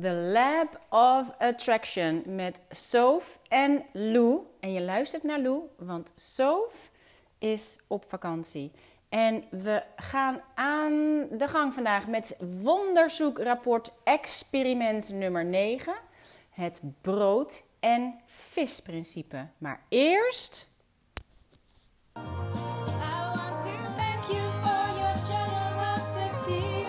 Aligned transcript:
The 0.00 0.12
Lab 0.12 0.80
of 0.88 1.32
Attraction 1.38 2.22
met 2.26 2.60
Soph 2.70 3.38
en 3.48 3.84
Lou. 3.92 4.40
En 4.60 4.72
je 4.72 4.80
luistert 4.80 5.22
naar 5.22 5.38
Lou, 5.38 5.60
want 5.76 6.12
Soph 6.14 6.90
is 7.38 7.80
op 7.88 8.04
vakantie. 8.08 8.72
En 9.08 9.44
we 9.50 9.82
gaan 9.96 10.40
aan 10.54 11.26
de 11.30 11.48
gang 11.48 11.74
vandaag 11.74 12.08
met 12.08 12.36
wonderzoekrapport 12.62 13.92
experiment 14.04 15.08
nummer 15.08 15.44
9. 15.44 15.94
Het 16.50 16.82
brood- 17.00 17.64
en 17.80 18.20
visprincipe. 18.26 19.48
Maar 19.58 19.84
eerst... 19.88 20.70
I 22.16 22.20
want 23.34 23.62
to 23.62 23.72
thank 23.96 24.24
you 24.30 24.50
for 24.62 24.98
your 24.98 25.16
generosity, 25.24 26.81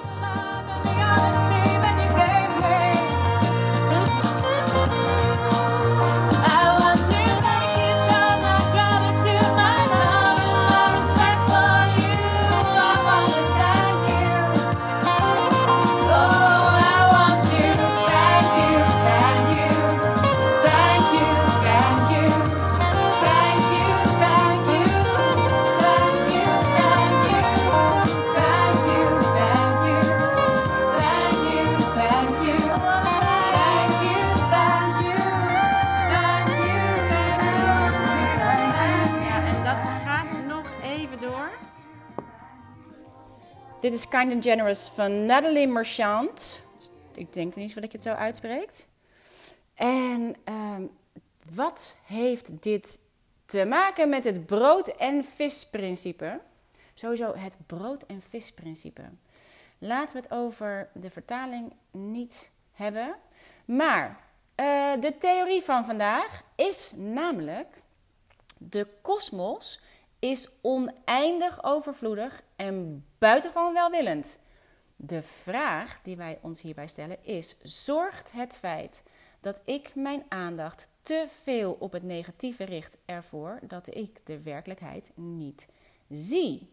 Dit 43.83 43.93
is 43.93 44.07
Kind 44.07 44.33
and 44.33 44.43
Generous 44.43 44.89
van 44.89 45.25
Natalie 45.25 45.67
Marchand. 45.67 46.61
Ik 47.13 47.33
denk 47.33 47.55
niet 47.55 47.75
dat 47.75 47.83
ik 47.83 47.91
het 47.91 48.03
zo 48.03 48.09
uitspreekt. 48.09 48.87
En 49.73 50.35
ehm, 50.43 50.83
wat 51.53 51.97
heeft 52.05 52.61
dit 52.61 52.99
te 53.45 53.65
maken 53.65 54.09
met 54.09 54.23
het 54.23 54.45
brood- 54.45 54.87
en 54.87 55.25
visprincipe? 55.25 56.39
Sowieso 56.93 57.33
het 57.35 57.57
brood- 57.65 58.05
en 58.05 58.21
visprincipe. 58.29 59.03
Laten 59.77 60.15
we 60.15 60.21
het 60.21 60.31
over 60.31 60.89
de 60.93 61.09
vertaling 61.09 61.73
niet 61.91 62.51
hebben. 62.71 63.15
Maar 63.65 64.19
eh, 64.55 64.93
de 64.99 65.17
theorie 65.19 65.63
van 65.63 65.85
vandaag 65.85 66.43
is 66.55 66.93
namelijk 66.95 67.81
de 68.57 68.87
kosmos 69.01 69.81
is 70.23 70.49
oneindig 70.61 71.63
overvloedig 71.63 72.41
en 72.55 73.05
buitengewoon 73.17 73.73
welwillend. 73.73 74.39
De 74.95 75.23
vraag 75.23 76.01
die 76.01 76.15
wij 76.15 76.39
ons 76.41 76.61
hierbij 76.61 76.87
stellen 76.87 77.25
is: 77.25 77.57
zorgt 77.63 78.31
het 78.31 78.57
feit 78.57 79.03
dat 79.39 79.61
ik 79.65 79.95
mijn 79.95 80.23
aandacht 80.29 80.89
te 81.01 81.25
veel 81.29 81.77
op 81.79 81.91
het 81.91 82.03
negatieve 82.03 82.63
richt 82.63 82.97
ervoor 83.05 83.59
dat 83.61 83.95
ik 83.95 84.25
de 84.25 84.41
werkelijkheid 84.41 85.11
niet 85.15 85.67
zie? 86.09 86.69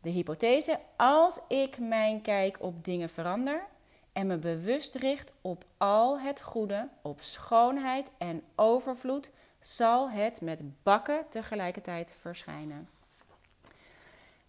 De 0.00 0.10
hypothese: 0.10 0.78
als 0.96 1.40
ik 1.48 1.78
mijn 1.78 2.22
kijk 2.22 2.56
op 2.60 2.84
dingen 2.84 3.08
verander 3.08 3.66
en 4.12 4.26
me 4.26 4.38
bewust 4.38 4.94
richt 4.94 5.32
op 5.40 5.64
al 5.76 6.20
het 6.20 6.42
goede, 6.42 6.88
op 7.02 7.20
schoonheid 7.20 8.12
en 8.18 8.42
overvloed, 8.54 9.30
zal 9.66 10.10
het 10.10 10.40
met 10.40 10.82
bakken 10.82 11.24
tegelijkertijd 11.28 12.14
verschijnen. 12.20 12.88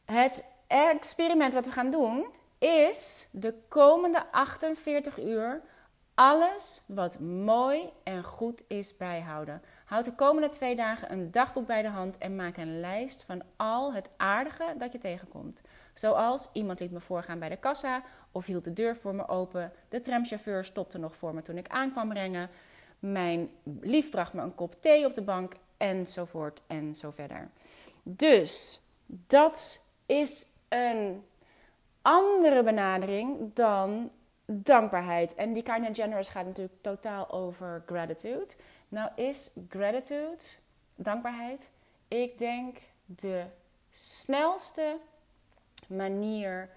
Het 0.05 0.45
experiment 0.67 1.53
wat 1.53 1.65
we 1.65 1.71
gaan 1.71 1.91
doen 1.91 2.25
is 2.57 3.27
de 3.31 3.53
komende 3.67 4.31
48 4.31 5.19
uur 5.19 5.61
alles 6.15 6.81
wat 6.87 7.19
mooi 7.19 7.89
en 8.03 8.23
goed 8.23 8.63
is 8.67 8.97
bijhouden. 8.97 9.61
Houd 9.85 10.05
de 10.05 10.15
komende 10.15 10.49
twee 10.49 10.75
dagen 10.75 11.11
een 11.11 11.31
dagboek 11.31 11.67
bij 11.67 11.81
de 11.81 11.87
hand 11.87 12.17
en 12.17 12.35
maak 12.35 12.57
een 12.57 12.79
lijst 12.79 13.23
van 13.23 13.41
al 13.55 13.93
het 13.93 14.09
aardige 14.17 14.75
dat 14.77 14.91
je 14.91 14.97
tegenkomt. 14.97 15.61
Zoals 15.93 16.49
iemand 16.53 16.79
liet 16.79 16.91
me 16.91 16.99
voorgaan 16.99 17.39
bij 17.39 17.49
de 17.49 17.57
kassa 17.57 18.03
of 18.31 18.45
hield 18.45 18.63
de 18.63 18.73
deur 18.73 18.95
voor 18.95 19.15
me 19.15 19.27
open. 19.27 19.71
De 19.89 20.01
tramchauffeur 20.01 20.63
stopte 20.63 20.97
nog 20.97 21.15
voor 21.15 21.33
me 21.33 21.41
toen 21.41 21.57
ik 21.57 21.67
aankwam 21.67 22.09
brengen. 22.09 22.49
Mijn 22.99 23.49
lief 23.81 24.09
bracht 24.09 24.33
me 24.33 24.41
een 24.41 24.55
kop 24.55 24.81
thee 24.81 25.05
op 25.05 25.13
de 25.13 25.21
bank 25.21 25.53
enzovoort 25.77 26.61
en 26.67 26.95
zo 26.95 27.11
verder. 27.11 27.49
Dus 28.03 28.79
dat 29.07 29.81
is 30.05 30.47
een 30.69 31.23
andere 32.01 32.63
benadering 32.63 33.53
dan 33.53 34.11
dankbaarheid. 34.45 35.35
En 35.35 35.53
die 35.53 35.63
kind 35.63 35.85
and 35.85 35.95
generous 35.95 36.29
gaat 36.29 36.45
natuurlijk 36.45 36.81
totaal 36.81 37.31
over 37.31 37.83
gratitude. 37.85 38.47
Nou 38.87 39.09
is 39.15 39.57
gratitude, 39.69 40.43
dankbaarheid, 40.95 41.69
ik 42.07 42.37
denk 42.37 42.77
de 43.05 43.43
snelste 43.91 44.97
manier 45.87 46.69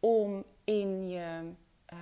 om 0.00 0.44
in 0.64 1.08
je, 1.08 1.50
eh, 1.86 1.98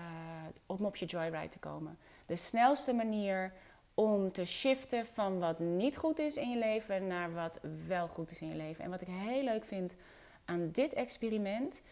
om 0.66 0.84
op 0.84 0.96
je 0.96 1.06
joyride 1.06 1.48
te 1.48 1.58
komen. 1.58 1.98
De 2.26 2.36
snelste 2.36 2.92
manier 2.92 3.52
om 3.94 4.32
te 4.32 4.44
shiften 4.44 5.06
van 5.06 5.38
wat 5.38 5.58
niet 5.58 5.96
goed 5.96 6.18
is 6.18 6.36
in 6.36 6.50
je 6.50 6.58
leven 6.58 7.06
naar 7.06 7.34
wat 7.34 7.60
wel 7.86 8.08
goed 8.08 8.30
is 8.30 8.40
in 8.40 8.48
je 8.48 8.54
leven. 8.54 8.84
En 8.84 8.90
wat 8.90 9.00
ik 9.00 9.08
heel 9.10 9.44
leuk 9.44 9.64
vind 9.64 9.94
aan 10.44 10.70
dit 10.70 10.92
experiment 10.92 11.82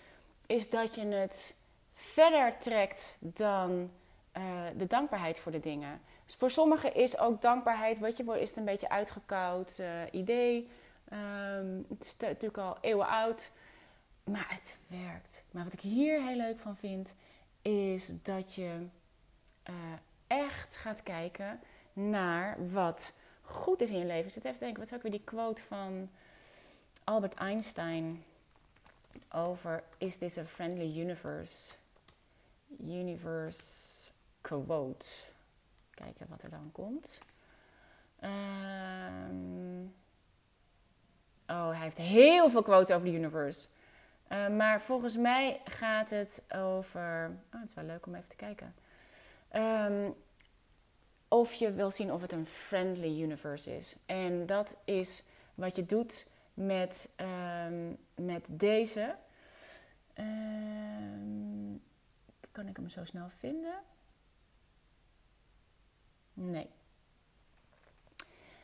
is 0.47 0.71
dat 0.71 0.95
je 0.95 1.07
het 1.07 1.57
verder 1.95 2.59
trekt 2.59 3.17
dan 3.19 3.91
eh, 4.33 4.43
de 4.77 4.87
dankbaarheid 4.87 5.39
voor 5.39 5.53
de 5.53 5.61
dingen. 5.61 6.01
Dus 6.27 6.35
voor 6.35 6.51
sommigen 6.51 6.95
is 6.95 7.19
ook 7.19 7.43
dankbaarheid, 7.43 7.99
weet 7.99 8.17
je, 8.17 8.41
is 8.41 8.49
het 8.49 8.59
een 8.59 8.65
beetje 8.65 8.89
uitgekoud 8.89 9.79
eh, 9.79 9.89
idee. 10.11 10.69
Ehm, 11.09 11.77
het 11.89 12.05
is 12.05 12.17
natuurlijk 12.17 12.59
al 12.59 12.79
eeuwen 12.81 13.07
oud, 13.07 13.51
maar 14.25 14.47
het 14.49 14.79
werkt. 14.87 15.45
Maar 15.51 15.65
wat 15.65 15.73
ik 15.73 15.81
hier 15.81 16.23
heel 16.23 16.37
leuk 16.37 16.59
van 16.61 16.77
vind, 16.77 17.15
is 17.63 18.23
dat 18.23 18.55
je 18.55 18.87
eh, 19.63 19.75
echt 20.33 20.77
gaat 20.77 21.03
kijken 21.03 21.61
naar 21.93 22.71
wat 22.73 23.13
goed 23.43 23.81
is 23.81 23.91
in 23.91 23.99
je 23.99 24.05
leven. 24.05 24.25
Ik 24.25 24.31
zit 24.31 24.45
even 24.45 24.59
te 24.59 24.65
denken, 24.65 24.83
wat 24.83 24.91
is 24.91 24.97
ook 24.97 25.03
weer 25.03 25.13
die 25.13 25.25
quote 25.25 25.63
van 25.63 26.11
Albert 27.05 27.35
Einstein 27.35 28.25
over 29.31 29.83
Is 29.99 30.17
this 30.17 30.39
a 30.39 30.45
friendly 30.45 31.01
universe? 31.01 31.75
Universe 32.81 34.11
quote. 34.41 35.07
Kijken 35.95 36.27
wat 36.29 36.43
er 36.43 36.51
dan 36.51 36.73
komt. 36.73 37.19
Ehm, 38.21 39.83
oh, 41.47 41.71
hij 41.71 41.83
heeft 41.83 41.99
heel 41.99 42.51
veel 42.51 42.63
quotes 42.63 42.97
over 42.97 43.09
de 43.09 43.15
universe. 43.17 43.69
Uh, 44.29 44.49
maar 44.49 44.81
volgens 44.81 45.17
mij 45.17 45.61
gaat 45.65 46.11
het 46.11 46.45
over. 46.55 47.31
Oh, 47.55 47.61
het 47.61 47.69
is 47.69 47.75
wel 47.75 47.85
leuk 47.85 48.07
om 48.07 48.15
even 48.15 48.29
te 48.29 48.37
kijken. 48.37 48.75
Um, 49.57 50.15
of 51.29 51.53
je 51.53 51.73
wil 51.73 51.91
zien 51.91 52.13
of 52.13 52.21
het 52.21 52.33
een 52.33 52.47
friendly 52.47 53.23
universe 53.23 53.77
is. 53.77 53.97
En 54.07 54.47
dat 54.47 54.77
is 54.85 55.23
wat 55.55 55.77
je 55.77 55.87
doet 55.87 56.31
met, 56.55 57.15
um, 57.67 57.99
met 58.15 58.47
deze. 58.51 59.15
Um, 60.19 61.83
kan 62.53 62.69
ik 62.69 62.77
hem 62.77 62.89
zo 62.89 63.05
snel 63.05 63.29
vinden? 63.39 63.75
Nee. 66.35 66.71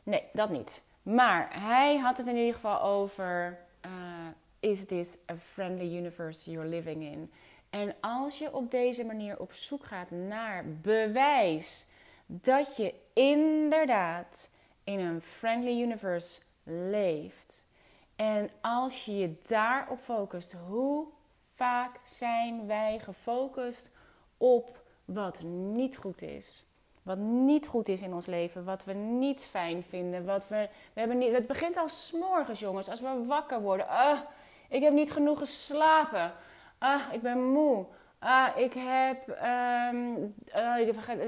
Nee, 0.02 0.24
dat 0.32 0.50
niet. 0.50 0.82
Maar 1.02 1.60
hij 1.60 1.98
had 1.98 2.16
het 2.16 2.26
in 2.26 2.36
ieder 2.36 2.54
geval 2.54 2.82
over: 2.82 3.58
uh, 3.86 3.90
Is 4.60 4.86
this 4.86 5.18
a 5.30 5.36
friendly 5.36 5.96
universe 5.96 6.50
you're 6.50 6.68
living 6.68 7.02
in? 7.02 7.32
En 7.70 7.94
als 8.00 8.38
je 8.38 8.54
op 8.54 8.70
deze 8.70 9.04
manier 9.04 9.38
op 9.38 9.52
zoek 9.52 9.84
gaat 9.84 10.10
naar 10.10 10.64
bewijs 10.82 11.86
dat 12.26 12.76
je 12.76 12.94
inderdaad 13.12 14.50
in 14.84 15.00
een 15.00 15.22
friendly 15.22 15.82
universe 15.82 16.40
leeft. 16.64 17.64
En 18.16 18.50
als 18.60 19.04
je 19.04 19.16
je 19.16 19.34
daarop 19.46 20.00
focust, 20.00 20.52
hoe 20.52 21.06
vaak 21.54 22.00
zijn 22.04 22.66
wij 22.66 22.98
gefocust 22.98 23.90
op 24.36 24.82
wat 25.04 25.42
niet 25.42 25.96
goed 25.96 26.22
is? 26.22 26.64
Wat 27.02 27.18
niet 27.18 27.66
goed 27.66 27.88
is 27.88 28.00
in 28.00 28.14
ons 28.14 28.26
leven, 28.26 28.64
wat 28.64 28.84
we 28.84 28.92
niet 28.92 29.44
fijn 29.44 29.82
vinden. 29.88 30.24
Wat 30.24 30.48
we, 30.48 30.68
we 30.92 31.00
hebben 31.00 31.18
niet, 31.18 31.32
het 31.32 31.46
begint 31.46 31.76
al 31.76 31.88
s'morgens, 31.88 32.60
jongens, 32.60 32.88
als 32.88 33.00
we 33.00 33.24
wakker 33.26 33.60
worden. 33.60 33.88
Ah, 33.88 34.20
ik 34.68 34.82
heb 34.82 34.92
niet 34.92 35.12
genoeg 35.12 35.38
geslapen. 35.38 36.32
Ah, 36.78 37.02
ik 37.12 37.22
ben 37.22 37.52
moe. 37.52 37.86
Ah, 38.18 38.48
ik 38.56 38.72
heb. 38.72 39.28
ehm, 39.28 40.14
eh, 40.52 40.86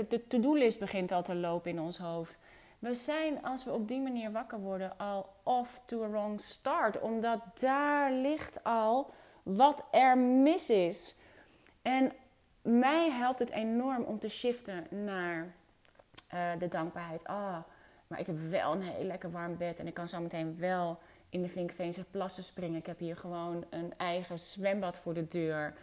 de- 0.08 0.24
to-do-list 0.28 0.78
begint 0.78 1.12
al 1.12 1.22
te 1.22 1.34
lopen 1.34 1.70
in 1.70 1.80
ons 1.80 1.98
hoofd. 1.98 2.38
We 2.78 2.94
zijn, 2.94 3.42
als 3.44 3.64
we 3.64 3.72
op 3.72 3.88
die 3.88 4.00
manier 4.00 4.32
wakker 4.32 4.58
worden, 4.60 4.98
al 4.98 5.26
off 5.42 5.82
to 5.84 6.04
a 6.04 6.08
wrong 6.08 6.40
start. 6.40 7.00
Omdat 7.00 7.40
daar 7.60 8.12
ligt 8.12 8.64
al 8.64 9.10
wat 9.42 9.84
er 9.90 10.18
mis 10.18 10.70
is. 10.70 11.14
En 11.82 12.12
mij 12.62 13.10
helpt 13.10 13.38
het 13.38 13.50
enorm 13.50 14.02
om 14.02 14.18
te 14.18 14.28
shiften 14.28 14.86
naar 15.04 15.54
eh, 16.28 16.50
de 16.58 16.68
dankbaarheid. 16.68 17.24
Ah, 17.24 17.56
maar 18.06 18.20
ik 18.20 18.26
heb 18.26 18.38
wel 18.50 18.72
een 18.72 18.82
heel 18.82 19.04
lekker 19.04 19.30
warm 19.30 19.56
bed. 19.56 19.80
En 19.80 19.86
ik 19.86 19.94
kan 19.94 20.08
zo 20.08 20.20
meteen 20.20 20.56
wel 20.58 20.98
in 21.30 21.42
de 21.42 21.48
Vinkveense 21.48 22.04
plassen 22.04 22.42
springen. 22.42 22.78
Ik 22.78 22.86
heb 22.86 22.98
hier 22.98 23.16
gewoon 23.16 23.64
een 23.70 23.92
eigen 23.96 24.38
zwembad 24.38 24.98
voor 24.98 25.14
de 25.14 25.28
deur. 25.28 25.74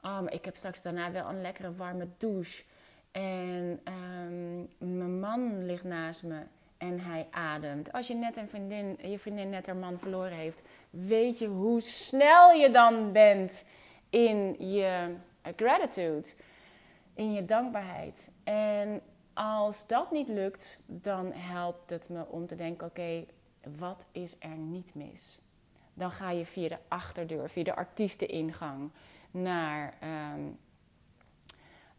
Ah, 0.00 0.20
maar 0.20 0.32
ik 0.32 0.44
heb 0.44 0.56
straks 0.56 0.82
daarna 0.82 1.12
wel 1.12 1.28
een 1.28 1.40
lekkere 1.40 1.74
warme 1.74 2.08
douche. 2.16 2.62
En 3.10 3.80
ehm, 3.84 4.56
mijn 4.96 5.20
man 5.20 5.64
ligt 5.64 5.84
naast 5.84 6.22
me 6.22 6.42
en 6.78 7.00
hij 7.00 7.26
ademt. 7.30 7.92
Als 7.92 8.06
je 8.06 8.14
net 8.14 8.36
een 8.36 8.48
vriendin, 8.48 8.98
je 9.02 9.18
vriendin 9.18 9.50
net 9.50 9.66
haar 9.66 9.76
man 9.76 9.98
verloren 9.98 10.32
heeft, 10.32 10.62
weet 10.90 11.38
je 11.38 11.46
hoe 11.46 11.80
snel 11.80 12.52
je 12.52 12.70
dan 12.70 13.12
bent 13.12 13.64
in 14.10 14.56
je 14.72 15.14
gratitude, 15.56 16.28
in 17.14 17.32
je 17.32 17.44
dankbaarheid. 17.44 18.30
En 18.44 19.00
als 19.32 19.86
dat 19.86 20.10
niet 20.10 20.28
lukt, 20.28 20.78
dan 20.86 21.32
helpt 21.32 21.90
het 21.90 22.08
me 22.08 22.26
om 22.26 22.46
te 22.46 22.54
denken: 22.54 22.86
oké, 22.86 23.24
wat 23.76 24.04
is 24.12 24.36
er 24.38 24.56
niet 24.56 24.94
mis? 24.94 25.38
Dan 25.94 26.10
ga 26.10 26.30
je 26.30 26.46
via 26.46 26.68
de 26.68 26.78
achterdeur, 26.88 27.50
via 27.50 27.64
de 27.64 27.76
artiesteningang 27.76 28.90
naar, 29.30 29.94
ehm, 30.00 30.40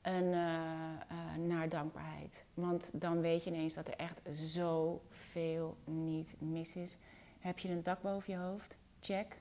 een, 0.02 0.34
eh, 0.34 0.92
eh, 1.08 1.36
naar 1.38 1.70
dankbaarheid. 1.70 2.44
Want 2.54 2.90
dan 2.94 3.22
weet 3.22 3.44
je 3.44 3.50
ineens 3.50 3.74
dat 3.74 3.88
er 3.88 3.96
echt 3.96 4.20
zoveel 4.30 5.78
niet 5.84 6.36
mis 6.38 6.76
is. 6.76 6.98
Heb 7.40 7.60
je 7.60 7.70
een 7.70 7.84
dak 7.84 8.02
boven 8.02 8.34
je 8.34 8.40
hoofd? 8.40 8.78
Check. 9.00 9.38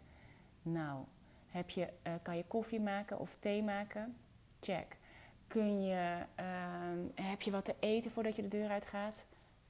Nou, 0.62 1.04
heb 1.48 1.70
je, 1.70 1.88
eh, 2.02 2.12
kan 2.22 2.36
je 2.36 2.44
koffie 2.44 2.80
maken 2.80 3.18
of 3.18 3.36
thee 3.40 3.62
maken? 3.62 4.16
Check. 4.60 4.96
Kun 5.46 5.82
je, 5.82 6.24
ehm, 6.34 6.98
heb 7.14 7.42
je 7.42 7.50
wat 7.50 7.64
te 7.64 7.74
eten 7.80 8.10
voordat 8.10 8.36
je 8.36 8.42
de 8.42 8.48
deur 8.48 8.68
uitgaat? 8.68 9.26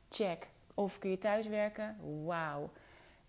Check. 0.09 0.49
Of 0.75 0.99
kun 0.99 1.11
je 1.11 1.19
thuis 1.19 1.47
werken? 1.47 1.97
Wauw. 2.25 2.71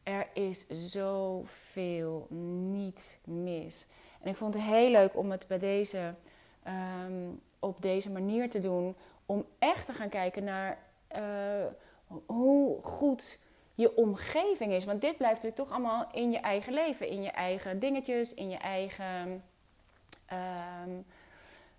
Er 0.03 0.27
is 0.33 0.67
zoveel 0.67 2.27
niet 2.71 3.19
mis. 3.23 3.85
En 4.21 4.29
ik 4.29 4.37
vond 4.37 4.53
het 4.53 4.63
heel 4.63 4.89
leuk 4.89 5.17
om 5.17 5.31
het 5.31 5.47
bij 5.47 5.59
deze, 5.59 6.13
ehm, 6.63 7.29
op 7.59 7.81
deze 7.81 8.11
manier 8.11 8.49
te 8.49 8.59
doen. 8.59 8.95
Om 9.25 9.45
echt 9.59 9.85
te 9.85 9.93
gaan 9.93 10.09
kijken 10.09 10.43
naar 10.43 10.77
eh, 11.07 11.65
hoe 12.25 12.81
goed 12.81 13.39
je 13.73 13.95
omgeving 13.95 14.73
is. 14.73 14.85
Want 14.85 15.01
dit 15.01 15.17
blijft 15.17 15.43
natuurlijk 15.43 15.69
toch 15.69 15.71
allemaal 15.71 16.07
in 16.11 16.31
je 16.31 16.39
eigen 16.39 16.73
leven. 16.73 17.07
In 17.07 17.21
je 17.21 17.31
eigen 17.31 17.79
dingetjes, 17.79 18.33
in 18.33 18.49
je 18.49 18.57
eigen... 18.57 19.43
ehm, 20.25 20.89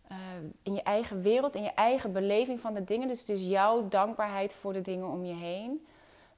eh, 0.09 0.17
in 0.63 0.75
je 0.75 0.83
eigen 0.83 1.23
wereld, 1.23 1.55
in 1.55 1.63
je 1.63 1.75
eigen 1.75 2.13
beleving 2.13 2.61
van 2.61 2.75
de 2.75 2.85
dingen. 2.85 3.09
Dus 3.09 3.21
het 3.21 3.29
is 3.29 3.43
jouw 3.43 3.89
dankbaarheid 3.89 4.55
voor 4.55 4.73
de 4.73 4.83
dingen 4.83 5.09
om 5.09 5.25
je 5.25 5.35
heen. 5.35 5.87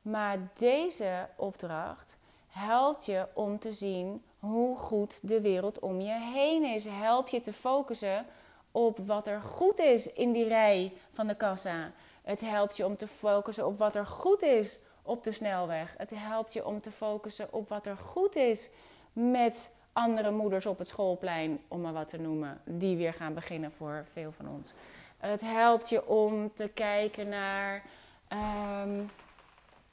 Maar 0.03 0.38
deze 0.55 1.29
opdracht 1.37 2.19
helpt 2.49 3.06
je 3.06 3.26
om 3.32 3.59
te 3.59 3.73
zien 3.73 4.23
hoe 4.38 4.76
goed 4.76 5.19
de 5.23 5.41
wereld 5.41 5.79
om 5.79 6.00
je 6.00 6.31
heen 6.35 6.65
is. 6.65 6.85
Helpt 6.85 7.31
je 7.31 7.41
te 7.41 7.53
focussen 7.53 8.26
op 8.70 8.99
wat 8.99 9.26
er 9.26 9.41
goed 9.41 9.79
is 9.79 10.12
in 10.12 10.32
die 10.32 10.49
rij 10.49 10.93
van 11.12 11.26
de 11.26 11.35
kassa. 11.35 11.91
Het 12.23 12.41
helpt 12.41 12.76
je 12.76 12.85
om 12.85 12.97
te 12.97 13.09
focussen 13.09 13.67
op 13.67 13.79
wat 13.79 13.94
er 13.94 14.06
goed 14.06 14.43
is 14.43 14.81
op 15.03 15.23
de 15.23 15.32
snelweg. 15.32 15.94
Het 15.97 16.11
helpt 16.14 16.53
je 16.53 16.67
om 16.67 16.81
te 16.81 16.91
focussen 16.91 17.53
op 17.53 17.69
wat 17.69 17.87
er 17.87 17.97
goed 17.97 18.37
is 18.37 18.71
met 19.12 19.76
andere 19.99 20.31
moeders 20.31 20.67
op 20.67 20.79
het 20.79 20.89
schoolplein, 20.89 21.61
om 21.69 21.81
maar 21.81 21.93
wat 21.93 22.09
te 22.09 22.21
noemen, 22.21 22.61
die 22.65 22.97
weer 22.97 23.12
gaan 23.12 23.35
beginnen 23.35 23.73
voor 23.73 24.05
veel 24.12 24.33
van 24.33 24.49
ons. 24.49 24.73
Het 25.19 25.41
helpt 25.41 25.89
je 25.89 26.06
om 26.06 26.55
te 26.55 26.69
kijken 26.69 27.29
naar 27.29 27.83
ehm, 28.29 29.03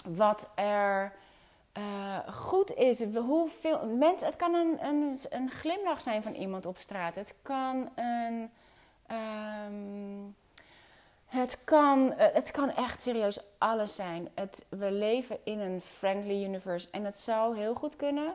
wat 0.08 0.50
er 0.56 1.14
eh, 1.72 2.18
goed 2.34 2.76
is. 2.76 3.04
Hoeveel 3.14 3.86
mensen, 3.86 4.28
het 4.28 4.36
kan 4.36 4.54
een, 4.54 4.86
een, 4.86 5.18
een 5.30 5.50
glimlach 5.50 6.02
zijn 6.02 6.24
van 6.24 6.34
iemand 6.34 6.66
op 6.66 6.78
straat. 6.78 7.16
Het 7.16 7.36
kan 7.42 7.90
een. 7.96 8.52
ehm, 9.08 10.34
het 11.26 11.64
kan, 11.64 12.14
eh, 12.14 12.34
het 12.34 12.52
kan 12.52 12.70
echt 12.76 13.02
serieus 13.02 13.40
alles 13.58 13.96
zijn. 13.96 14.30
Het, 14.34 14.66
we 14.70 14.92
leven 14.92 15.38
in 15.44 15.60
een 15.60 15.82
friendly 15.82 16.44
universe. 16.44 16.88
En 16.92 17.06
het 17.06 17.20
zou 17.20 17.58
heel 17.58 17.74
goed 17.74 17.96
kunnen 17.96 18.34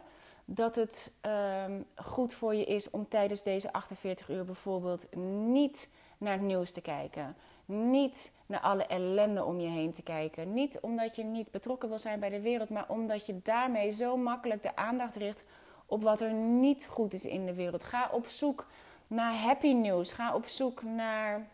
dat 0.53 0.77
het 0.77 1.13
ehm, 1.21 1.81
goed 1.95 2.35
voor 2.35 2.55
je 2.55 2.65
is 2.65 2.91
om 2.91 3.09
tijdens 3.09 3.43
deze 3.43 3.73
48 3.73 4.29
uur 4.29 4.45
bijvoorbeeld 4.45 5.17
niet 5.47 5.89
naar 6.19 6.33
het 6.33 6.43
nieuws 6.43 6.73
te 6.73 6.81
kijken. 6.81 7.37
Niet 7.65 8.33
naar 8.47 8.61
alle 8.61 8.87
ellende 8.87 9.45
om 9.45 9.61
je 9.61 9.69
heen 9.69 9.93
te 9.93 10.03
kijken. 10.03 10.53
Niet 10.53 10.81
omdat 10.81 11.17
je 11.17 11.25
niet 11.25 11.51
betrokken 11.51 11.89
wil 11.89 11.99
zijn 11.99 12.21
bij 12.21 12.29
de 12.29 12.41
wereld, 12.41 12.71
maar 12.71 12.85
omdat 12.89 13.27
je 13.27 13.41
daarmee 13.43 13.91
zo 13.91 14.17
makkelijk 14.17 14.63
de 14.63 14.77
aandacht 14.77 15.17
richt 15.17 15.45
op 15.87 16.03
wat 16.03 16.21
er 16.21 16.33
niet 16.33 16.87
goed 16.87 17.13
is 17.13 17.25
in 17.25 17.47
de 17.47 17.55
wereld. 17.55 17.85
Ga 17.85 18.09
op 18.13 18.27
zoek 18.27 18.67
naar 19.07 19.35
happy 19.35 19.73
news. 19.73 20.13
Ga 20.13 20.35
op 20.35 20.47
zoek 20.47 20.83
naar, 20.83 21.47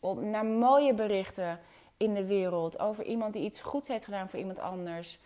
op, 0.00 0.20
naar 0.20 0.44
mooie 0.44 0.94
berichten 0.94 1.60
in 1.96 2.14
de 2.14 2.24
wereld 2.24 2.78
over 2.78 3.04
iemand 3.04 3.32
die 3.32 3.44
iets 3.44 3.60
goeds 3.60 3.88
heeft 3.88 4.04
gedaan 4.04 4.28
voor 4.28 4.38
iemand 4.38 4.58
anders. 4.58 5.18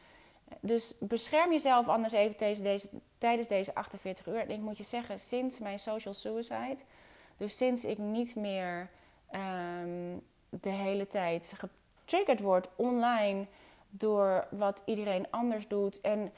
Dus 0.60 0.94
bescherm 1.00 1.52
jezelf 1.52 1.88
anders 1.88 2.12
even 2.12 2.36
deze, 2.38 2.62
deze, 2.62 2.88
tijdens 3.18 3.48
deze 3.48 3.74
48 3.74 4.26
uur. 4.26 4.40
En 4.40 4.50
ik 4.50 4.60
moet 4.60 4.78
je 4.78 4.84
zeggen, 4.84 5.18
sinds 5.18 5.58
mijn 5.58 5.78
social 5.78 6.14
suicide, 6.14 6.78
dus 7.36 7.56
sinds 7.56 7.84
ik 7.84 7.98
niet 7.98 8.34
meer 8.34 8.90
ehm, 9.30 10.16
de 10.48 10.70
hele 10.70 11.08
tijd 11.08 11.54
getriggerd 11.56 12.40
word 12.40 12.68
online 12.76 13.46
door 13.90 14.46
wat 14.50 14.82
iedereen 14.84 15.26
anders 15.30 15.68
doet. 15.68 16.00
En, 16.00 16.32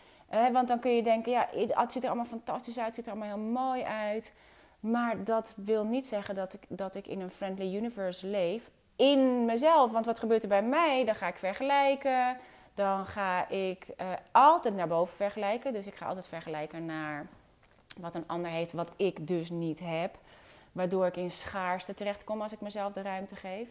want 0.52 0.68
dan 0.68 0.80
kun 0.80 0.90
je 0.90 1.02
denken, 1.02 1.32
ja, 1.32 1.48
het 1.52 1.92
ziet 1.92 2.02
er 2.02 2.08
allemaal 2.08 2.24
fantastisch 2.24 2.78
uit, 2.78 2.86
het 2.86 2.94
ziet 2.94 3.06
er 3.06 3.12
allemaal 3.12 3.36
heel 3.36 3.46
mooi 3.46 3.82
uit. 3.82 4.32
Maar 4.80 5.24
dat 5.24 5.54
wil 5.56 5.84
niet 5.84 6.06
zeggen 6.06 6.34
dat 6.34 6.54
ik, 6.54 6.60
dat 6.68 6.94
ik 6.94 7.06
in 7.06 7.20
een 7.20 7.30
friendly 7.30 7.76
universe 7.76 8.26
leef. 8.26 8.70
In 8.96 9.44
mezelf. 9.44 9.90
Want 9.90 10.06
wat 10.06 10.18
gebeurt 10.18 10.42
er 10.42 10.48
bij 10.48 10.62
mij? 10.62 11.04
Dan 11.04 11.14
ga 11.14 11.28
ik 11.28 11.38
vergelijken. 11.38 12.36
Dan 12.78 13.06
ga 13.06 13.48
ik 13.48 13.88
eh, 13.96 14.06
altijd 14.30 14.74
naar 14.74 14.88
boven 14.88 15.16
vergelijken. 15.16 15.72
Dus 15.72 15.86
ik 15.86 15.94
ga 15.94 16.06
altijd 16.06 16.26
vergelijken 16.26 16.86
naar 16.86 17.26
wat 18.00 18.14
een 18.14 18.24
ander 18.26 18.50
heeft, 18.50 18.72
wat 18.72 18.90
ik 18.96 19.26
dus 19.26 19.50
niet 19.50 19.80
heb. 19.80 20.18
Waardoor 20.72 21.06
ik 21.06 21.16
in 21.16 21.30
schaarste 21.30 21.94
terechtkom 21.94 22.42
als 22.42 22.52
ik 22.52 22.60
mezelf 22.60 22.92
de 22.92 23.02
ruimte 23.02 23.36
geef. 23.36 23.68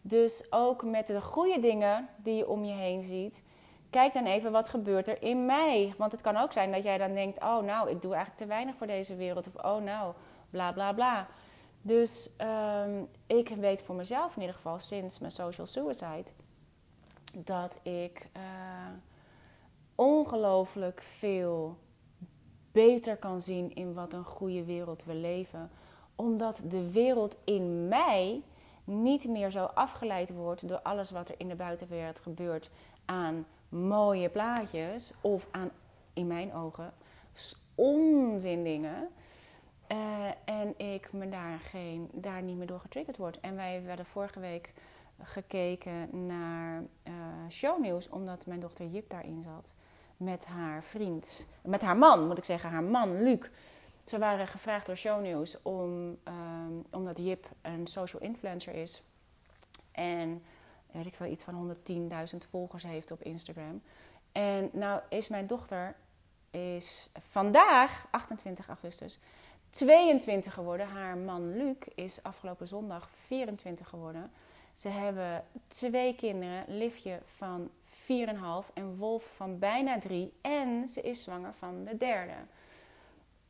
Dus 0.00 0.46
ook 0.50 0.82
met 0.84 1.06
de 1.06 1.20
goede 1.20 1.60
dingen 1.60 2.08
die 2.16 2.34
je 2.34 2.48
om 2.48 2.64
je 2.64 2.72
heen 2.72 3.02
ziet. 3.02 3.42
Kijk 3.90 4.12
dan 4.12 4.26
even 4.26 4.52
wat 4.52 4.68
gebeurt 4.68 5.08
er 5.08 5.22
in 5.22 5.46
mij. 5.46 5.94
Want 5.98 6.12
het 6.12 6.20
kan 6.20 6.36
ook 6.36 6.52
zijn 6.52 6.72
dat 6.72 6.82
jij 6.82 6.98
dan 6.98 7.14
denkt: 7.14 7.42
oh, 7.42 7.62
nou, 7.62 7.90
ik 7.90 8.02
doe 8.02 8.14
eigenlijk 8.14 8.42
te 8.42 8.46
weinig 8.46 8.74
voor 8.76 8.86
deze 8.86 9.16
wereld. 9.16 9.46
Of 9.46 9.64
oh, 9.64 9.82
nou, 9.82 10.12
bla 10.50 10.72
bla 10.72 10.92
bla. 10.92 11.26
Dus 11.82 12.30
ehm, 12.36 13.02
ik 13.26 13.48
weet 13.48 13.82
voor 13.82 13.94
mezelf 13.94 14.34
in 14.34 14.40
ieder 14.40 14.56
geval 14.56 14.78
sinds 14.78 15.18
mijn 15.18 15.32
social 15.32 15.66
suicide 15.66 16.30
dat 17.44 17.78
ik 17.82 18.28
eh, 18.32 18.42
ongelooflijk 19.94 21.02
veel 21.02 21.78
beter 22.72 23.16
kan 23.16 23.42
zien 23.42 23.74
in 23.74 23.94
wat 23.94 24.12
een 24.12 24.24
goede 24.24 24.64
wereld 24.64 25.04
we 25.04 25.14
leven. 25.14 25.70
Omdat 26.14 26.62
de 26.64 26.90
wereld 26.90 27.36
in 27.44 27.88
mij 27.88 28.42
niet 28.84 29.28
meer 29.28 29.50
zo 29.50 29.64
afgeleid 29.64 30.30
wordt 30.30 30.68
door 30.68 30.80
alles 30.80 31.10
wat 31.10 31.28
er 31.28 31.34
in 31.38 31.48
de 31.48 31.54
buitenwereld 31.54 32.20
gebeurt 32.20 32.70
aan 33.04 33.46
mooie 33.68 34.28
plaatjes 34.28 35.12
of 35.20 35.46
aan, 35.50 35.70
in 36.12 36.26
mijn 36.26 36.54
ogen, 36.54 36.92
onzin 37.74 38.64
dingen. 38.64 39.08
Uh, 39.92 40.26
en 40.44 40.78
ik 40.78 41.12
me 41.12 41.28
daar, 41.28 41.58
geen, 41.58 42.08
daar 42.12 42.42
niet 42.42 42.56
meer 42.56 42.66
door 42.66 42.80
getriggerd 42.80 43.16
word. 43.16 43.40
En 43.40 43.56
wij 43.56 43.82
werden 43.84 44.06
vorige 44.06 44.40
week 44.40 44.72
gekeken 45.22 46.26
naar 46.26 46.82
uh, 47.04 47.14
shownieuws, 47.50 48.08
omdat 48.08 48.46
mijn 48.46 48.60
dochter 48.60 48.86
Jip 48.86 49.10
daarin 49.10 49.42
zat. 49.42 49.72
Met 50.16 50.46
haar 50.46 50.84
vriend, 50.84 51.46
met 51.62 51.82
haar 51.82 51.96
man 51.96 52.26
moet 52.26 52.38
ik 52.38 52.44
zeggen, 52.44 52.70
haar 52.70 52.82
man 52.82 53.22
Luc. 53.22 53.48
Ze 54.04 54.18
waren 54.18 54.48
gevraagd 54.48 54.86
door 54.86 54.96
shownieuws 54.96 55.62
om, 55.62 56.18
um, 56.24 56.84
omdat 56.90 57.18
Jip 57.18 57.48
een 57.62 57.86
social 57.86 58.22
influencer 58.22 58.74
is. 58.74 59.02
En 59.92 60.42
weet 60.92 61.06
ik 61.06 61.14
wel, 61.14 61.30
iets 61.30 61.44
van 61.44 61.76
110.000 62.32 62.36
volgers 62.48 62.82
heeft 62.82 63.10
op 63.10 63.22
Instagram. 63.22 63.82
En 64.32 64.70
nou 64.72 65.00
is 65.08 65.28
mijn 65.28 65.46
dochter 65.46 65.96
is 66.50 67.10
vandaag, 67.30 68.06
28 68.10 68.68
augustus, 68.68 69.18
22 69.70 70.54
geworden. 70.54 70.86
Haar 70.88 71.16
man 71.16 71.56
Luc 71.56 71.76
is 71.94 72.22
afgelopen 72.22 72.68
zondag 72.68 73.08
24 73.26 73.88
geworden. 73.88 74.30
Ze 74.76 74.88
hebben 74.88 75.44
twee 75.68 76.14
kinderen, 76.14 76.64
Livje 76.68 77.20
van 77.36 77.70
4,5 77.90 78.72
en 78.74 78.96
Wolf 78.96 79.32
van 79.36 79.58
bijna 79.58 79.98
3. 79.98 80.32
En 80.40 80.88
ze 80.88 81.02
is 81.02 81.22
zwanger 81.22 81.54
van 81.58 81.84
de 81.84 81.96
derde. 81.96 82.34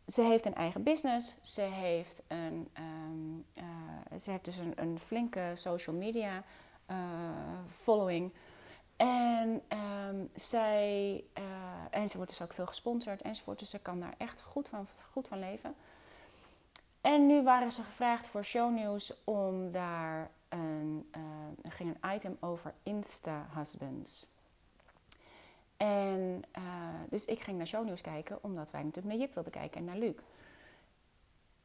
Ze 0.06 0.22
heeft 0.22 0.46
een 0.46 0.54
eigen 0.54 0.82
business. 0.82 1.36
Ze 1.42 1.60
heeft, 1.60 2.22
een, 2.28 2.68
ehm, 2.72 3.64
eh, 3.64 4.18
ze 4.18 4.30
heeft 4.30 4.44
dus 4.44 4.58
een, 4.58 4.72
een 4.76 4.98
flinke 4.98 5.52
social 5.54 5.96
media 5.96 6.42
eh, 6.86 6.96
following. 7.68 8.32
En, 8.96 9.62
ehm, 9.68 10.24
zij, 10.34 11.24
eh, 11.32 11.44
en 11.90 12.08
ze 12.08 12.16
wordt 12.16 12.30
dus 12.30 12.42
ook 12.42 12.52
veel 12.52 12.66
gesponsord 12.66 13.22
enzovoort. 13.22 13.58
Dus 13.58 13.70
ze 13.70 13.78
kan 13.78 14.00
daar 14.00 14.14
echt 14.18 14.40
goed 14.40 14.68
van, 14.68 14.86
goed 15.10 15.28
van 15.28 15.38
leven. 15.38 15.74
En 17.00 17.26
nu 17.26 17.42
waren 17.42 17.72
ze 17.72 17.82
gevraagd 17.82 18.26
voor 18.26 18.44
shownieuws 18.44 19.14
om 19.24 19.72
daar 19.72 20.30
eh, 21.10 21.20
er 21.62 21.72
ging 21.72 21.96
een 22.00 22.14
item 22.14 22.36
over 22.40 22.74
Insta-husbands. 22.82 24.34
En 25.76 26.42
eh, 26.52 26.62
dus 27.10 27.24
ik 27.24 27.40
ging 27.40 27.56
naar 27.56 27.66
shownieuws 27.66 28.00
kijken, 28.00 28.38
omdat 28.40 28.70
wij 28.70 28.82
natuurlijk 28.82 29.14
naar 29.14 29.24
Jip 29.24 29.34
wilden 29.34 29.52
kijken 29.52 29.78
en 29.78 29.84
naar 29.84 29.96
Luc. 29.96 30.14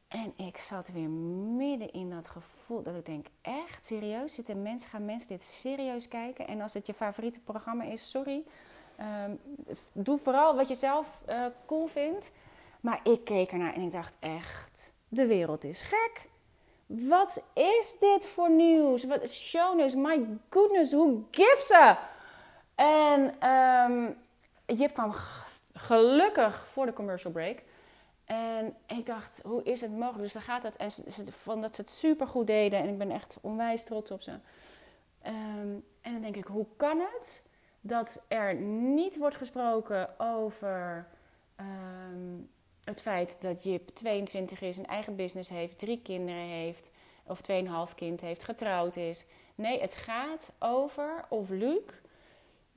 En 0.08 0.32
ik 0.36 0.58
zat 0.58 0.88
weer 0.88 1.08
midden 1.08 1.92
in 1.92 2.10
dat 2.10 2.28
gevoel 2.28 2.82
dat 2.82 2.96
ik 2.96 3.06
denk, 3.06 3.26
echt 3.40 3.86
serieus? 3.86 4.34
Zitten 4.34 4.62
mensen, 4.62 4.90
gaan 4.90 5.04
mensen 5.04 5.28
dit 5.28 5.42
serieus 5.42 6.08
kijken? 6.08 6.46
En 6.46 6.60
als 6.60 6.74
het 6.74 6.86
je 6.86 6.94
favoriete 6.94 7.40
programma 7.40 7.84
is, 7.84 8.10
sorry. 8.10 8.42
ehm, 8.96 9.34
doe 9.92 10.18
vooral 10.18 10.56
wat 10.56 10.68
je 10.68 10.74
zelf 10.74 11.22
eh, 11.24 11.46
cool 11.66 11.86
vindt. 11.86 12.32
Maar 12.80 13.00
ik 13.04 13.24
keek 13.24 13.52
ernaar 13.52 13.74
en 13.74 13.80
ik 13.80 13.92
dacht 13.92 14.16
echt, 14.20 14.90
de 15.08 15.26
wereld 15.26 15.64
is 15.64 15.82
gek. 15.82 16.30
Wat 16.94 17.44
is 17.54 17.96
dit 17.98 18.26
voor 18.26 18.50
nieuws? 18.50 19.04
Wat 19.04 19.22
is 19.22 19.48
shownieuws? 19.48 19.94
My 19.94 20.26
goodness, 20.50 20.92
who 20.92 21.24
gives 21.30 21.72
a? 21.72 21.98
En 22.74 23.34
ehm 23.40 24.10
Jip 24.66 24.92
kwam 24.92 25.12
gelukkig 25.74 26.68
voor 26.68 26.86
de 26.86 26.92
commercial 26.92 27.32
break. 27.32 27.62
En 28.24 28.76
ik 28.86 29.06
dacht, 29.06 29.40
hoe 29.44 29.62
is 29.62 29.80
het 29.80 29.90
mogelijk? 29.90 30.22
Dus 30.22 30.32
dan 30.32 30.42
gaat 30.42 30.62
het. 30.62 30.76
En 30.76 30.90
ze, 30.90 31.10
ze 31.10 31.32
vonden 31.32 31.62
dat 31.62 31.74
ze 31.74 31.80
het 31.80 31.90
super 31.90 32.26
goed 32.26 32.46
deden. 32.46 32.78
En 32.78 32.88
ik 32.88 32.98
ben 32.98 33.10
echt 33.10 33.36
onwijs 33.40 33.84
trots 33.84 34.10
op 34.10 34.22
ze. 34.22 34.32
Ehm, 35.22 35.70
en 36.00 36.12
dan 36.12 36.20
denk 36.20 36.36
ik, 36.36 36.44
hoe 36.44 36.66
kan 36.76 37.00
het 37.00 37.46
dat 37.80 38.22
er 38.28 38.54
niet 38.54 39.18
wordt 39.18 39.36
gesproken 39.36 40.20
over 40.20 41.06
ehm, 41.56 42.40
het 42.84 43.02
feit 43.02 43.36
dat 43.40 43.64
Jip 43.64 43.88
22 43.88 44.60
is, 44.60 44.76
een 44.76 44.86
eigen 44.86 45.16
business 45.16 45.48
heeft, 45.48 45.78
drie 45.78 46.00
kinderen 46.02 46.42
heeft, 46.42 46.90
of 47.24 47.40
2,5 47.90 47.94
kind 47.94 48.20
heeft, 48.20 48.42
getrouwd 48.42 48.96
is. 48.96 49.26
Nee, 49.54 49.80
het 49.80 49.94
gaat 49.94 50.52
over 50.58 51.24
of 51.28 51.48
Luc 51.48 51.82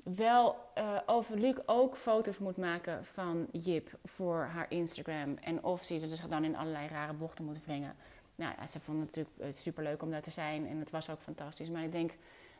wel 0.04 0.56
eh, 0.74 0.98
over 1.06 1.38
Luc 1.38 1.56
ook 1.66 1.98
foto's 1.98 2.38
moet 2.38 2.58
maken 2.58 3.06
van 3.06 3.48
Jip 3.52 3.90
voor 4.04 4.50
haar 4.54 4.66
Instagram. 4.70 5.38
En 5.42 5.64
of 5.64 5.84
ze 5.84 6.00
er 6.02 6.10
dus 6.10 6.22
dan 6.30 6.44
in 6.44 6.56
allerlei 6.56 6.88
rare 6.88 7.14
bochten 7.14 7.46
moet 7.46 7.66
wringen. 7.66 7.96
Nou 8.36 8.54
ja, 8.58 8.68
ze 8.68 8.80
vond 8.80 9.00
het 9.00 9.16
natuurlijk 9.16 9.56
super 9.58 9.84
leuk 9.84 10.02
om 10.02 10.12
daar 10.12 10.22
te 10.22 10.32
zijn. 10.32 10.68
En 10.68 10.80
het 10.80 10.92
was 10.92 11.10
ook 11.10 11.22
fantastisch. 11.22 11.70
Maar 11.70 11.84
ik 11.84 11.92
denk, 11.92 12.12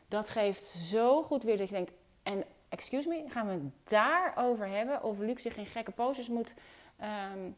dat 0.08 0.28
geeft 0.28 0.62
zo 0.64 1.22
goed 1.22 1.42
weer 1.42 1.56
dat 1.56 1.68
je 1.68 1.74
denkt... 1.74 1.92
En 2.22 2.44
excuse 2.68 3.08
me, 3.08 3.24
gaan 3.28 3.46
we 3.46 3.52
het 3.52 3.62
daarover 3.84 4.68
hebben? 4.68 5.02
Of 5.02 5.18
Luc 5.18 5.42
zich 5.42 5.56
in 5.56 5.66
gekke 5.66 5.90
poses 5.90 6.28
moet... 6.28 6.54
ehm, 6.96 7.50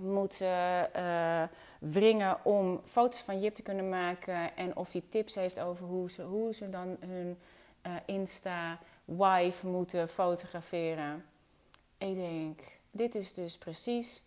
moet 0.00 0.40
eh, 0.40 1.42
eh, 1.42 1.48
wringen 1.78 2.44
om 2.44 2.80
foto's 2.84 3.20
van 3.20 3.40
Jip 3.40 3.54
te 3.54 3.62
kunnen 3.62 3.88
maken. 3.88 4.56
En 4.56 4.76
of 4.76 4.92
hij 4.92 5.02
tips 5.10 5.34
heeft 5.34 5.60
over 5.60 5.86
hoe 5.86 6.10
ze, 6.10 6.22
hoe 6.22 6.54
ze 6.54 6.70
dan 6.70 6.96
hun 7.00 7.38
eh, 7.82 7.92
Insta-wife 8.06 9.66
moeten 9.66 10.08
fotograferen. 10.08 11.24
Ik 11.98 12.14
denk, 12.14 12.60
dit 12.90 13.14
is 13.14 13.34
dus 13.34 13.58
precies 13.58 14.22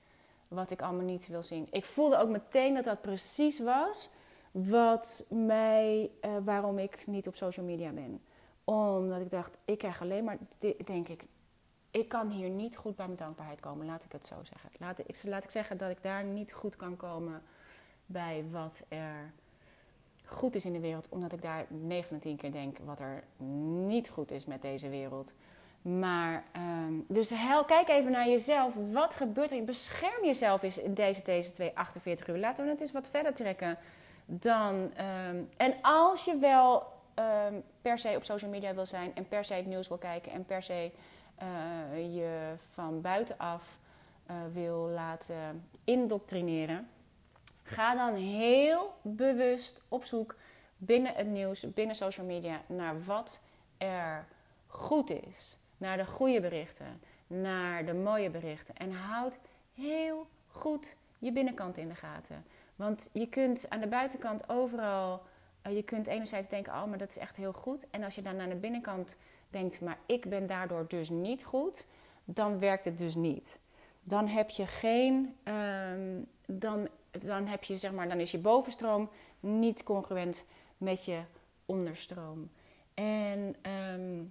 wat 0.49 0.71
ik 0.71 0.81
allemaal 0.81 1.05
niet 1.05 1.27
wil 1.27 1.43
zien. 1.43 1.67
Ik 1.71 1.85
voelde 1.85 2.17
ook 2.17 2.29
meteen 2.29 2.73
dat 2.73 2.83
dat 2.83 3.01
precies 3.01 3.59
was 3.59 4.09
wat 4.51 5.25
mij, 5.29 6.11
eh, 6.21 6.31
waarom 6.43 6.79
ik 6.79 7.07
niet 7.07 7.27
op 7.27 7.35
social 7.35 7.65
media 7.65 7.91
ben. 7.91 8.21
Omdat 8.63 9.21
ik 9.21 9.31
dacht, 9.31 9.57
ik 9.65 9.77
krijg 9.77 10.01
alleen 10.01 10.23
maar, 10.23 10.37
denk 10.85 11.07
ik, 11.07 11.23
ik 11.91 12.09
kan 12.09 12.29
hier 12.29 12.49
niet 12.49 12.75
goed 12.75 12.95
bij 12.95 13.05
mijn 13.05 13.17
dankbaarheid 13.17 13.59
komen, 13.59 13.85
laat 13.85 14.03
ik 14.03 14.11
het 14.11 14.25
zo 14.25 14.35
zeggen. 14.35 14.69
Laat 14.77 14.99
ik, 14.99 15.23
laat 15.23 15.43
ik 15.43 15.51
zeggen 15.51 15.77
dat 15.77 15.89
ik 15.89 16.01
daar 16.01 16.23
niet 16.23 16.53
goed 16.53 16.75
kan 16.75 16.95
komen 16.95 17.41
bij 18.05 18.45
wat 18.51 18.81
er 18.87 19.31
goed 20.25 20.55
is 20.55 20.65
in 20.65 20.73
de 20.73 20.79
wereld. 20.79 21.09
Omdat 21.09 21.33
ik 21.33 21.41
daar 21.41 21.65
9 21.67 22.07
van 22.07 22.17
de 22.17 22.23
10 22.23 22.37
keer 22.37 22.51
denk 22.51 22.77
wat 22.85 22.99
er 22.99 23.23
niet 23.87 24.09
goed 24.09 24.31
is 24.31 24.45
met 24.45 24.61
deze 24.61 24.89
wereld. 24.89 25.33
Maar, 25.81 26.43
ehm, 26.51 26.93
dus 27.07 27.33
kijk 27.65 27.89
even 27.89 28.11
naar 28.11 28.29
jezelf. 28.29 28.73
Wat 28.91 29.15
gebeurt 29.15 29.51
er? 29.51 29.63
Bescherm 29.63 30.25
jezelf 30.25 30.63
eens 30.63 30.77
in 30.77 30.93
deze, 30.93 31.23
deze 31.23 31.51
2, 31.51 31.71
48 31.77 32.27
uur. 32.27 32.37
Laten 32.37 32.63
we 32.63 32.69
het 32.69 32.81
eens 32.81 32.91
wat 32.91 33.09
verder 33.09 33.33
trekken 33.33 33.77
dan... 34.25 34.91
ehm, 34.95 35.41
en 35.57 35.73
als 35.81 36.25
je 36.25 36.37
wel 36.37 36.83
ehm, 37.13 37.53
per 37.81 37.99
se 37.99 38.13
op 38.15 38.23
social 38.23 38.51
media 38.51 38.73
wil 38.73 38.85
zijn... 38.85 39.15
en 39.15 39.27
per 39.27 39.45
se 39.45 39.53
het 39.53 39.65
nieuws 39.65 39.87
wil 39.87 39.97
kijken... 39.97 40.31
en 40.31 40.43
per 40.43 40.63
se 40.63 40.91
eh, 41.37 42.15
je 42.15 42.55
van 42.73 43.01
buitenaf 43.01 43.79
eh, 44.25 44.35
wil 44.53 44.77
laten 44.77 45.67
indoctrineren... 45.83 46.89
ga 47.63 47.95
dan 47.95 48.13
heel 48.15 48.97
bewust 49.01 49.83
op 49.87 50.03
zoek 50.03 50.35
binnen 50.77 51.13
het 51.15 51.27
nieuws, 51.27 51.73
binnen 51.73 51.95
social 51.95 52.25
media... 52.25 52.61
naar 52.67 53.03
wat 53.03 53.41
er 53.77 54.25
goed 54.67 55.09
is. 55.09 55.57
Naar 55.77 55.97
de 55.97 56.05
goede 56.05 56.41
berichten, 56.41 57.01
naar 57.27 57.85
de 57.85 57.93
mooie 57.93 58.29
berichten. 58.29 58.75
En 58.75 58.91
houd 58.91 59.37
heel 59.73 60.27
goed 60.47 60.95
je 61.19 61.31
binnenkant 61.31 61.77
in 61.77 61.87
de 61.87 61.95
gaten. 61.95 62.45
Want 62.75 63.09
je 63.13 63.27
kunt 63.27 63.69
aan 63.69 63.79
de 63.79 63.87
buitenkant 63.87 64.49
overal... 64.49 65.21
eh, 65.61 65.75
je 65.75 65.83
kunt 65.83 66.07
enerzijds 66.07 66.49
denken, 66.49 66.73
oh, 66.73 66.85
maar 66.85 66.97
dat 66.97 67.09
is 67.09 67.17
echt 67.17 67.35
heel 67.35 67.53
goed. 67.53 67.89
En 67.89 68.03
als 68.03 68.15
je 68.15 68.21
dan 68.21 68.35
naar 68.35 68.49
de 68.49 68.55
binnenkant 68.55 69.17
denkt, 69.49 69.81
maar 69.81 69.97
ik 70.05 70.29
ben 70.29 70.47
daardoor 70.47 70.85
dus 70.87 71.09
niet 71.09 71.43
goed... 71.43 71.85
dan 72.25 72.59
werkt 72.59 72.85
het 72.85 72.97
dus 72.97 73.15
niet. 73.15 73.59
Dan 74.03 74.27
heb 74.27 74.49
je 74.49 74.67
geen... 74.67 75.35
ehm, 75.43 76.21
dan, 76.45 76.87
dan, 77.11 77.47
heb 77.47 77.63
je, 77.63 77.75
zeg 77.75 77.91
maar, 77.91 78.09
dan 78.09 78.19
is 78.19 78.31
je 78.31 78.37
bovenstroom 78.37 79.09
niet 79.39 79.83
congruent 79.83 80.45
met 80.77 81.05
je 81.05 81.21
onderstroom. 81.65 82.49
En... 82.93 83.55
ehm, 83.61 84.23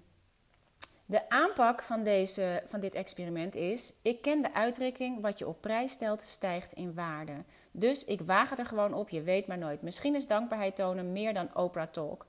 de 1.09 1.29
aanpak 1.29 1.83
van, 1.83 2.03
deze, 2.03 2.63
van 2.67 2.81
dit 2.81 2.95
experiment 2.95 3.55
is: 3.55 3.95
ik 4.03 4.23
ken 4.23 4.43
de 4.43 4.55
uitdrukking: 4.55 5.21
wat 5.21 5.39
je 5.39 5.49
op 5.49 5.61
prijs 5.61 5.93
stelt, 5.93 6.23
stijgt 6.23 6.73
in 6.73 6.95
waarde. 6.95 7.33
Dus 7.71 8.05
ik 8.05 8.21
waag 8.21 8.51
het 8.51 8.59
er 8.59 8.67
gewoon 8.67 8.95
op, 8.95 9.09
je 9.09 9.23
weet 9.23 9.47
maar 9.47 9.59
nooit. 9.59 9.83
Misschien 9.83 10.15
is 10.15 10.27
dankbaarheid 10.27 10.77
tonen 10.77 11.13
meer 11.13 11.35
dan 11.35 11.57
Oprah 11.57 11.87
Talk. 11.91 12.27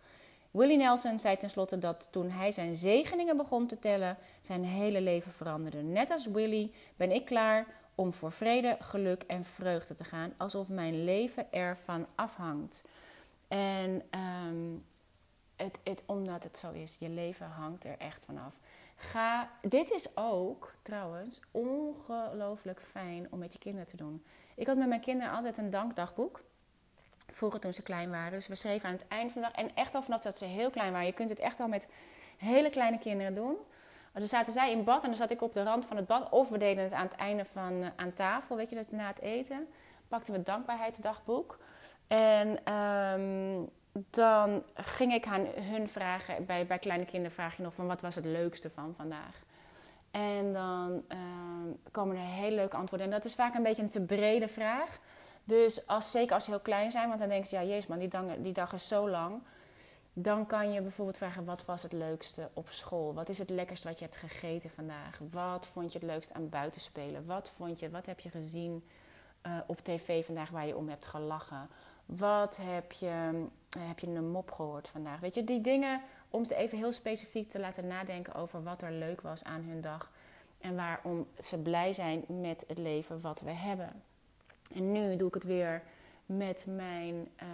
Willie 0.52 0.78
Nelson 0.78 1.20
zei 1.20 1.38
tenslotte 1.38 1.78
dat 1.78 2.08
toen 2.12 2.30
hij 2.30 2.52
zijn 2.52 2.76
zegeningen 2.76 3.38
begon 3.38 3.68
te 3.68 3.80
tellen, 3.80 4.18
zijn 4.42 4.64
hele 4.64 5.02
leven 5.02 5.32
veranderde. 5.32 5.82
Net 5.82 6.12
als 6.12 6.26
Willie 6.26 6.74
ben 6.96 7.12
ik 7.12 7.26
klaar 7.26 7.66
om 7.96 8.14
voor 8.14 8.32
vrede, 8.32 8.78
geluk 8.80 9.24
en 9.24 9.46
vreugde 9.46 9.94
te 9.94 10.04
gaan, 10.04 10.34
alsof 10.38 10.70
mijn 10.70 11.04
leven 11.04 11.52
ervan 11.52 12.06
afhangt. 12.16 12.84
En 13.48 14.02
ehm, 14.10 14.76
het, 15.56 15.80
het, 15.84 16.04
omdat 16.06 16.44
het 16.44 16.58
zo 16.58 16.72
is, 16.72 16.96
je 17.00 17.10
leven 17.10 17.48
hangt 17.48 17.86
er 17.86 17.98
echt 17.98 18.26
vanaf. 18.26 18.54
Ga, 18.96 19.50
dit 19.62 19.92
is 19.92 20.18
ook 20.18 20.74
trouwens 20.82 21.42
ongelooflijk 21.52 22.82
fijn 22.92 23.28
om 23.32 23.40
met 23.40 23.54
je 23.54 23.60
kinderen 23.60 23.88
te 23.88 23.98
doen. 23.98 24.24
Ik 24.56 24.68
had 24.68 24.78
met 24.78 24.88
mijn 24.88 25.02
kinderen 25.02 25.34
altijd 25.34 25.58
een 25.58 25.70
dankdagboek. 25.70 26.44
Vroeger 27.32 27.60
toen 27.60 27.74
ze 27.74 27.84
klein 27.84 28.10
waren. 28.10 28.32
Dus 28.32 28.48
we 28.48 28.56
schreven 28.56 28.90
aan 28.90 28.96
het 28.96 29.08
eind 29.08 29.32
van 29.32 29.42
de 29.42 29.48
dag. 29.48 29.66
En 29.66 29.76
echt 29.76 29.96
al 29.96 30.02
vanaf 30.02 30.20
dat 30.20 30.38
ze 30.38 30.46
heel 30.46 30.70
klein 30.70 30.92
waren. 30.92 31.08
Je 31.08 31.14
kunt 31.14 31.30
het 31.30 31.40
echt 31.40 31.60
al 31.60 31.68
met 31.68 31.88
hele 32.38 32.70
kleine 32.70 33.00
kinderen 33.00 33.34
doen. 33.34 33.58
Dan 34.14 34.28
zaten 34.28 34.54
zij 34.54 34.72
in 34.72 34.84
bad 34.84 35.02
en 35.02 35.08
dan 35.08 35.18
zat 35.18 35.32
ik 35.32 35.42
op 35.42 35.54
de 35.54 35.64
rand 35.64 35.86
van 35.86 35.98
het 35.98 36.08
bad. 36.08 36.30
Of 36.30 36.50
we 36.50 36.58
deden 36.58 36.84
het 36.84 36.94
aan 36.94 37.08
het 37.08 37.16
einde 37.16 37.46
van 37.46 37.82
eh, 37.82 37.88
aan 37.96 38.14
tafel. 38.14 38.56
Weet 38.56 38.70
je, 38.70 38.84
na 38.90 39.08
het 39.08 39.22
eten. 39.22 39.68
Pakten 40.08 40.34
we 40.34 40.44
dankbaarheidsdagboek. 40.44 41.58
En 42.08 42.64
ehm, 42.64 43.66
dan 44.10 44.64
ging 44.74 45.14
ik 45.14 45.26
aan 45.26 45.46
hun 45.56 45.90
vragen. 45.90 46.46
Bij, 46.46 46.66
bij 46.66 46.80
kleine 46.80 47.06
kinderen 47.06 47.36
vraag 47.36 47.58
je 47.58 47.64
nog 47.64 47.74
van 47.74 47.88
wat 47.88 48.02
was 48.02 48.16
het 48.16 48.26
leukste 48.26 48.70
van 48.70 48.94
vandaag. 48.98 49.44
En 50.12 50.54
dan 50.54 51.04
ehm, 51.08 51.92
komen 51.92 52.16
er 52.16 52.22
hele 52.22 52.56
leuke 52.56 52.78
antwoorden. 52.78 53.08
En 53.08 53.14
dat 53.14 53.26
is 53.26 53.36
vaak 53.36 53.56
een 53.56 53.64
beetje 53.64 53.82
een 53.82 53.90
te 53.90 54.02
brede 54.02 54.48
vraag. 54.48 55.00
Dus 55.48 55.88
als, 55.88 56.12
zeker 56.12 56.34
als 56.34 56.44
ze 56.44 56.50
heel 56.50 56.60
klein 56.60 56.92
zijn, 56.92 57.08
want 57.08 57.20
dan 57.20 57.30
denk 57.30 57.46
je, 57.46 57.56
ja, 57.56 57.64
jezus 57.64 57.88
man, 57.88 58.00
die 58.00 58.08
dag, 58.08 58.24
die 58.38 58.56
is 58.74 58.88
zo 58.88 59.10
lang. 59.10 59.42
Dan 60.14 60.46
kan 60.46 60.72
je 60.72 60.82
bijvoorbeeld 60.82 61.18
vragen, 61.18 61.46
wat 61.46 61.66
was 61.66 61.84
het 61.84 61.92
leukste 61.92 62.50
op 62.54 62.70
school? 62.70 63.14
Wat 63.14 63.30
is 63.30 63.38
het 63.38 63.50
lekkerste 63.50 63.88
wat 63.88 64.00
je 64.00 64.06
hebt 64.06 64.18
gegeten 64.18 64.70
vandaag? 64.70 65.20
Wat 65.32 65.68
vond 65.68 65.92
je 65.92 66.00
het 66.00 66.08
leukst 66.08 66.34
aan 66.34 66.50
buitenspelen? 66.50 67.26
Wat 67.26 67.52
vond 67.56 67.80
je, 67.80 67.90
wat 67.90 68.06
heb 68.06 68.20
je 68.20 68.30
gezien 68.30 68.84
eh, 69.42 69.52
op 69.68 69.78
tv 69.78 70.26
vandaag 70.26 70.50
waar 70.50 70.68
je 70.68 70.78
om 70.78 70.90
hebt 70.90 71.06
gelachen? 71.06 71.70
Wat 72.06 72.60
heb 72.62 72.92
je, 72.92 73.46
heb 73.80 74.00
je 74.00 74.08
een 74.08 74.32
mop 74.32 74.52
gehoord 74.52 74.88
vandaag? 74.88 75.20
Weet 75.20 75.36
je, 75.36 75.44
die 75.44 75.62
dingen 75.62 76.02
om 76.30 76.46
ze 76.46 76.56
even 76.56 76.78
heel 76.78 76.92
specifiek 76.92 77.50
te 77.50 77.60
laten 77.60 77.88
nadenken 77.88 78.36
over 78.36 78.64
wat 78.64 78.82
er 78.82 78.92
leuk 78.92 79.22
was 79.22 79.44
aan 79.44 79.62
hun 79.62 79.82
dag. 79.82 80.12
En 80.60 80.76
waarom 80.76 81.28
ze 81.40 81.58
blij 81.58 81.94
zijn 81.94 82.26
met 82.28 82.64
het 82.68 82.78
leven 82.78 83.22
wat 83.22 83.40
we 83.40 83.52
hebben. 83.52 84.02
En 84.74 84.92
nu 84.92 85.16
doe 85.16 85.28
ik 85.28 85.34
het 85.34 85.44
weer 85.44 85.82
met 86.26 86.66
mijn 86.70 87.28
eh, 87.36 87.48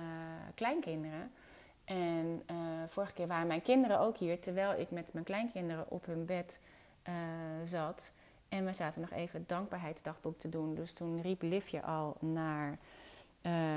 kleinkinderen. 0.55 1.31
En 1.85 2.43
eh, 2.45 2.55
vorige 2.87 3.13
keer 3.13 3.27
waren 3.27 3.47
mijn 3.47 3.61
kinderen 3.61 3.99
ook 3.99 4.17
hier, 4.17 4.39
terwijl 4.39 4.79
ik 4.79 4.91
met 4.91 5.13
mijn 5.13 5.25
kleinkinderen 5.25 5.85
op 5.89 6.05
hun 6.05 6.25
bed 6.25 6.59
eh, 7.03 7.13
zat. 7.63 8.11
En 8.49 8.65
we 8.65 8.73
zaten 8.73 9.01
nog 9.01 9.11
even 9.11 9.39
het 9.39 9.49
dankbaarheidsdagboek 9.49 10.39
te 10.39 10.49
doen. 10.49 10.75
Dus 10.75 10.93
toen 10.93 11.21
riep 11.21 11.41
Livje 11.41 11.81
al 11.81 12.17
naar, 12.19 12.77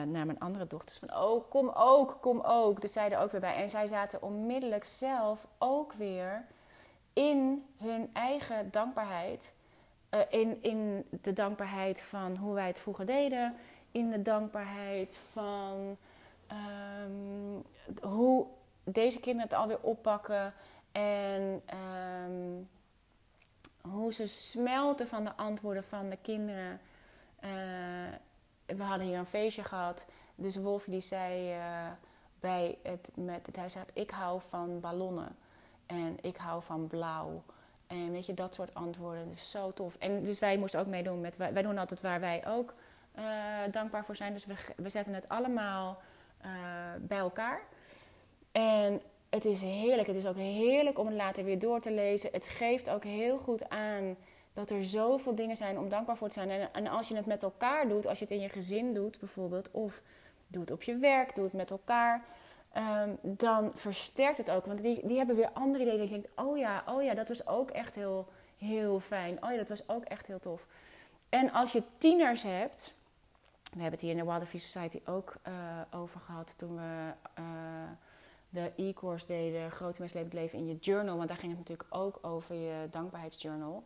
naar 0.07 0.27
mijn 0.27 0.39
andere 0.39 0.67
dochters 0.67 0.99
van... 0.99 1.17
Oh, 1.17 1.51
kom 1.51 1.69
ook, 1.69 2.19
kom 2.21 2.41
ook. 2.41 2.81
Dus 2.81 2.93
zij 2.93 3.13
er 3.13 3.19
ook 3.19 3.31
weer 3.31 3.41
bij. 3.41 3.55
En 3.55 3.71
zij 3.71 3.87
zaten 3.87 4.23
onmiddellijk 4.23 4.85
zelf 4.85 5.47
ook 5.59 5.93
weer 5.93 6.45
in 7.13 7.67
hun 7.77 8.11
eigen 8.13 8.71
dankbaarheid. 8.71 9.53
Eh, 10.21 10.51
in, 10.61 11.05
de 11.23 11.33
dankbaarheid 11.33 12.03
van 12.03 12.37
hoe 12.37 12.55
wij 12.55 12.67
het 12.67 12.79
vroeger 12.79 13.07
deden. 13.07 13.55
In 13.91 14.11
de 14.11 14.23
dankbaarheid 14.23 15.19
van 15.31 15.97
ehm, 16.47 17.61
hoe 18.03 18.47
deze 18.85 19.21
kinderen 19.21 19.49
het 19.51 19.59
alweer 19.59 19.81
oppakken. 19.81 20.53
En 20.93 21.63
ehm, 21.67 22.63
hoe 23.81 24.13
ze 24.13 24.27
smelten 24.27 25.07
van 25.07 25.25
de 25.25 25.37
antwoorden 25.37 25.85
van 25.85 26.09
de 26.11 26.19
kinderen. 26.23 26.81
Eh, 27.41 27.51
we 28.67 28.83
hadden 28.83 29.07
hier 29.07 29.19
een 29.19 29.27
feestje 29.27 29.65
gehad. 29.65 30.07
Dus 30.35 30.57
Wolfie 30.57 30.93
die 30.93 31.01
zei 31.01 31.53
eh, 31.53 31.87
bij 32.41 32.79
het, 32.83 33.11
met 33.15 33.57
hij 33.57 33.69
zegt, 33.69 33.91
ik 33.93 34.11
hou 34.11 34.41
van 34.49 34.81
ballonnen. 34.81 35.37
En 35.87 36.17
ik 36.21 36.37
hou 36.37 36.63
van 36.63 36.87
blauw. 36.87 37.43
En 37.87 38.13
weet 38.13 38.27
je, 38.27 38.35
dat 38.35 38.55
soort 38.55 38.75
antwoorden. 38.75 39.29
Is 39.29 39.51
zo 39.51 39.73
tof. 39.73 39.97
En 39.99 40.25
dus 40.25 40.39
wij 40.39 40.57
moesten 40.59 40.81
ook 40.81 40.87
meedoen 40.87 41.21
met, 41.21 41.37
wij 41.37 41.53
wij 41.53 41.63
doen 41.63 41.79
altijd 41.79 42.01
waar 42.01 42.21
wij 42.21 42.47
ook 42.47 42.75
eh, 43.13 43.25
dankbaar 43.71 44.05
voor 44.05 44.17
zijn. 44.17 44.33
Dus 44.33 44.47
we, 44.47 44.55
we 44.77 44.89
zetten 44.89 45.15
het 45.15 45.29
allemaal 45.29 45.99
eh, 46.41 46.51
bij 47.01 47.19
elkaar. 47.19 47.61
En 48.53 49.03
het 49.29 49.45
is 49.45 49.63
heerlijk. 49.63 50.07
Het 50.07 50.17
is 50.17 50.27
ook 50.27 50.37
heerlijk 50.37 50.99
om 50.99 51.07
het 51.07 51.17
later 51.17 51.45
weer 51.45 51.59
door 51.59 51.81
te 51.81 51.93
lezen. 51.93 52.31
Het 52.33 52.47
geeft 52.47 52.91
ook 52.91 53.05
heel 53.05 53.39
goed 53.39 53.69
aan 53.69 54.17
dat 54.53 54.71
er 54.71 54.85
zoveel 54.85 55.35
dingen 55.35 55.57
zijn 55.57 55.79
om 55.79 55.89
dankbaar 55.89 56.17
voor 56.17 56.29
te 56.29 56.35
zijn. 56.35 56.51
En, 56.51 56.73
en 56.73 56.87
als 56.87 57.09
je 57.09 57.17
het 57.17 57.27
met 57.27 57.43
elkaar 57.43 57.89
doet, 57.89 58.07
als 58.07 58.19
je 58.19 58.25
het 58.25 58.35
in 58.35 58.41
je 58.41 58.49
gezin 58.49 58.95
doet 58.95 59.19
bijvoorbeeld, 59.19 59.71
of 59.71 60.03
doe 60.47 60.61
het 60.61 60.71
op 60.71 60.83
je 60.83 60.97
werk, 60.97 61.35
doe 61.35 61.45
het 61.45 61.53
met 61.53 61.71
elkaar, 61.71 62.25
ehm, 62.77 63.11
dan 63.21 63.73
versterkt 63.75 64.39
het 64.39 64.51
ook. 64.51 64.67
Want 64.67 64.83
die, 64.83 65.07
die 65.07 65.17
hebben 65.17 65.37
weer 65.37 65.51
andere 65.53 65.85
ideeën. 65.85 65.99
Dat 65.99 66.09
je 66.09 66.43
oh 66.43 66.59
ja, 66.59 66.85
oh 66.89 67.03
ja, 67.03 67.15
dat 67.15 67.29
was 67.29 67.47
ook 67.47 67.71
echt 67.71 67.95
heel, 67.95 68.27
heel 68.59 69.01
fijn. 69.01 69.45
Oh 69.45 69.51
ja, 69.51 69.57
dat 69.57 69.69
was 69.69 69.89
ook 69.89 70.05
echt 70.05 70.27
heel 70.27 70.41
tof. 70.41 70.67
En 71.29 71.53
als 71.53 71.73
je 71.73 71.83
tieners 71.99 72.43
hebt, 72.43 72.95
we 73.63 73.83
hebben 73.83 73.93
het 73.93 74.01
hier 74.01 74.11
in 74.11 74.17
de 74.17 74.25
Wilder 74.25 74.49
Society 74.61 75.01
ook 75.05 75.35
eh, 75.43 75.53
over 75.91 76.21
gehad 76.21 76.55
toen 76.59 76.77
we 76.77 77.13
eh, 77.35 77.45
de 78.49 78.73
e-course 78.77 79.27
deden, 79.27 79.71
Grote 79.71 80.01
Mensen 80.01 80.29
Leven 80.33 80.59
in 80.59 80.67
je 80.67 80.75
journal. 80.75 81.17
Want 81.17 81.29
daar 81.29 81.39
ging 81.39 81.51
het 81.51 81.61
natuurlijk 81.61 81.95
ook 81.95 82.19
over 82.23 82.55
je 82.55 82.87
dankbaarheidsjournal. 82.91 83.85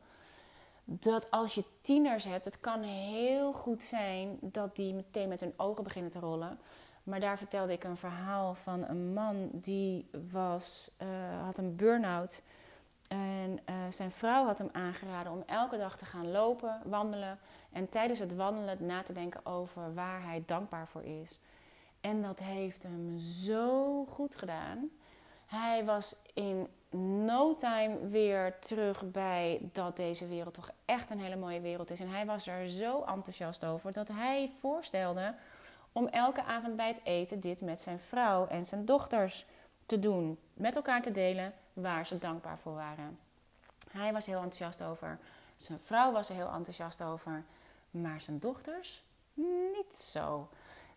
Dat 0.84 1.30
als 1.30 1.54
je 1.54 1.64
tieners 1.82 2.24
hebt, 2.24 2.44
het 2.44 2.60
kan 2.60 2.82
heel 2.82 3.52
goed 3.52 3.82
zijn 3.82 4.38
dat 4.40 4.76
die 4.76 4.94
meteen 4.94 5.28
met 5.28 5.40
hun 5.40 5.54
ogen 5.56 5.84
beginnen 5.84 6.10
te 6.10 6.18
rollen. 6.18 6.58
Maar 7.10 7.20
daar 7.20 7.38
vertelde 7.38 7.72
ik 7.72 7.84
een 7.84 7.96
verhaal 7.96 8.54
van 8.54 8.84
een 8.88 9.12
man 9.12 9.48
die 9.52 10.10
was, 10.30 10.90
eh, 10.96 11.08
had 11.44 11.58
een 11.58 11.76
burn-out. 11.76 12.42
En 13.08 13.58
eh, 13.64 13.74
zijn 13.88 14.10
vrouw 14.10 14.44
had 14.44 14.58
hem 14.58 14.68
aangeraden 14.72 15.32
om 15.32 15.42
elke 15.46 15.78
dag 15.78 15.96
te 15.96 16.04
gaan 16.04 16.30
lopen, 16.30 16.80
wandelen. 16.84 17.38
En 17.72 17.88
tijdens 17.88 18.18
het 18.18 18.36
wandelen 18.36 18.86
na 18.86 19.02
te 19.02 19.12
denken 19.12 19.46
over 19.46 19.94
waar 19.94 20.22
hij 20.22 20.42
dankbaar 20.46 20.88
voor 20.88 21.04
is. 21.04 21.38
En 22.00 22.22
dat 22.22 22.38
heeft 22.38 22.82
hem 22.82 23.18
zo 23.18 24.04
goed 24.04 24.36
gedaan. 24.36 24.90
Hij 25.46 25.84
was 25.84 26.16
in 26.34 26.68
no 26.90 27.56
time 27.56 28.08
weer 28.08 28.58
terug 28.58 29.10
bij 29.10 29.68
dat 29.72 29.96
deze 29.96 30.28
wereld 30.28 30.54
toch 30.54 30.70
echt 30.84 31.10
een 31.10 31.20
hele 31.20 31.36
mooie 31.36 31.60
wereld 31.60 31.90
is. 31.90 32.00
En 32.00 32.08
hij 32.08 32.26
was 32.26 32.46
er 32.46 32.68
zo 32.68 33.02
enthousiast 33.02 33.64
over 33.64 33.92
dat 33.92 34.08
hij 34.08 34.50
voorstelde 34.58 35.34
om 35.92 36.06
elke 36.06 36.44
avond 36.44 36.76
bij 36.76 36.88
het 36.88 37.00
eten 37.02 37.40
dit 37.40 37.60
met 37.60 37.82
zijn 37.82 37.98
vrouw 37.98 38.46
en 38.46 38.66
zijn 38.66 38.84
dochters 38.84 39.46
te 39.86 39.98
doen. 39.98 40.38
Met 40.54 40.76
elkaar 40.76 41.02
te 41.02 41.12
delen 41.12 41.52
waar 41.72 42.06
ze 42.06 42.18
dankbaar 42.18 42.58
voor 42.58 42.74
waren. 42.74 43.18
Hij 43.90 44.12
was 44.12 44.26
heel 44.26 44.42
enthousiast 44.42 44.82
over. 44.82 45.18
Zijn 45.56 45.78
vrouw 45.84 46.12
was 46.12 46.28
er 46.28 46.34
heel 46.34 46.52
enthousiast 46.52 47.02
over. 47.02 47.44
Maar 47.90 48.20
zijn 48.20 48.38
dochters 48.38 49.02
niet 49.74 49.94
zo. 49.94 50.48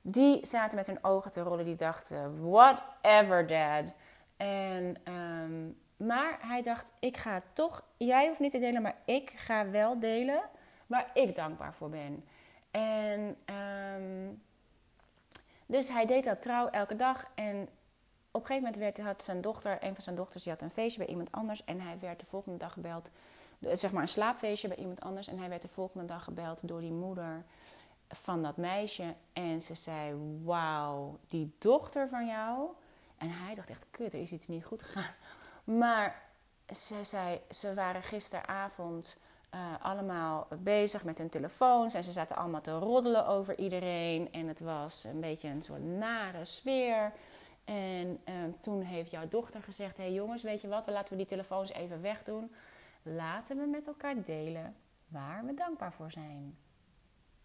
Die 0.01 0.45
zaten 0.45 0.77
met 0.77 0.87
hun 0.87 1.03
ogen 1.03 1.31
te 1.31 1.41
rollen. 1.41 1.65
Die 1.65 1.75
dachten, 1.75 2.49
whatever 2.49 3.47
dad. 3.47 3.93
En, 4.37 4.95
ehm, 5.03 5.67
maar 6.07 6.37
hij 6.41 6.61
dacht, 6.61 6.93
ik 6.99 7.17
ga 7.17 7.41
toch, 7.53 7.83
jij 7.97 8.27
hoeft 8.27 8.39
niet 8.39 8.51
te 8.51 8.59
delen, 8.59 8.81
maar 8.81 8.97
ik 9.05 9.33
ga 9.35 9.69
wel 9.69 9.99
delen 9.99 10.41
waar 10.87 11.09
ik 11.13 11.35
dankbaar 11.35 11.73
voor 11.73 11.89
ben. 11.89 12.25
En 12.71 13.37
ehm, 13.45 14.29
dus 15.65 15.89
hij 15.89 16.05
deed 16.05 16.23
dat 16.23 16.41
trouw 16.41 16.67
elke 16.67 16.95
dag. 16.95 17.25
En 17.35 17.67
op 18.31 18.41
een 18.41 18.47
gegeven 18.47 18.71
moment 18.71 18.77
werd, 18.77 18.99
had 19.07 19.23
zijn 19.23 19.41
dochter, 19.41 19.83
een 19.83 19.93
van 19.93 20.03
zijn 20.03 20.15
dochters, 20.15 20.43
die 20.43 20.51
had 20.51 20.61
een 20.61 20.71
feestje 20.71 20.99
bij 20.99 21.07
iemand 21.07 21.31
anders. 21.31 21.63
En 21.63 21.81
hij 21.81 21.99
werd 21.99 22.19
de 22.19 22.25
volgende 22.25 22.57
dag 22.57 22.73
gebeld, 22.73 23.09
zeg 23.59 23.91
maar 23.91 24.01
een 24.01 24.07
slaapfeestje 24.07 24.67
bij 24.67 24.77
iemand 24.77 25.01
anders. 25.01 25.27
En 25.27 25.39
hij 25.39 25.49
werd 25.49 25.61
de 25.61 25.67
volgende 25.67 26.05
dag 26.05 26.23
gebeld 26.23 26.67
door 26.67 26.79
die 26.79 26.91
moeder 26.91 27.43
van 28.07 28.43
dat 28.43 28.57
meisje. 28.57 29.15
En 29.33 29.61
ze 29.61 29.73
zei, 29.75 30.15
wauw, 30.43 31.19
die 31.27 31.55
dochter 31.59 32.07
van 32.09 32.25
jou. 32.27 32.69
En 33.17 33.29
hij 33.29 33.55
dacht 33.55 33.69
echt, 33.69 33.85
kut, 33.91 34.13
er 34.13 34.21
is 34.21 34.31
iets 34.31 34.47
niet 34.47 34.65
goed 34.65 34.83
gegaan. 34.83 35.13
Maar 35.63 36.21
ze 36.75 37.03
zei, 37.03 37.41
ze 37.49 37.73
waren 37.73 38.03
gisteravond 38.03 39.17
eh, 39.53 39.59
allemaal 39.81 40.47
bezig 40.59 41.03
met 41.03 41.17
hun 41.17 41.29
telefoons. 41.29 41.93
En 41.93 42.03
ze 42.03 42.11
zaten 42.11 42.35
allemaal 42.35 42.61
te 42.61 42.77
roddelen 42.77 43.27
over 43.27 43.57
iedereen. 43.57 44.31
En 44.31 44.47
het 44.47 44.59
was 44.59 45.03
een 45.03 45.19
beetje 45.19 45.49
een 45.49 45.63
soort 45.63 45.83
nare 45.83 46.45
sfeer. 46.45 47.13
En 47.63 48.19
eh, 48.23 48.33
toen 48.61 48.81
heeft 48.81 49.11
jouw 49.11 49.27
dochter 49.27 49.61
gezegd: 49.61 49.97
Hé 49.97 50.03
hey 50.03 50.13
jongens, 50.13 50.43
weet 50.43 50.61
je 50.61 50.67
wat? 50.67 50.87
Laten 50.87 51.09
we 51.09 51.17
die 51.17 51.25
telefoons 51.25 51.71
even 51.71 52.01
wegdoen. 52.01 52.51
Laten 53.01 53.57
we 53.57 53.65
met 53.65 53.87
elkaar 53.87 54.23
delen 54.23 54.75
waar 55.07 55.45
we 55.45 55.53
dankbaar 55.53 55.93
voor 55.93 56.11
zijn. 56.11 56.57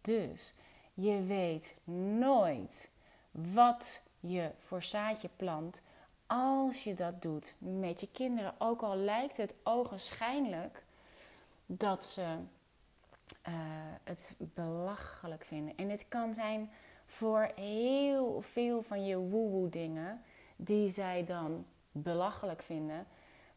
Dus 0.01 0.55
je 0.95 1.23
weet 1.23 1.75
nooit 2.15 2.91
wat 3.31 4.03
je 4.21 4.51
voor 4.59 4.83
zaadje 4.83 5.31
plant 5.37 5.83
als 6.27 6.85
je 6.85 6.95
dat 6.95 7.23
doet 7.23 7.55
met 7.59 8.01
je 8.01 8.09
kinderen. 8.13 8.55
Ook 8.59 8.83
al 8.83 8.97
lijkt 8.97 9.37
het 9.37 9.55
ogenschijnlijk 9.63 10.87
dat 11.71 12.05
ze 12.05 12.37
eh, 13.43 13.53
het 14.05 14.35
belachelijk 14.39 15.45
vinden. 15.45 15.77
En 15.77 15.89
het 15.89 16.05
kan 16.09 16.35
zijn 16.35 16.71
voor 17.07 17.51
heel 17.55 18.41
veel 18.41 18.83
van 18.83 19.07
je 19.07 19.17
woewoe 19.17 19.69
dingen 19.69 20.23
die 20.57 20.89
zij 20.89 21.25
dan 21.25 21.67
belachelijk 21.93 22.63
vinden. 22.63 23.07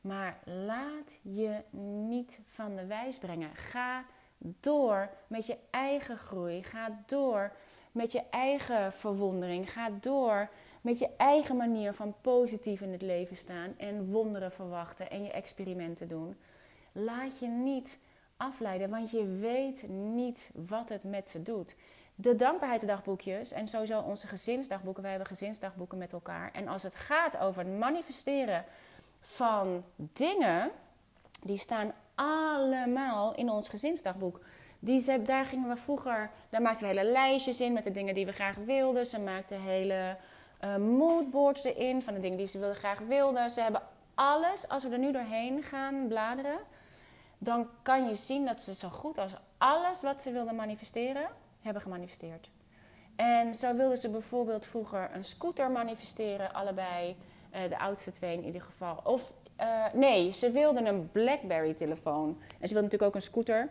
Maar 0.02 0.38
laat 0.46 1.20
je 1.22 1.62
niet 2.08 2.40
van 2.50 2.76
de 2.76 2.86
wijs 2.86 3.18
brengen. 3.18 3.56
Ga 3.56 4.06
door 4.38 5.10
met 5.28 5.46
je 5.46 5.58
eigen 5.70 6.18
groei. 6.18 6.64
Ga 6.64 7.04
door 7.06 7.52
met 7.92 8.12
je 8.12 8.24
eigen 8.30 8.94
verwondering. 8.94 9.72
Ga 9.72 9.90
door 10.00 10.50
met 10.82 11.00
je 11.00 11.10
eigen 11.18 11.58
manier 11.58 11.94
van 11.94 12.16
positief 12.22 12.82
in 12.82 12.92
het 12.92 13.02
leven 13.02 13.36
staan 13.36 13.74
en 13.78 14.12
wonderen 14.12 14.52
verwachten 14.52 15.10
en 15.10 15.24
je 15.24 15.32
experimenten 15.32 16.08
doen. 16.08 16.36
Laat 16.92 17.40
je 17.40 17.48
niet 17.48 18.00
afleiden, 18.38 18.90
want 18.90 19.12
je 19.12 19.26
weet 19.26 19.88
niet 19.88 20.52
wat 20.68 20.90
het 20.90 21.04
met 21.04 21.30
ze 21.30 21.44
doet. 21.44 21.76
De 22.16 22.36
dankbaarheidsdagboekjes 22.36 23.52
en 23.52 23.68
sowieso 23.68 24.00
onze 24.00 24.28
gezinsdagboeken. 24.28 25.02
Wij 25.02 25.12
hebben 25.12 25.30
gezinsdagboeken 25.30 25.98
met 25.98 26.12
elkaar. 26.12 26.52
En 26.52 26.68
als 26.68 26.84
het 26.84 26.96
gaat 26.96 27.38
over 27.38 27.66
het 27.66 27.78
manifesteren 27.78 28.66
van 29.20 29.84
dingen, 29.96 30.72
die 31.44 31.58
staan 31.58 31.94
allemaal 32.16 33.36
in 33.36 33.50
ons 33.50 33.70
gezinsdagboek. 33.70 34.40
Die, 34.80 35.22
daar 35.22 35.46
gingen 35.46 35.70
we 35.70 35.78
vroeger, 35.78 36.30
daar 36.50 36.62
maakten 36.62 36.88
we 36.88 36.96
hele 36.96 37.12
lijstjes 37.12 37.60
in 37.60 37.74
met 37.74 37.84
de 37.84 37.92
dingen 37.92 38.14
die 38.14 38.26
we 38.26 38.32
graag 38.32 38.56
wilden. 38.56 39.06
Ze 39.06 39.20
maakten 39.20 39.62
hele 39.62 40.18
eh, 40.60 40.76
moodboards 40.76 41.64
erin 41.64 42.02
van 42.02 42.14
de 42.14 42.20
dingen 42.20 42.38
die 42.38 42.48
ze 42.48 42.60
wilden, 42.60 42.78
graag 42.78 43.00
wilden. 43.00 43.50
Ze 43.50 43.62
hebben 43.62 43.82
alles, 44.16 44.68
als 44.68 44.84
we 44.84 44.90
er 44.90 45.00
nu 45.00 45.12
doorheen 45.12 45.64
gaan 45.64 46.08
bladeren, 46.08 46.58
dan 47.44 47.68
kan 47.82 48.08
je 48.08 48.16
zien 48.16 48.46
dat 48.46 48.62
ze 48.62 48.76
zo 48.76 48.90
goed 48.90 49.18
als 49.18 49.32
alles 49.58 50.02
wat 50.02 50.22
ze 50.22 50.32
wilden 50.32 50.56
manifesteren, 50.56 51.28
hebben 51.62 51.82
gemanifesteerd. 51.82 52.50
En 53.16 53.56
zo 53.56 53.76
wilden 53.76 53.98
ze 53.98 54.10
bijvoorbeeld 54.10 54.66
vroeger 54.66 55.10
een 55.14 55.24
scooter 55.24 55.72
manifesteren, 55.72 56.54
allebei. 56.54 57.16
Eh, 57.50 57.70
de 57.70 57.80
oudste 57.80 58.12
twee 58.12 58.38
in 58.38 58.46
ieder 58.46 58.62
geval. 58.62 59.00
Of 59.04 59.32
eh, 59.56 59.86
nee, 59.94 60.32
ze 60.32 60.52
wilden 60.52 60.86
een 60.86 61.12
Blackberry-telefoon. 61.12 62.28
En 62.40 62.68
ze 62.68 62.74
wilden 62.74 62.84
natuurlijk 62.84 63.04
ook 63.04 63.16
een 63.16 63.22
scooter. 63.22 63.70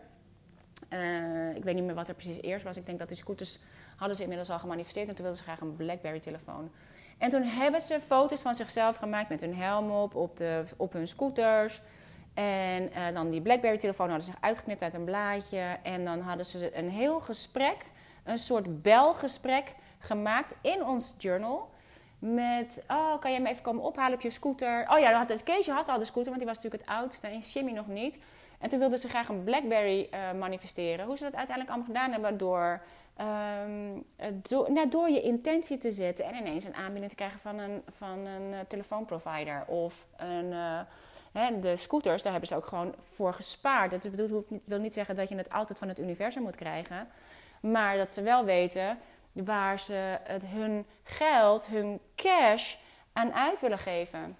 Eh, 0.88 1.56
ik 1.56 1.64
weet 1.64 1.74
niet 1.74 1.84
meer 1.84 1.94
wat 1.94 2.08
er 2.08 2.14
precies 2.14 2.42
eerst 2.42 2.64
was. 2.64 2.76
Ik 2.76 2.86
denk 2.86 2.98
dat 2.98 3.08
die 3.08 3.16
scooters 3.16 3.58
hadden 3.96 4.16
ze 4.16 4.22
inmiddels 4.22 4.50
al 4.50 4.58
gemanifesteerd. 4.58 5.08
En 5.08 5.14
toen 5.14 5.24
wilden 5.24 5.44
ze 5.44 5.50
graag 5.50 5.60
een 5.60 5.76
Blackberry-telefoon. 5.76 6.70
En 7.18 7.30
toen 7.30 7.42
hebben 7.42 7.80
ze 7.80 8.00
foto's 8.00 8.40
van 8.40 8.54
zichzelf 8.54 8.96
gemaakt 8.96 9.28
met 9.28 9.40
hun 9.40 9.54
helm 9.54 9.90
op, 9.90 10.14
op, 10.14 10.36
de, 10.36 10.64
op 10.76 10.92
hun 10.92 11.08
scooters. 11.08 11.80
En 12.40 12.92
eh, 12.92 13.14
dan 13.14 13.30
die 13.30 13.40
Blackberry-telefoon 13.40 14.08
hadden 14.08 14.26
ze 14.26 14.32
uitgeknipt 14.40 14.82
uit 14.82 14.94
een 14.94 15.04
blaadje. 15.04 15.76
En 15.82 16.04
dan 16.04 16.20
hadden 16.20 16.46
ze 16.46 16.76
een 16.76 16.90
heel 16.90 17.20
gesprek, 17.20 17.76
een 18.24 18.38
soort 18.38 18.82
belgesprek 18.82 19.74
gemaakt 19.98 20.54
in 20.60 20.84
ons 20.84 21.14
journal. 21.18 21.70
Met, 22.18 22.84
oh, 22.88 23.20
kan 23.20 23.30
jij 23.30 23.40
me 23.40 23.48
even 23.48 23.62
komen 23.62 23.82
ophalen 23.82 24.14
op 24.14 24.20
je 24.20 24.30
scooter? 24.30 24.86
Oh 24.90 24.98
ja, 24.98 25.12
had, 25.12 25.42
Keesje 25.42 25.72
had 25.72 25.88
al 25.88 25.98
de 25.98 26.04
scooter, 26.04 26.30
want 26.30 26.38
die 26.38 26.46
was 26.46 26.56
natuurlijk 26.56 26.82
het 26.82 26.96
oudste. 26.96 27.26
En 27.26 27.38
Jimmy 27.38 27.72
nog 27.72 27.86
niet. 27.86 28.18
En 28.58 28.68
toen 28.68 28.78
wilden 28.78 28.98
ze 28.98 29.08
graag 29.08 29.28
een 29.28 29.44
Blackberry 29.44 30.08
eh, 30.10 30.32
manifesteren. 30.38 31.06
Hoe 31.06 31.16
ze 31.16 31.24
dat 31.24 31.34
uiteindelijk 31.34 31.76
allemaal 31.76 31.94
gedaan 31.94 32.12
hebben 32.12 32.38
door, 32.38 32.82
door, 34.48 34.72
nou, 34.72 34.88
door 34.88 35.10
je 35.10 35.22
intentie 35.22 35.78
te 35.78 35.92
zetten. 35.92 36.24
En 36.24 36.34
ineens 36.34 36.64
een 36.64 36.74
aanbieding 36.74 37.08
te 37.08 37.16
krijgen 37.16 37.40
van 37.40 37.58
een, 37.58 37.82
van 37.96 38.18
een 38.18 38.52
eh, 38.52 38.58
telefoonprovider. 38.68 39.64
Of 39.66 40.06
een, 40.16 40.52
eh, 41.32 41.60
de 41.60 41.76
scooters, 41.76 42.22
daar 42.22 42.32
hebben 42.32 42.48
ze 42.48 42.56
ook 42.56 42.66
gewoon 42.66 42.94
voor 43.08 43.34
gespaard. 43.34 43.90
Dat 43.90 44.10
bedoelt, 44.10 44.46
wil 44.64 44.78
niet 44.78 44.94
zeggen 44.94 45.14
dat 45.14 45.28
je 45.28 45.36
het 45.36 45.52
altijd 45.52 45.78
van 45.78 45.88
het 45.88 45.98
universum 45.98 46.42
moet 46.42 46.56
krijgen. 46.56 47.08
Maar 47.60 47.96
dat 47.96 48.14
ze 48.14 48.22
wel 48.22 48.44
weten 48.44 48.98
waar 49.32 49.80
ze 49.80 50.18
het, 50.22 50.46
hun 50.46 50.86
geld, 51.02 51.66
hun 51.66 52.00
cash 52.16 52.74
aan 53.12 53.32
uit 53.32 53.60
willen 53.60 53.78
geven. 53.78 54.36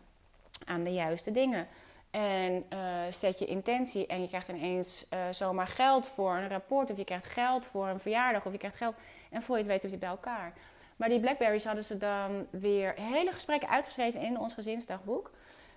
Aan 0.64 0.82
de 0.82 0.92
juiste 0.92 1.30
dingen. 1.30 1.66
En 2.10 2.64
eh, 2.68 2.78
zet 3.10 3.38
je 3.38 3.44
intentie 3.44 4.06
en 4.06 4.20
je 4.20 4.28
krijgt 4.28 4.48
ineens 4.48 5.08
eh, 5.08 5.20
zomaar 5.30 5.66
geld 5.66 6.08
voor 6.08 6.36
een 6.36 6.48
rapport. 6.48 6.90
Of 6.90 6.96
je 6.96 7.04
krijgt 7.04 7.26
geld 7.26 7.66
voor 7.66 7.88
een 7.88 8.00
verjaardag. 8.00 8.46
Of 8.46 8.52
je 8.52 8.58
krijgt 8.58 8.76
geld. 8.76 8.94
En 9.30 9.42
voor 9.42 9.56
je 9.56 9.62
het 9.62 9.70
weet 9.70 9.82
heb 9.82 9.90
je 9.90 9.98
bij 9.98 10.08
elkaar. 10.08 10.52
Maar 10.96 11.08
die 11.08 11.20
Blackberries 11.20 11.64
hadden 11.64 11.84
ze 11.84 11.98
dan 11.98 12.46
weer 12.50 12.94
hele 12.96 13.32
gesprekken 13.32 13.68
uitgeschreven 13.68 14.20
in 14.20 14.38
ons 14.38 14.54
gezinsdagboek. 14.54 15.30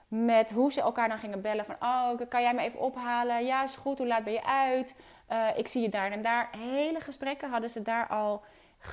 Met 0.08 0.52
hoe 0.52 0.72
ze 0.72 0.82
elkaar 0.82 1.08
dan 1.10 1.18
gingen 1.18 1.42
bellen. 1.42 1.66
Van, 1.66 1.76
oh, 1.80 2.20
kan 2.30 2.42
jij 2.42 2.54
me 2.54 2.62
even 2.62 2.80
ophalen? 2.80 3.46
Ja, 3.46 3.64
is 3.64 3.76
goed. 3.76 3.98
Hoe 3.98 4.08
laat 4.08 4.24
ben 4.24 4.34
je 4.34 4.46
uit? 4.46 4.96
Eh, 5.28 5.48
ik 5.56 5.68
zie 5.68 5.82
je 5.82 5.90
daar 5.90 6.12
en 6.12 6.22
daar. 6.22 6.50
Hele 6.58 7.00
gesprekken 7.00 7.50
hadden 7.50 7.70
ze 7.70 7.82
daar 7.82 8.08
al 8.08 8.44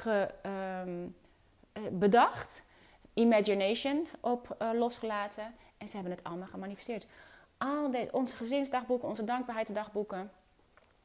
ehm, 0.04 1.06
eh, 1.72 1.82
bedacht. 1.90 2.68
Imagination 3.14 4.08
op 4.20 4.56
losgelaten. 4.74 5.54
En 5.78 5.88
ze 5.88 5.94
hebben 5.94 6.12
het 6.12 6.24
allemaal 6.24 6.48
gemanifesteerd. 6.48 7.06
Al 7.62 7.90
deze, 7.90 8.12
onze 8.12 8.36
gezinsdagboeken, 8.36 9.08
onze 9.08 9.24
dankbaarheidsdagboeken 9.24 10.30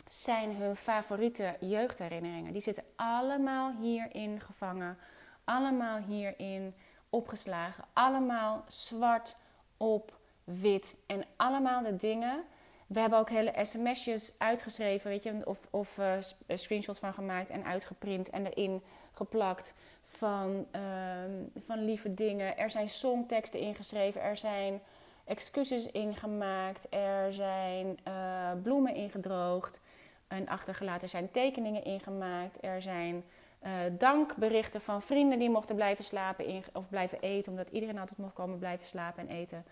zijn 0.09 0.55
hun 0.55 0.75
favoriete 0.75 1.55
jeugdherinneringen. 1.59 2.53
Die 2.53 2.61
zitten 2.61 2.83
allemaal 2.95 3.71
hierin 3.79 4.41
gevangen. 4.41 4.97
Allemaal 5.43 5.97
hierin 5.97 6.75
opgeslagen. 7.09 7.83
Allemaal 7.93 8.63
zwart 8.67 9.35
op 9.77 10.17
wit. 10.43 10.95
En 11.05 11.23
allemaal 11.35 11.83
de 11.83 11.95
dingen. 11.95 12.43
We 12.87 12.99
hebben 12.99 13.19
ook 13.19 13.29
hele 13.29 13.53
sms'jes 13.61 14.35
uitgeschreven, 14.37 15.09
weet 15.09 15.23
je, 15.23 15.41
of, 15.43 15.67
of 15.69 15.97
eh, 15.97 16.17
eh, 16.17 16.23
screenshots 16.57 16.99
van 16.99 17.13
gemaakt 17.13 17.49
en 17.49 17.65
uitgeprint 17.65 18.29
en 18.29 18.45
erin 18.45 18.81
geplakt 19.13 19.73
van, 20.05 20.67
ehm, 20.71 21.31
van 21.65 21.85
lieve 21.85 22.13
dingen. 22.13 22.57
Er 22.57 22.71
zijn 22.71 22.89
songteksten 22.89 23.59
ingeschreven, 23.59 24.21
er 24.21 24.37
zijn 24.37 24.81
excuses 25.25 25.91
ingemaakt, 25.91 26.87
er 26.89 27.33
zijn 27.33 27.99
eh, 28.03 28.51
bloemen 28.63 28.95
ingedroogd 28.95 29.79
en 30.27 30.47
achtergelaten. 30.47 31.01
Er 31.01 31.09
zijn 31.09 31.31
tekeningen 31.31 31.83
ingemaakt, 31.83 32.57
er 32.63 32.81
zijn 32.81 33.23
eh, 33.59 33.71
dankberichten 33.91 34.81
van 34.81 35.01
vrienden 35.01 35.39
die 35.39 35.49
mochten 35.49 35.75
blijven 35.75 36.03
slapen 36.03 36.45
in, 36.45 36.63
of 36.73 36.89
blijven 36.89 37.21
eten, 37.21 37.51
omdat 37.51 37.69
iedereen 37.69 37.99
altijd 37.99 38.19
mocht 38.19 38.33
komen 38.33 38.59
blijven 38.59 38.85
slapen 38.85 39.27
en 39.27 39.35
eten. 39.35 39.65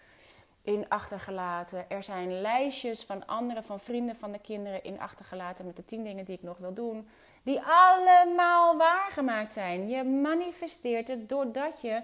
In 0.64 0.90
achtergelaten. 0.90 1.90
Er 1.90 2.04
zijn 2.04 2.42
lijstjes 2.42 3.04
van 3.04 3.26
anderen, 3.26 3.64
van 3.64 3.80
vrienden 3.80 4.16
van 4.16 4.32
de 4.32 4.40
kinderen 4.40 4.84
in 4.84 5.00
achtergelaten 5.00 5.66
met 5.66 5.76
de 5.76 5.86
tien 5.86 6.04
dingen 6.04 6.26
die 6.26 6.36
ik 6.36 6.44
nog 6.44 6.58
wil 6.58 6.74
doen. 6.74 7.08
Die 7.44 7.62
allemaal 7.66 8.78
waargemaakt 8.78 9.54
zijn. 9.54 9.90
Je 9.90 10.04
manifesteert 10.04 11.08
het 11.08 11.30
doordat 11.30 11.82
je 11.82 12.02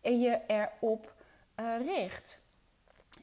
je 0.00 0.40
erop 0.46 1.12
eh, 1.54 1.64
richt. 1.86 2.40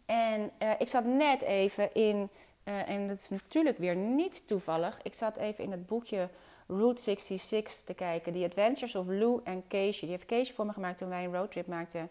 En 0.06 0.52
eh, 0.58 0.70
ik 0.78 0.88
zat 0.88 1.06
net 1.06 1.42
even 1.42 1.94
in, 1.94 2.30
eh, 2.64 2.90
en 2.90 3.08
dat 3.08 3.18
is 3.18 3.30
natuurlijk 3.30 3.78
weer 3.78 3.96
niet 3.96 4.48
toevallig. 4.48 5.00
Ik 5.04 5.14
zat 5.14 5.38
even 5.38 5.64
in 5.64 5.72
het 5.72 5.86
boekje 5.86 6.30
Route 6.68 7.02
66 7.02 7.84
te 7.84 7.94
kijken. 7.94 8.34
The 8.34 8.44
Adventures 8.44 8.96
of 8.96 9.08
Lou 9.08 9.42
en 9.44 9.68
Keesje. 9.68 10.02
Die 10.02 10.10
heeft 10.10 10.26
Keesje 10.26 10.54
voor 10.54 10.66
me 10.66 10.74
gemaakt 10.74 10.98
toen 10.98 11.10
wij 11.10 11.24
een 11.24 11.34
roadtrip 11.34 11.68
maakten 11.68 12.10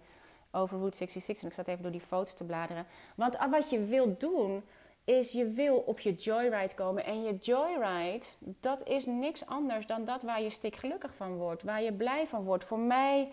over 0.50 0.78
Route 0.78 0.96
66. 0.96 1.42
En 1.42 1.48
ik 1.48 1.55
zat 1.55 1.68
even 1.68 1.83
door 1.83 1.92
die 1.92 2.00
foto's 2.00 2.35
te 2.35 2.44
bladeren. 2.44 2.87
Want 3.14 3.38
ah, 3.38 3.50
wat 3.50 3.70
je 3.70 3.85
wilt 3.85 4.20
doen, 4.20 4.62
is 5.05 5.33
je 5.33 5.46
wil 5.46 5.76
op 5.76 6.00
je 6.00 6.14
joyride 6.14 6.74
komen. 6.74 7.05
En 7.05 7.22
je 7.22 7.37
joyride, 7.37 8.26
dat 8.38 8.88
is 8.88 9.07
niks 9.07 9.46
anders 9.46 9.87
dan 9.87 10.05
dat 10.05 10.22
waar 10.22 10.42
je 10.42 10.50
stik 10.50 10.76
gelukkig 10.76 11.14
van 11.14 11.37
wordt. 11.37 11.62
Waar 11.62 11.83
je 11.83 11.92
blij 11.92 12.26
van 12.26 12.44
wordt. 12.44 12.64
Voor 12.64 12.78
mij 12.78 13.33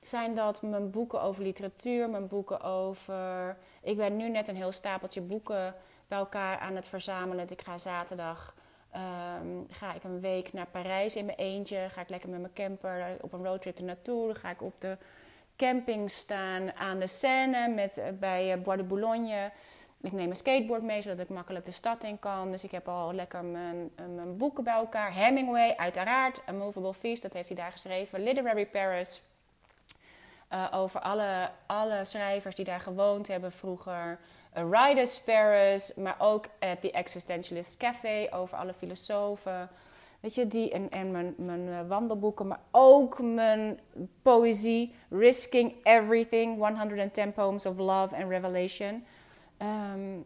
zijn 0.00 0.34
dat 0.34 0.62
mijn 0.62 0.90
boeken 0.90 1.22
over 1.22 1.42
literatuur, 1.42 2.10
mijn 2.10 2.28
boeken 2.28 2.60
over... 2.60 3.56
Ik 3.88 3.96
ben 3.96 4.16
nu 4.16 4.28
net 4.28 4.48
een 4.48 4.56
heel 4.56 4.72
stapeltje 4.72 5.20
boeken 5.20 5.74
bij 6.08 6.18
elkaar 6.18 6.58
aan 6.58 6.76
het 6.76 6.88
verzamelen. 6.88 7.50
Ik 7.50 7.62
ga 7.62 7.78
zaterdag 7.78 8.54
ehm, 8.90 9.46
ga 9.70 9.94
ik 9.94 10.04
een 10.04 10.20
week 10.20 10.52
naar 10.52 10.66
Parijs 10.66 11.16
in 11.16 11.24
mijn 11.24 11.38
eentje. 11.38 11.88
Ga 11.90 12.00
ik 12.00 12.08
lekker 12.08 12.28
met 12.28 12.40
mijn 12.40 12.52
camper 12.52 13.16
op 13.20 13.32
een 13.32 13.44
roadtrip 13.44 13.78
er 13.78 13.84
naartoe. 13.84 14.26
Dan 14.26 14.36
ga 14.36 14.50
ik 14.50 14.62
op 14.62 14.80
de 14.80 14.96
camping 15.56 16.10
staan 16.10 16.72
aan 16.72 16.98
de 16.98 17.06
Seine 17.06 17.68
met, 17.68 17.98
eh, 17.98 18.04
bij 18.18 18.52
eh, 18.52 18.62
Bois 18.62 18.78
de 18.78 18.84
Boulogne. 18.84 19.50
Ik 20.00 20.12
neem 20.12 20.30
een 20.30 20.36
skateboard 20.36 20.82
mee, 20.82 21.02
zodat 21.02 21.18
ik 21.18 21.28
makkelijk 21.28 21.64
de 21.64 21.72
stad 21.72 22.02
in 22.02 22.18
kan. 22.18 22.50
Dus 22.50 22.64
ik 22.64 22.70
heb 22.70 22.88
al 22.88 23.12
lekker 23.12 23.44
mijn, 23.44 23.90
eh, 23.96 24.06
mijn 24.06 24.36
boeken 24.36 24.64
bij 24.64 24.74
elkaar. 24.74 25.14
Hemingway, 25.14 25.76
uiteraard. 25.76 26.42
A 26.48 26.52
Movable 26.52 26.94
Feast, 26.94 27.22
dat 27.22 27.32
heeft 27.32 27.48
hij 27.48 27.56
daar 27.56 27.72
geschreven. 27.72 28.22
Literary 28.22 28.66
Paris. 28.66 29.22
Eh, 30.48 30.66
over 30.74 31.00
alle, 31.00 31.50
alle 31.66 32.04
schrijvers 32.04 32.54
die 32.54 32.64
daar 32.64 32.80
gewoond 32.80 33.26
hebben 33.26 33.52
vroeger. 33.52 34.18
A 34.56 34.66
Writer's 34.66 35.20
Paris, 35.20 35.94
maar 35.94 36.16
ook 36.18 36.46
at 36.58 36.80
The 36.80 36.90
Existentialist 36.90 37.76
Café. 37.76 38.28
Over 38.30 38.58
alle 38.58 38.72
filosofen. 38.72 39.68
Weet 40.20 40.34
je, 40.34 40.46
die 40.46 40.70
en, 40.70 40.90
en 40.90 41.10
mijn, 41.10 41.34
mijn 41.36 41.68
eh, 41.68 41.88
wandelboeken, 41.88 42.46
maar 42.46 42.60
ook 42.70 43.22
mijn 43.22 43.80
poëzie. 44.22 44.94
Risking 45.10 45.76
Everything, 45.82 46.58
110 46.58 47.32
Poems 47.32 47.66
of 47.66 47.76
Love 47.76 48.16
and 48.16 48.28
Revelation. 48.28 49.04
Ehm, 49.56 50.18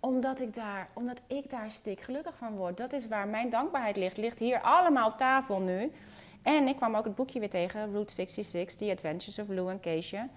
omdat, 0.00 0.40
ik 0.40 0.54
daar, 0.54 0.88
omdat 0.92 1.20
ik 1.26 1.50
daar 1.50 1.70
stik 1.70 2.00
gelukkig 2.00 2.36
van 2.36 2.56
word. 2.56 2.76
Dat 2.76 2.92
is 2.92 3.08
waar 3.08 3.28
mijn 3.28 3.50
dankbaarheid 3.50 3.96
ligt. 3.96 4.16
Ligt 4.16 4.38
hier 4.38 4.60
allemaal 4.60 5.08
op 5.08 5.16
tafel 5.16 5.60
nu. 5.60 5.92
En 6.42 6.68
ik 6.68 6.76
kwam 6.76 6.94
ook 6.94 7.04
het 7.04 7.14
boekje 7.14 7.38
weer 7.40 7.50
tegen, 7.50 7.92
Route 7.92 8.12
66, 8.12 8.76
The 8.76 8.92
Adventures 8.92 9.38
of 9.38 9.48
Lou 9.48 9.70
en 9.70 9.80
Keesje. 9.80 10.28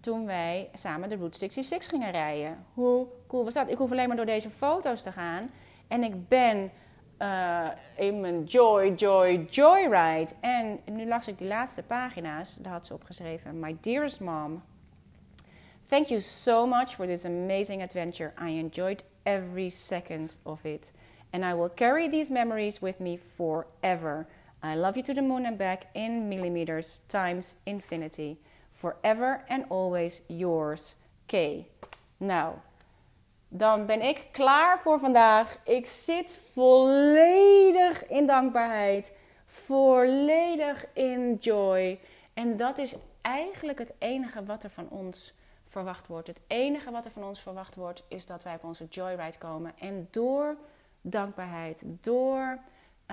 Toen 0.00 0.26
wij 0.26 0.68
samen 0.72 1.08
de 1.08 1.16
Route 1.16 1.38
66 1.38 1.90
gingen 1.90 2.10
rijden. 2.10 2.64
Hoe 2.74 3.06
cool 3.26 3.44
was 3.44 3.54
dat? 3.54 3.70
Ik 3.70 3.78
hoef 3.78 3.90
alleen 3.90 4.08
maar 4.08 4.16
door 4.16 4.26
deze 4.26 4.50
foto's 4.50 5.02
te 5.02 5.12
gaan. 5.12 5.50
En 5.88 6.02
ik 6.02 6.28
ben 6.28 6.70
eh, 7.16 7.68
in 7.96 8.20
mijn 8.20 8.44
joy, 8.44 8.92
joy, 8.92 9.46
joyride. 9.50 10.32
En 10.40 10.80
nu 10.84 11.06
las 11.06 11.28
ik 11.28 11.38
die 11.38 11.48
laatste 11.48 11.82
pagina's. 11.82 12.56
Daar 12.56 12.72
had 12.72 12.86
ze 12.86 12.94
opgeschreven. 12.94 13.60
My 13.60 13.76
dearest 13.80 14.20
mom, 14.20 14.62
Thank 15.92 16.08
you 16.08 16.20
so 16.20 16.66
much 16.66 16.94
for 16.94 17.06
this 17.06 17.26
amazing 17.26 17.82
adventure. 17.82 18.32
I 18.38 18.48
enjoyed 18.48 19.02
every 19.26 19.68
second 19.68 20.38
of 20.46 20.64
it. 20.64 20.90
And 21.34 21.44
I 21.44 21.52
will 21.52 21.68
carry 21.68 22.08
these 22.08 22.30
memories 22.30 22.80
with 22.80 22.98
me 22.98 23.18
forever. 23.18 24.26
I 24.64 24.76
love 24.76 24.94
you 24.94 25.02
to 25.02 25.14
the 25.14 25.22
moon 25.22 25.46
and 25.46 25.56
back 25.56 25.86
in 25.92 26.28
millimeters 26.28 27.00
times 27.06 27.56
infinity. 27.64 28.36
Forever 28.70 29.44
and 29.48 29.64
always 29.68 30.22
yours, 30.28 30.94
K. 31.26 31.34
Nou, 32.16 32.54
dan 33.48 33.86
ben 33.86 34.02
ik 34.02 34.28
klaar 34.32 34.80
voor 34.80 34.98
vandaag. 34.98 35.58
Ik 35.64 35.86
zit 35.86 36.40
volledig 36.52 38.06
in 38.06 38.26
dankbaarheid, 38.26 39.12
volledig 39.46 40.86
in 40.92 41.34
joy. 41.34 42.00
En 42.34 42.56
dat 42.56 42.78
is 42.78 42.96
eigenlijk 43.20 43.78
het 43.78 43.92
enige 43.98 44.44
wat 44.44 44.64
er 44.64 44.70
van 44.70 44.88
ons 44.88 45.34
verwacht 45.68 46.06
wordt. 46.06 46.28
Het 46.28 46.40
enige 46.46 46.90
wat 46.90 47.04
er 47.04 47.10
van 47.10 47.24
ons 47.24 47.40
verwacht 47.40 47.74
wordt, 47.74 48.04
is 48.08 48.26
dat 48.26 48.42
wij 48.42 48.54
op 48.54 48.64
onze 48.64 48.86
joyride 48.90 49.38
komen. 49.38 49.72
En 49.78 50.08
door 50.10 50.56
dankbaarheid, 51.00 51.84
door 52.00 52.58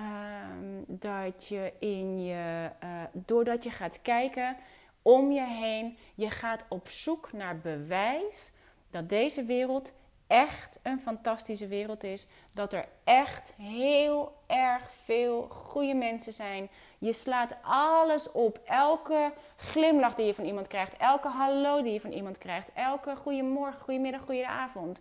ehm, 0.00 0.82
dat 0.86 1.48
je 1.48 1.72
in 1.78 2.24
je, 2.24 2.70
eh, 2.78 2.88
doordat 3.12 3.64
je 3.64 3.70
gaat 3.70 4.02
kijken 4.02 4.56
om 5.02 5.32
je 5.32 5.46
heen, 5.46 5.98
je 6.14 6.30
gaat 6.30 6.64
op 6.68 6.88
zoek 6.88 7.32
naar 7.32 7.58
bewijs 7.58 8.52
dat 8.90 9.08
deze 9.08 9.44
wereld 9.44 9.92
echt 10.26 10.80
een 10.82 11.00
fantastische 11.00 11.66
wereld 11.66 12.04
is. 12.04 12.26
Dat 12.54 12.72
er 12.72 12.84
echt 13.04 13.54
heel 13.56 14.36
erg 14.46 14.90
veel 15.04 15.46
goede 15.50 15.94
mensen 15.94 16.32
zijn. 16.32 16.68
Je 16.98 17.12
slaat 17.12 17.54
alles 17.62 18.32
op. 18.32 18.60
Elke 18.64 19.32
glimlach 19.56 20.14
die 20.14 20.26
je 20.26 20.34
van 20.34 20.44
iemand 20.44 20.68
krijgt. 20.68 20.96
Elke 20.96 21.28
hallo 21.28 21.82
die 21.82 21.92
je 21.92 22.00
van 22.00 22.12
iemand 22.12 22.38
krijgt. 22.38 22.70
Elke 22.74 23.16
goedemorgen, 23.16 23.80
goedemiddag, 23.80 24.22
goedenavond. 24.22 25.00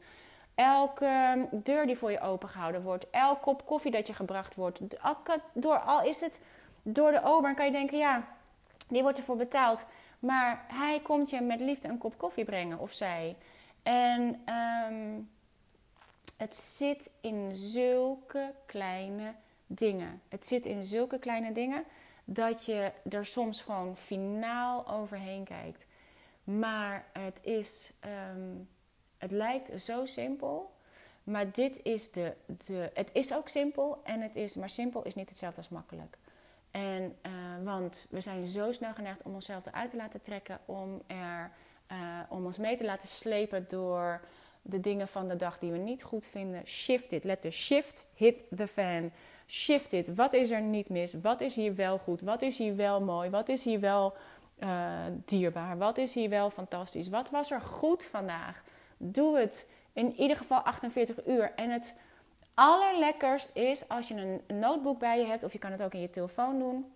Elke 0.59 1.47
deur 1.51 1.85
die 1.85 1.97
voor 1.97 2.11
je 2.11 2.19
opengehouden 2.19 2.81
wordt. 2.81 3.09
Elke 3.09 3.39
kop 3.39 3.65
koffie 3.65 3.91
dat 3.91 4.07
je 4.07 4.13
gebracht 4.13 4.55
wordt. 4.55 4.79
Door, 5.53 5.77
al 5.79 6.03
is 6.03 6.21
het 6.21 6.41
door 6.81 7.11
de 7.11 7.23
ober, 7.23 7.53
kan 7.55 7.65
je 7.65 7.71
denken, 7.71 7.97
ja, 7.97 8.27
die 8.87 9.01
wordt 9.01 9.17
ervoor 9.17 9.35
betaald. 9.35 9.85
Maar 10.19 10.65
hij 10.67 10.99
komt 10.99 11.29
je 11.29 11.41
met 11.41 11.59
liefde 11.59 11.87
een 11.87 11.97
kop 11.97 12.17
koffie 12.17 12.45
brengen, 12.45 12.79
of 12.79 12.93
zij. 12.93 13.35
En 13.83 14.41
ehm, 14.45 15.19
het 16.37 16.55
zit 16.55 17.11
in 17.21 17.55
zulke 17.55 18.51
kleine 18.65 19.33
dingen. 19.67 20.21
Het 20.29 20.45
zit 20.45 20.65
in 20.65 20.83
zulke 20.83 21.19
kleine 21.19 21.51
dingen 21.51 21.83
dat 22.23 22.65
je 22.65 22.91
er 23.09 23.25
soms 23.25 23.61
gewoon 23.61 23.97
finaal 23.97 24.87
overheen 24.87 25.43
kijkt. 25.43 25.85
Maar 26.43 27.05
het 27.13 27.39
is, 27.43 27.93
ehm, 27.99 28.55
het 29.19 29.31
lijkt 29.31 29.81
zo 29.81 30.05
simpel. 30.05 30.71
Maar 31.23 31.51
dit 31.51 31.83
is 31.83 32.11
de, 32.11 32.33
de, 32.45 32.89
het 32.93 33.09
is 33.13 33.33
ook 33.33 33.49
simpel 33.49 34.01
en 34.03 34.21
het 34.21 34.35
is, 34.35 34.55
maar 34.55 34.69
simpel 34.69 35.03
is 35.03 35.15
niet 35.15 35.29
hetzelfde 35.29 35.57
als 35.57 35.69
makkelijk. 35.69 36.17
En, 36.71 37.15
eh, 37.21 37.31
want 37.63 38.05
we 38.09 38.21
zijn 38.21 38.47
zo 38.47 38.71
snel 38.71 38.93
geneigd 38.93 39.21
om 39.23 39.33
onszelf 39.33 39.65
eruit 39.65 39.89
te 39.89 39.97
laten 39.97 40.21
trekken, 40.21 40.59
om, 40.65 41.01
er, 41.07 41.51
eh, 41.87 41.97
om 42.29 42.45
ons 42.45 42.57
mee 42.57 42.77
te 42.77 42.85
laten 42.85 43.07
slepen 43.07 43.65
door 43.67 44.21
de 44.61 44.79
dingen 44.79 45.07
van 45.07 45.27
de 45.27 45.35
dag 45.35 45.59
die 45.59 45.71
we 45.71 45.77
niet 45.77 46.03
goed 46.03 46.25
vinden. 46.25 46.67
Shift 46.67 47.11
it. 47.11 47.23
Let 47.23 47.41
the 47.41 47.51
shift 47.51 48.07
hit 48.13 48.43
the 48.55 48.67
fan. 48.67 49.11
Shift 49.47 49.93
it. 49.93 50.15
Wat 50.15 50.33
is 50.33 50.51
er 50.51 50.61
niet 50.61 50.89
mis? 50.89 51.13
Wat 51.13 51.41
is 51.41 51.55
hier 51.55 51.75
wel 51.75 51.97
goed? 51.97 52.21
Wat 52.21 52.41
is 52.41 52.57
hier 52.57 52.75
wel 52.75 53.01
mooi? 53.01 53.29
Wat 53.29 53.49
is 53.49 53.63
hier 53.63 53.79
wel 53.79 54.13
eh, 54.57 55.05
dierbaar? 55.25 55.77
Wat 55.77 55.97
is 55.97 56.13
hier 56.13 56.29
wel 56.29 56.49
fantastisch? 56.49 57.09
Wat 57.09 57.29
was 57.29 57.51
er 57.51 57.61
goed 57.61 58.05
vandaag? 58.05 58.63
Doe 59.01 59.37
het 59.37 59.71
in 59.93 60.15
ieder 60.15 60.37
geval 60.37 60.59
48 60.59 61.27
uur. 61.27 61.51
En 61.55 61.69
het 61.69 61.99
allerlekkerst 62.53 63.55
is 63.55 63.89
als 63.89 64.07
je 64.07 64.15
een 64.15 64.59
notebook 64.59 64.99
bij 64.99 65.19
je 65.19 65.25
hebt, 65.25 65.43
of 65.43 65.53
je 65.53 65.59
kan 65.59 65.71
het 65.71 65.81
ook 65.81 65.93
in 65.93 66.01
je 66.01 66.09
telefoon 66.09 66.59
doen. 66.59 66.93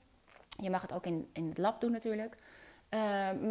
Je 0.62 0.70
mag 0.70 0.82
het 0.82 0.94
ook 0.94 1.06
in, 1.06 1.30
in 1.34 1.50
het 1.50 1.58
lab 1.58 1.82
doen 1.82 1.92
natuurlijk. 1.92 2.38
Uh, 2.94 3.00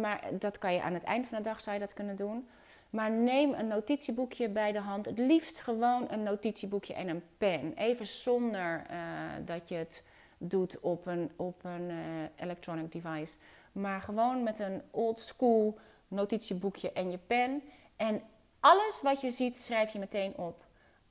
maar 0.01 0.21
dat 0.39 0.57
kan 0.57 0.73
je 0.73 0.81
aan 0.81 0.93
het 0.93 1.03
eind 1.03 1.27
van 1.27 1.37
de 1.37 1.43
dag 1.43 1.61
zou 1.61 1.75
je 1.75 1.81
dat 1.81 1.93
kunnen 1.93 2.15
doen. 2.15 2.47
Maar 2.89 3.11
neem 3.11 3.53
een 3.53 3.67
notitieboekje 3.67 4.49
bij 4.49 4.71
de 4.71 4.79
hand. 4.79 5.05
Het 5.05 5.17
liefst 5.17 5.59
gewoon 5.59 6.07
een 6.09 6.23
notitieboekje 6.23 6.93
en 6.93 7.07
een 7.07 7.23
pen. 7.37 7.73
Even 7.75 8.07
zonder 8.07 8.83
uh, 8.91 8.97
dat 9.45 9.69
je 9.69 9.75
het 9.75 10.03
doet 10.37 10.79
op 10.79 11.05
een, 11.05 11.31
op 11.35 11.63
een 11.63 11.89
uh, 11.89 11.95
electronic 12.35 12.91
device. 12.91 13.37
Maar 13.71 14.01
gewoon 14.01 14.43
met 14.43 14.59
een 14.59 14.81
old 14.91 15.19
school 15.19 15.77
notitieboekje 16.07 16.91
en 16.91 17.11
je 17.11 17.17
pen. 17.17 17.61
En 17.95 18.21
alles 18.63 19.01
wat 19.01 19.21
je 19.21 19.31
ziet, 19.31 19.55
schrijf 19.55 19.93
je 19.93 19.99
meteen 19.99 20.37
op. 20.37 20.63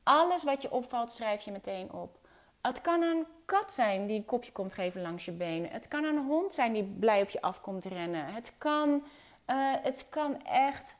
Alles 0.02 0.44
wat 0.44 0.62
je 0.62 0.72
opvalt, 0.72 1.12
schrijf 1.12 1.42
je 1.42 1.50
meteen 1.50 1.92
op. 1.92 2.18
Het 2.60 2.80
kan 2.80 3.02
een 3.02 3.26
kat 3.44 3.72
zijn 3.72 4.06
die 4.06 4.16
een 4.16 4.24
kopje 4.24 4.52
komt 4.52 4.74
geven 4.74 5.02
langs 5.02 5.24
je 5.24 5.32
benen. 5.32 5.70
Het 5.70 5.88
kan 5.88 6.04
een 6.04 6.22
hond 6.22 6.54
zijn 6.54 6.72
die 6.72 6.84
blij 6.84 7.22
op 7.22 7.28
je 7.28 7.40
afkomt 7.40 7.84
rennen. 7.84 8.26
Het 8.26 8.52
kan, 8.58 8.88
uh, 9.50 9.74
het 9.82 10.06
kan 10.08 10.44
echt 10.44 10.94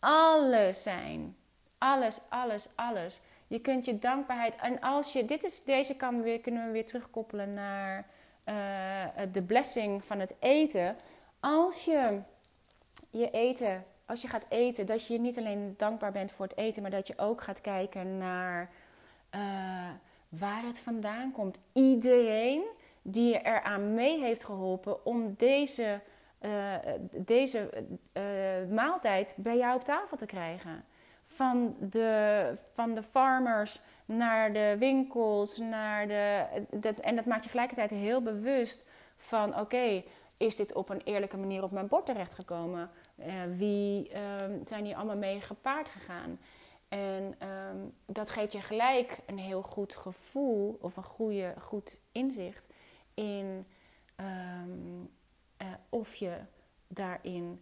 alles 0.00 0.82
zijn. 0.82 1.36
Alles, 1.78 2.20
alles, 2.28 2.68
alles. 2.74 3.20
Je 3.46 3.60
kunt 3.60 3.84
je 3.84 3.98
dankbaarheid. 3.98 4.56
En 4.56 4.80
als 4.80 5.12
je. 5.12 5.24
Dit 5.24 5.44
is, 5.44 5.64
deze 5.64 5.96
kan 5.96 6.40
kunnen 6.42 6.66
we 6.66 6.72
weer 6.72 6.86
terugkoppelen 6.86 7.54
naar 7.54 8.06
uh, 8.48 9.04
de 9.32 9.42
blessing 9.42 10.04
van 10.04 10.18
het 10.18 10.34
eten. 10.38 10.96
Als 11.40 11.84
je 11.84 12.20
je 13.10 13.30
eten. 13.30 13.84
Als 14.08 14.22
je 14.22 14.28
gaat 14.28 14.46
eten, 14.48 14.86
dat 14.86 15.06
je 15.06 15.20
niet 15.20 15.38
alleen 15.38 15.74
dankbaar 15.76 16.12
bent 16.12 16.32
voor 16.32 16.46
het 16.46 16.56
eten, 16.56 16.82
maar 16.82 16.90
dat 16.90 17.06
je 17.06 17.18
ook 17.18 17.42
gaat 17.42 17.60
kijken 17.60 18.18
naar 18.18 18.70
uh, 19.34 19.40
waar 20.28 20.62
het 20.62 20.78
vandaan 20.78 21.32
komt. 21.32 21.58
Iedereen 21.72 22.62
die 23.02 23.40
eraan 23.42 23.94
mee 23.94 24.20
heeft 24.20 24.44
geholpen 24.44 25.04
om 25.04 25.34
deze 25.38 26.00
uh, 26.40 26.74
deze 27.10 27.70
uh, 28.14 28.74
maaltijd 28.74 29.34
bij 29.36 29.56
jou 29.56 29.76
op 29.76 29.84
tafel 29.84 30.16
te 30.16 30.26
krijgen. 30.26 30.84
Van 31.26 31.76
de, 31.80 32.52
van 32.72 32.94
de 32.94 33.02
farmers 33.02 33.80
naar 34.04 34.52
de 34.52 34.76
winkels, 34.78 35.56
naar 35.56 36.08
de, 36.08 36.44
dat, 36.70 36.96
en 36.96 37.16
dat 37.16 37.24
maakt 37.24 37.44
je 37.44 37.50
gelijkertijd 37.50 37.90
heel 37.90 38.22
bewust 38.22 38.84
van: 39.18 39.58
oké, 39.60 40.02
is 40.36 40.56
dit 40.56 40.72
op 40.72 40.88
een 40.88 41.02
eerlijke 41.04 41.36
manier 41.36 41.62
op 41.62 41.70
mijn 41.70 41.88
bord 41.88 42.06
terechtgekomen? 42.06 42.90
Uh, 43.18 43.26
wie 43.56 44.16
um, 44.16 44.62
zijn 44.66 44.84
hier 44.84 44.96
allemaal 44.96 45.16
mee 45.16 45.40
gepaard 45.40 45.88
gegaan? 45.88 46.38
En 46.88 47.34
um, 47.48 47.94
dat 48.06 48.30
geeft 48.30 48.52
je 48.52 48.60
gelijk 48.60 49.18
een 49.26 49.38
heel 49.38 49.62
goed 49.62 49.96
gevoel 49.96 50.78
of 50.80 50.96
een 50.96 51.02
goede, 51.04 51.54
goed 51.60 51.96
inzicht 52.12 52.66
in 53.14 53.64
um, 54.16 55.10
uh, 55.62 55.68
of 55.88 56.14
je 56.14 56.38
daarin 56.88 57.60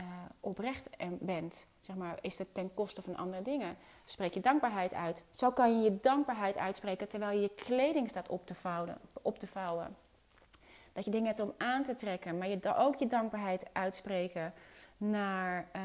uh, 0.00 0.06
oprecht 0.40 0.88
bent. 1.20 1.64
Zeg 1.80 1.96
maar, 1.96 2.18
is 2.20 2.38
het 2.38 2.54
ten 2.54 2.74
koste 2.74 3.02
van 3.02 3.16
andere 3.16 3.42
dingen? 3.42 3.76
Spreek 4.04 4.34
je 4.34 4.40
dankbaarheid 4.40 4.94
uit. 4.94 5.22
Zo 5.30 5.50
kan 5.50 5.76
je 5.76 5.90
je 5.90 5.98
dankbaarheid 6.00 6.56
uitspreken 6.56 7.08
terwijl 7.08 7.36
je 7.36 7.42
je 7.42 7.54
kleding 7.54 8.08
staat 8.08 8.28
op 8.28 8.46
te 8.46 8.54
vouwen. 8.54 8.98
Op 9.22 9.38
te 9.38 9.46
vouwen. 9.46 9.96
Dat 10.92 11.04
je 11.04 11.10
dingen 11.10 11.26
hebt 11.26 11.40
om 11.40 11.54
aan 11.58 11.84
te 11.84 11.94
trekken, 11.94 12.38
maar 12.38 12.48
je 12.48 12.76
ook 12.76 12.94
je 12.94 13.06
dankbaarheid 13.06 13.64
uitspreken 13.72 14.52
naar 14.96 15.68
uh, 15.76 15.82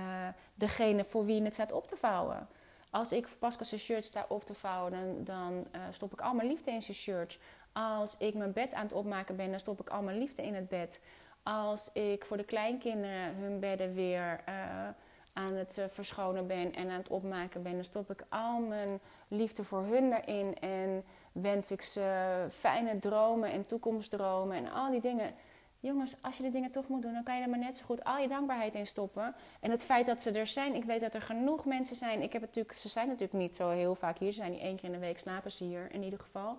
degene 0.53 1.05
voor 1.05 1.25
wie 1.25 1.43
het 1.43 1.53
staat 1.53 1.71
op 1.71 1.87
te 1.87 1.95
vouwen. 1.95 2.47
Als 2.89 3.11
ik 3.11 3.27
voor 3.27 3.37
Pascal 3.37 3.65
zijn 3.65 3.81
shirt 3.81 4.05
sta 4.05 4.25
op 4.29 4.45
te 4.45 4.53
vouwen, 4.53 5.23
dan, 5.23 5.65
uh, 5.75 5.81
stop 5.91 6.13
ik 6.13 6.21
al 6.21 6.33
mijn 6.33 6.47
liefde 6.47 6.71
in 6.71 6.81
zijn 6.81 6.97
shirt. 6.97 7.39
Als 7.71 8.17
ik 8.17 8.33
mijn 8.33 8.53
bed 8.53 8.73
aan 8.73 8.83
het 8.83 8.93
opmaken 8.93 9.35
ben, 9.35 9.49
dan 9.49 9.59
stop 9.59 9.79
ik 9.79 9.89
al 9.89 10.01
mijn 10.01 10.17
liefde 10.17 10.43
in 10.43 10.53
het 10.53 10.69
bed. 10.69 11.01
Als 11.43 11.91
ik 11.91 12.25
voor 12.25 12.37
de 12.37 12.43
kleinkinderen 12.43 13.35
hun 13.35 13.59
bedden 13.59 13.93
weer 13.93 14.43
uh, 14.49 14.87
aan 15.33 15.53
het 15.53 15.79
verschonen 15.93 16.47
ben 16.47 16.73
en 16.73 16.89
aan 16.89 16.97
het 16.97 17.07
opmaken 17.07 17.63
ben, 17.63 17.73
dan 17.73 17.83
stop 17.83 18.11
ik 18.11 18.23
al 18.29 18.59
mijn 18.59 18.99
liefde 19.27 19.63
voor 19.63 19.83
hun 19.83 20.13
erin 20.13 20.59
en 20.59 21.03
wens 21.41 21.71
ik 21.71 21.81
ze 21.81 22.47
fijne 22.53 22.99
dromen 22.99 23.51
en 23.51 23.65
toekomstdromen 23.65 24.57
en 24.57 24.71
al 24.71 24.91
die 24.91 25.01
dingen. 25.01 25.33
Jongens, 25.79 26.15
als 26.21 26.37
je 26.37 26.43
die 26.43 26.51
dingen 26.51 26.71
toch 26.71 26.87
moet 26.87 27.01
doen, 27.01 27.13
dan 27.13 27.23
kan 27.23 27.35
je 27.35 27.43
er 27.43 27.49
maar 27.49 27.59
net 27.59 27.77
zo 27.77 27.85
goed 27.85 28.03
al 28.03 28.17
je 28.17 28.27
dankbaarheid 28.27 28.73
in 28.73 28.87
stoppen. 28.87 29.35
En 29.59 29.71
het 29.71 29.83
feit 29.83 30.05
dat 30.05 30.21
ze 30.21 30.31
er 30.31 30.47
zijn, 30.47 30.75
ik 30.75 30.83
weet 30.83 31.01
dat 31.01 31.13
er 31.13 31.21
genoeg 31.21 31.65
mensen 31.65 31.95
zijn. 31.95 32.21
Ik 32.21 32.33
heb 32.33 32.41
natuurlijk, 32.41 32.77
ze 32.77 32.89
zijn 32.89 33.07
natuurlijk 33.07 33.39
niet 33.39 33.55
zo 33.55 33.69
heel 33.69 33.95
vaak 33.95 34.17
hier. 34.17 34.31
Ze 34.31 34.37
zijn 34.37 34.51
niet 34.51 34.61
één 34.61 34.75
keer 34.75 34.85
in 34.85 34.91
de 34.91 35.05
week, 35.05 35.19
slapen 35.19 35.51
ze 35.51 35.63
hier 35.63 35.91
in 35.91 36.03
ieder 36.03 36.19
geval. 36.19 36.57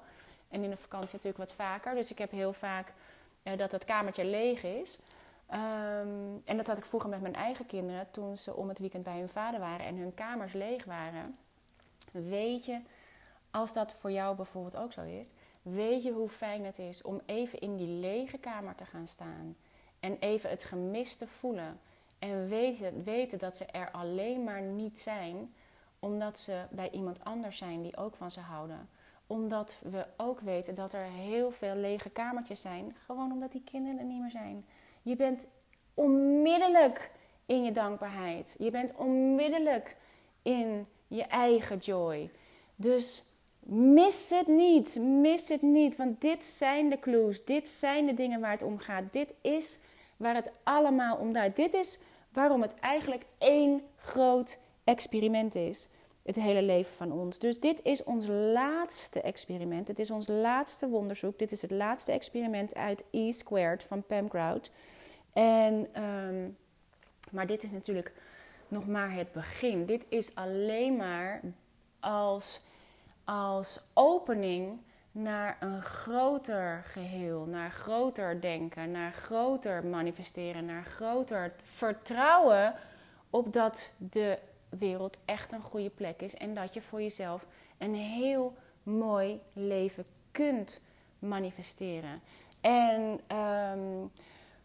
En 0.48 0.62
in 0.62 0.70
de 0.70 0.76
vakantie 0.76 1.12
natuurlijk 1.12 1.50
wat 1.50 1.52
vaker. 1.52 1.94
Dus 1.94 2.10
ik 2.10 2.18
heb 2.18 2.30
heel 2.30 2.52
vaak 2.52 2.92
uh, 3.42 3.56
dat 3.56 3.72
het 3.72 3.84
kamertje 3.84 4.24
leeg 4.24 4.62
is. 4.62 4.98
Um, 5.50 6.42
en 6.44 6.56
dat 6.56 6.66
had 6.66 6.78
ik 6.78 6.84
vroeger 6.84 7.10
met 7.10 7.20
mijn 7.20 7.34
eigen 7.34 7.66
kinderen 7.66 8.10
toen 8.10 8.36
ze 8.36 8.54
om 8.54 8.68
het 8.68 8.78
weekend 8.78 9.04
bij 9.04 9.18
hun 9.18 9.28
vader 9.28 9.60
waren 9.60 9.86
en 9.86 9.96
hun 9.96 10.14
kamers 10.14 10.52
leeg 10.52 10.84
waren. 10.84 11.34
Weet 12.12 12.64
je, 12.64 12.78
als 13.56 13.72
dat 13.72 13.92
voor 13.92 14.10
jou 14.10 14.36
bijvoorbeeld 14.36 14.76
ook 14.76 14.92
zo 14.92 15.02
is, 15.02 15.26
weet 15.62 16.02
je 16.02 16.12
hoe 16.12 16.28
fijn 16.28 16.64
het 16.64 16.78
is 16.78 17.02
om 17.02 17.20
even 17.26 17.58
in 17.58 17.76
die 17.76 17.88
lege 17.88 18.38
kamer 18.38 18.74
te 18.74 18.84
gaan 18.84 19.08
staan 19.08 19.56
en 20.00 20.16
even 20.20 20.50
het 20.50 20.64
gemis 20.64 21.16
te 21.16 21.26
voelen. 21.26 21.80
En 22.18 22.48
weten, 22.48 23.04
weten 23.04 23.38
dat 23.38 23.56
ze 23.56 23.64
er 23.64 23.90
alleen 23.90 24.44
maar 24.44 24.62
niet 24.62 24.98
zijn 24.98 25.54
omdat 25.98 26.38
ze 26.38 26.64
bij 26.70 26.90
iemand 26.90 27.24
anders 27.24 27.58
zijn 27.58 27.82
die 27.82 27.96
ook 27.96 28.16
van 28.16 28.30
ze 28.30 28.40
houden 28.40 28.88
omdat 29.26 29.78
we 29.82 30.06
ook 30.16 30.40
weten 30.40 30.74
dat 30.74 30.92
er 30.92 31.04
heel 31.04 31.50
veel 31.50 31.74
lege 31.74 32.10
kamertjes 32.10 32.60
zijn. 32.60 32.96
Gewoon 33.06 33.32
omdat 33.32 33.52
die 33.52 33.62
kinderen 33.64 33.98
er 33.98 34.04
niet 34.04 34.20
meer 34.20 34.30
zijn. 34.30 34.64
Je 35.02 35.16
bent 35.16 35.48
onmiddellijk 35.94 37.10
in 37.46 37.64
je 37.64 37.72
dankbaarheid. 37.72 38.54
Je 38.58 38.70
bent 38.70 38.94
onmiddellijk 38.94 39.96
in 40.42 40.86
je 41.06 41.24
eigen 41.24 41.78
joy. 41.78 42.30
Dus 42.76 43.22
mis 43.68 44.30
het 44.30 44.46
niet. 44.46 44.98
Mis 45.00 45.48
het 45.48 45.62
niet. 45.62 45.96
Want 45.96 46.20
dit 46.20 46.44
zijn 46.44 46.90
de 46.90 46.98
clues. 46.98 47.44
Dit 47.44 47.68
zijn 47.68 48.06
de 48.06 48.14
dingen 48.14 48.40
waar 48.40 48.50
het 48.50 48.62
om 48.62 48.78
gaat. 48.78 49.04
Dit 49.10 49.34
is 49.40 49.78
waar 50.16 50.34
het 50.34 50.50
allemaal 50.62 51.16
om 51.16 51.32
draait. 51.32 51.56
Dit 51.56 51.74
is 51.74 51.98
waarom 52.32 52.62
het 52.62 52.74
eigenlijk 52.74 53.24
één 53.38 53.82
groot 53.96 54.58
experiment 54.84 55.54
is. 55.54 55.88
het 56.22 56.36
hele 56.36 56.62
leven 56.62 56.92
van 56.92 57.12
ons. 57.12 57.38
Dus 57.38 57.60
dit 57.60 57.80
is 57.82 58.04
ons 58.04 58.26
laatste 58.28 59.20
experiment. 59.20 59.88
Het 59.88 59.98
is 59.98 60.10
ons 60.10 60.26
laatste 60.26 60.86
onderzoek. 60.86 61.38
Dit 61.38 61.52
is 61.52 61.62
het 61.62 61.70
laatste 61.70 62.12
experiment 62.12 62.74
uit 62.74 63.04
E 63.10 63.32
Squared 63.32 63.82
van 63.82 64.02
Pam 64.02 64.28
Grout. 64.28 64.70
En, 65.32 65.88
ehm, 65.92 66.48
maar 67.30 67.46
dit 67.46 67.62
is 67.62 67.70
natuurlijk 67.70 68.12
nog 68.68 68.86
maar 68.86 69.12
het 69.12 69.32
begin. 69.32 69.86
Dit 69.86 70.04
is 70.08 70.34
alleen 70.34 70.96
maar 70.96 71.40
als, 72.00 72.62
als 73.26 73.80
opening 73.94 74.78
naar 75.12 75.56
een 75.60 75.82
groter 75.82 76.82
geheel, 76.86 77.44
naar 77.44 77.70
groter 77.70 78.40
denken, 78.40 78.90
naar 78.90 79.12
groter 79.12 79.84
manifesteren, 79.84 80.64
naar 80.64 80.84
groter 80.84 81.52
vertrouwen 81.62 82.74
op 83.30 83.52
dat 83.52 83.90
de 83.96 84.38
wereld 84.68 85.18
echt 85.24 85.52
een 85.52 85.62
goede 85.62 85.90
plek 85.90 86.22
is 86.22 86.34
en 86.34 86.54
dat 86.54 86.74
je 86.74 86.82
voor 86.82 87.02
jezelf 87.02 87.46
een 87.78 87.94
heel 87.94 88.54
mooi 88.82 89.40
leven 89.52 90.06
kunt 90.30 90.80
manifesteren. 91.18 92.20
En 92.60 93.20
ehm, 93.26 94.06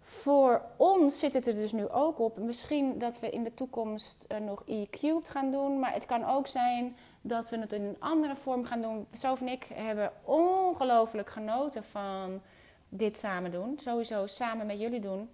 voor 0.01 0.61
ons 0.77 1.19
zit 1.19 1.33
het 1.33 1.47
er 1.47 1.53
dus 1.53 1.71
nu 1.71 1.89
ook 1.89 2.19
op. 2.19 2.37
Misschien 2.37 2.99
dat 2.99 3.19
we 3.19 3.29
in 3.29 3.43
de 3.43 3.53
toekomst 3.53 4.25
uh, 4.31 4.37
nog 4.37 4.63
E-cubed 4.65 5.29
gaan 5.29 5.51
doen, 5.51 5.79
maar 5.79 5.93
het 5.93 6.05
kan 6.05 6.25
ook 6.25 6.47
zijn 6.47 6.95
dat 7.21 7.49
we 7.49 7.57
het 7.57 7.73
in 7.73 7.83
een 7.83 7.95
andere 7.99 8.35
vorm 8.35 8.65
gaan 8.65 8.81
doen. 8.81 9.07
Sof 9.13 9.39
en 9.39 9.47
ik 9.47 9.65
hebben 9.73 10.11
ongelooflijk 10.23 11.29
genoten 11.29 11.83
van 11.83 12.41
dit 12.89 13.17
samen 13.17 13.51
doen. 13.51 13.79
Sowieso 13.79 14.27
samen 14.27 14.65
met 14.65 14.79
jullie 14.79 14.99
doen. 14.99 15.29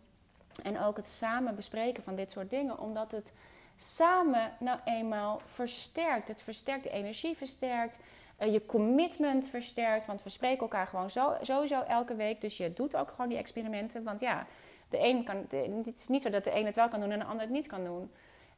En 0.64 0.80
ook 0.80 0.98
het 0.98 1.08
samen 1.08 1.56
bespreken 1.56 2.04
van 2.04 2.16
dit 2.16 2.32
soort 2.32 2.50
dingen. 2.50 2.80
Omdat 2.80 3.12
het 3.12 3.34
samen 3.78 4.52
nou 4.60 4.80
eenmaal 4.86 5.42
versterkt. 5.54 6.28
Het 6.28 6.42
versterkt 6.42 6.84
de 6.84 6.90
energie, 6.90 7.38
versterkt. 7.38 7.98
Uh, 8.40 8.54
je 8.54 8.66
commitment 8.66 9.50
versterkt. 9.50 10.06
Want 10.06 10.24
we 10.24 10.30
spreken 10.30 10.60
elkaar 10.60 10.88
gewoon 10.88 11.10
zo, 11.10 11.34
sowieso 11.42 11.82
elke 11.82 12.16
week. 12.16 12.42
Dus 12.42 12.58
je 12.58 12.74
doet 12.74 12.96
ook 12.96 13.10
gewoon 13.10 13.30
die 13.30 13.38
experimenten. 13.38 14.04
Want 14.04 14.20
ja, 14.20 14.46
de 14.90 15.00
een 15.00 15.24
kan, 15.24 15.46
het 15.86 16.00
is 16.00 16.08
niet 16.08 16.22
zo 16.22 16.30
dat 16.30 16.44
de 16.44 16.56
een 16.56 16.66
het 16.66 16.76
wel 16.76 16.90
kan 16.90 17.00
doen 17.00 17.12
en 17.12 17.20
de 17.20 17.26
ander 17.26 17.42
het 17.42 17.54
niet 17.54 17.68
kan 17.68 17.84
doen. 17.84 18.12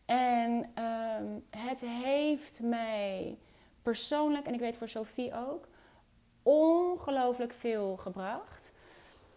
En 0.10 0.66
um, 0.84 1.46
het 1.50 1.82
heeft 1.82 2.60
mij 2.62 3.38
persoonlijk, 3.82 4.46
en 4.46 4.54
ik 4.54 4.60
weet 4.60 4.78
voor 4.78 4.90
Sophie 4.90 5.34
ook, 5.36 5.68
ongelooflijk 6.44 7.54
veel 7.54 7.98
gebracht. 7.98 8.72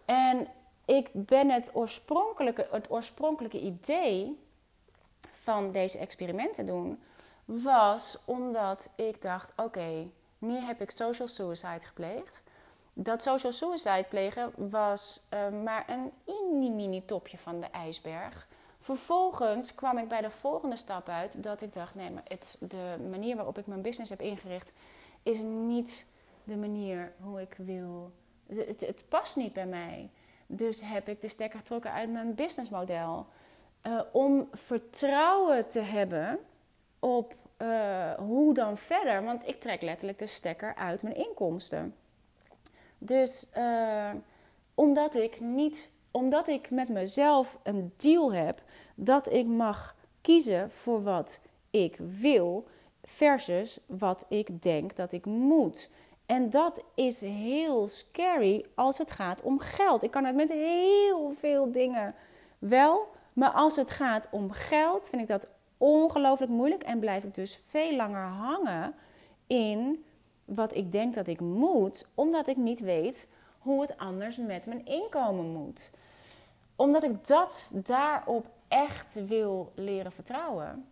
En 0.05 0.47
ik 0.85 1.09
ben 1.13 1.49
het 1.49 1.75
oorspronkelijke, 1.75 2.67
het 2.71 2.91
oorspronkelijke 2.91 3.59
idee 3.59 4.39
van 5.31 5.71
deze 5.71 5.97
experimenten 5.97 6.65
doen, 6.65 7.03
was 7.45 8.17
omdat 8.25 8.89
ik 8.95 9.21
dacht: 9.21 9.53
oké, 9.55 10.07
nu 10.37 10.57
heb 10.57 10.81
ik 10.81 10.91
social 10.91 11.27
suicide 11.27 11.85
gepleegd. 11.85 12.43
Dat 12.93 13.21
social 13.21 13.51
suicide 13.51 14.05
plegen 14.09 14.51
was 14.55 15.27
uh, 15.33 15.63
maar 15.63 15.85
een 15.89 16.11
mini-mini 16.25 17.05
topje 17.05 17.37
van 17.37 17.59
de 17.59 17.67
ijsberg. 17.67 18.47
Vervolgens 18.83 19.75
kwam 19.75 19.97
ik 19.97 20.07
bij 20.07 20.21
de 20.21 20.31
volgende 20.31 20.75
stap 20.75 21.09
uit 21.09 21.43
dat 21.43 21.61
ik 21.61 21.73
dacht: 21.73 21.95
nee, 21.95 22.09
maar 22.09 22.23
het, 22.27 22.57
de 22.59 22.95
manier 23.09 23.35
waarop 23.35 23.57
ik 23.57 23.67
mijn 23.67 23.81
business 23.81 24.09
heb 24.09 24.21
ingericht 24.21 24.71
is 25.23 25.41
niet 25.41 26.05
de 26.43 26.55
manier 26.55 27.13
hoe 27.21 27.41
ik 27.41 27.55
wil. 27.57 28.11
Het, 28.47 28.81
het 28.81 29.05
past 29.09 29.35
niet 29.35 29.53
bij 29.53 29.65
mij. 29.65 30.09
Dus 30.47 30.81
heb 30.81 31.07
ik 31.07 31.21
de 31.21 31.27
stekker 31.27 31.59
getrokken 31.59 31.91
uit 31.91 32.11
mijn 32.11 32.35
businessmodel. 32.35 33.25
Uh, 33.83 34.01
om 34.11 34.47
vertrouwen 34.51 35.67
te 35.67 35.81
hebben 35.81 36.39
op 36.99 37.35
uh, 37.57 38.13
hoe 38.13 38.53
dan 38.53 38.77
verder. 38.77 39.23
Want 39.23 39.47
ik 39.47 39.59
trek 39.59 39.81
letterlijk 39.81 40.19
de 40.19 40.27
stekker 40.27 40.75
uit 40.75 41.03
mijn 41.03 41.15
inkomsten. 41.15 41.95
Dus 42.97 43.49
uh, 43.57 44.11
omdat 44.73 45.15
ik 45.15 45.39
niet 45.39 45.91
omdat 46.13 46.47
ik 46.47 46.69
met 46.69 46.89
mezelf 46.89 47.59
een 47.63 47.93
deal 47.97 48.33
heb 48.33 48.61
dat 48.95 49.33
ik 49.33 49.47
mag 49.47 49.95
kiezen 50.21 50.71
voor 50.71 51.03
wat 51.03 51.39
ik 51.69 51.97
wil 51.97 52.67
versus 53.03 53.79
wat 53.85 54.25
ik 54.29 54.61
denk 54.61 54.95
dat 54.95 55.11
ik 55.11 55.25
moet. 55.25 55.89
En 56.25 56.49
dat 56.49 56.83
is 56.95 57.21
heel 57.21 57.87
scary 57.87 58.65
als 58.75 58.97
het 58.97 59.11
gaat 59.11 59.41
om 59.41 59.59
geld. 59.59 60.03
Ik 60.03 60.11
kan 60.11 60.25
het 60.25 60.35
met 60.35 60.49
heel 60.51 61.31
veel 61.35 61.71
dingen 61.71 62.15
wel, 62.59 63.07
maar 63.33 63.51
als 63.51 63.75
het 63.75 63.89
gaat 63.89 64.27
om 64.31 64.51
geld 64.51 65.09
vind 65.09 65.21
ik 65.21 65.27
dat 65.27 65.47
ongelooflijk 65.77 66.51
moeilijk 66.51 66.83
en 66.83 66.99
blijf 66.99 67.23
ik 67.23 67.33
dus 67.33 67.61
veel 67.67 67.95
langer 67.95 68.25
hangen 68.25 68.95
in 69.47 70.03
wat 70.45 70.75
ik 70.75 70.91
denk 70.91 71.13
dat 71.13 71.27
ik 71.27 71.39
moet, 71.39 72.07
omdat 72.15 72.47
ik 72.47 72.57
niet 72.57 72.79
weet 72.79 73.27
hoe 73.59 73.81
het 73.81 73.97
anders 73.97 74.37
met 74.37 74.65
mijn 74.65 74.85
inkomen 74.85 75.45
moet 75.45 75.91
omdat 76.75 77.03
ik 77.03 77.27
dat 77.27 77.65
daarop 77.69 78.45
echt 78.73 79.25
wil 79.27 79.71
leren 79.75 80.11
vertrouwen, 80.11 80.87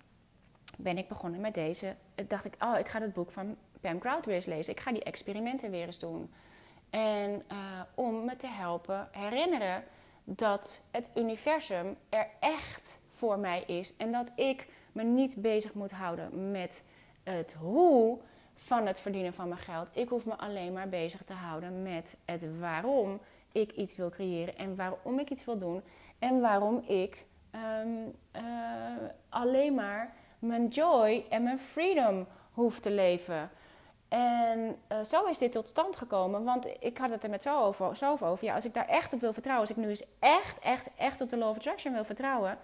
ben 0.78 0.98
ik 0.98 1.08
begonnen 1.08 1.41
met 1.41 1.54
deze. 1.54 1.96
Dacht 2.28 2.46
ik, 2.46 2.56
oh, 2.60 2.80
ik 2.80 2.88
ga 2.88 3.02
het 3.02 3.13
boek 3.13 3.32
van 3.32 3.58
Pam 3.80 4.00
Grout 4.00 4.26
weer 4.26 4.36
eens 4.36 4.46
lezen. 4.46 4.74
Ik 4.74 4.80
ga 4.80 4.91
die 4.91 5.04
experimenten 5.04 5.72
weer 5.72 5.86
eens 5.86 6.00
doen. 6.00 6.34
En 6.89 7.44
uh, 7.52 7.58
om 7.96 8.26
me 8.26 8.36
te 8.36 8.48
helpen 8.48 9.10
herinneren 9.12 9.84
dat 10.24 10.84
het 10.91 11.10
universum 11.15 11.96
er 12.10 12.28
echt 12.39 13.00
voor 13.10 13.39
mij 13.39 13.63
is. 13.63 13.96
En 13.98 14.12
dat 14.12 14.32
ik 14.36 14.67
me 14.91 15.04
niet 15.04 15.36
bezig 15.36 15.74
moet 15.74 15.91
houden 15.91 16.52
met 16.52 16.84
het 17.24 17.56
hoe 17.60 18.20
van 18.56 18.88
het 18.88 19.00
verdienen 19.00 19.34
van 19.34 19.48
mijn 19.48 19.62
geld. 19.62 19.89
Ik 19.94 20.10
hoef 20.10 20.26
me 20.26 20.38
alleen 20.38 20.74
maar 20.74 20.89
bezig 20.89 21.22
te 21.26 21.34
houden 21.34 21.84
met 21.84 22.17
het 22.26 22.60
waarom 22.60 23.20
ik 23.52 23.72
iets 23.72 23.96
wil 23.96 24.10
creëren 24.10 24.58
en 24.58 24.76
waarom 24.76 25.20
ik 25.20 25.30
iets 25.30 25.46
wil 25.46 25.58
doen 25.58 25.82
en 26.20 26.41
waarom 26.41 26.84
ik 26.88 27.26
um, 27.56 28.16
uh, 28.36 28.42
alleen 29.30 29.74
maar 29.74 30.14
mijn 30.40 30.68
joy 30.68 31.26
en 31.30 31.44
mijn 31.44 31.60
freedom 31.60 32.28
hoef 32.52 32.80
te 32.80 32.92
leven. 32.92 33.50
En 34.08 34.78
uh, 34.92 35.04
zo 35.04 35.26
is 35.26 35.38
dit 35.38 35.52
tot 35.52 35.68
stand 35.68 35.96
gekomen, 35.96 36.44
want 36.44 36.68
ik 36.80 36.98
had 36.98 37.10
het 37.10 37.24
er 37.24 37.30
met 37.30 37.44
zo 37.44 37.62
over, 37.62 37.96
zo 37.96 38.12
over. 38.12 38.38
Ja, 38.42 38.54
als 38.54 38.66
ik 38.66 38.74
daar 38.74 38.88
echt 38.88 39.14
op 39.14 39.20
wil 39.20 39.34
vertrouwen, 39.34 39.68
als 39.68 39.78
ik 39.78 39.84
nu 39.84 39.90
eens 39.90 40.06
echt, 40.20 40.60
echt, 40.60 40.90
echt 40.98 41.22
op 41.22 41.30
de 41.30 41.38
Law 41.38 41.50
of 41.50 41.56
Attraction 41.56 41.94
wil 41.94 42.04
vertrouwen, 42.04 42.58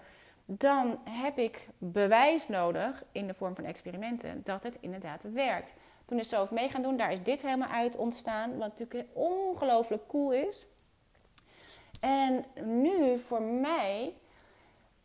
dan 0.44 0.98
heb 1.04 1.38
ik 1.38 1.68
bewijs 1.78 2.48
nodig 2.48 3.04
in 3.12 3.26
de 3.26 3.34
vorm 3.34 3.54
van 3.54 3.64
experimenten 3.64 4.40
dat 4.44 4.62
het 4.62 4.78
inderdaad 4.80 5.22
werkt. 5.32 5.74
Toen 6.04 6.18
is 6.18 6.28
zo 6.28 6.46
mee 6.50 6.68
gaan 6.68 6.82
doen, 6.82 6.96
daar 6.96 7.12
is 7.12 7.22
dit 7.22 7.42
helemaal 7.42 7.68
uit 7.68 7.96
ontstaan, 7.96 8.58
wat 8.58 8.78
natuurlijk 8.78 9.04
ongelooflijk 9.12 10.08
cool 10.08 10.32
is. 10.32 10.66
En 12.00 12.44
nu 12.64 13.18
voor 13.18 13.42
mij 13.42 14.14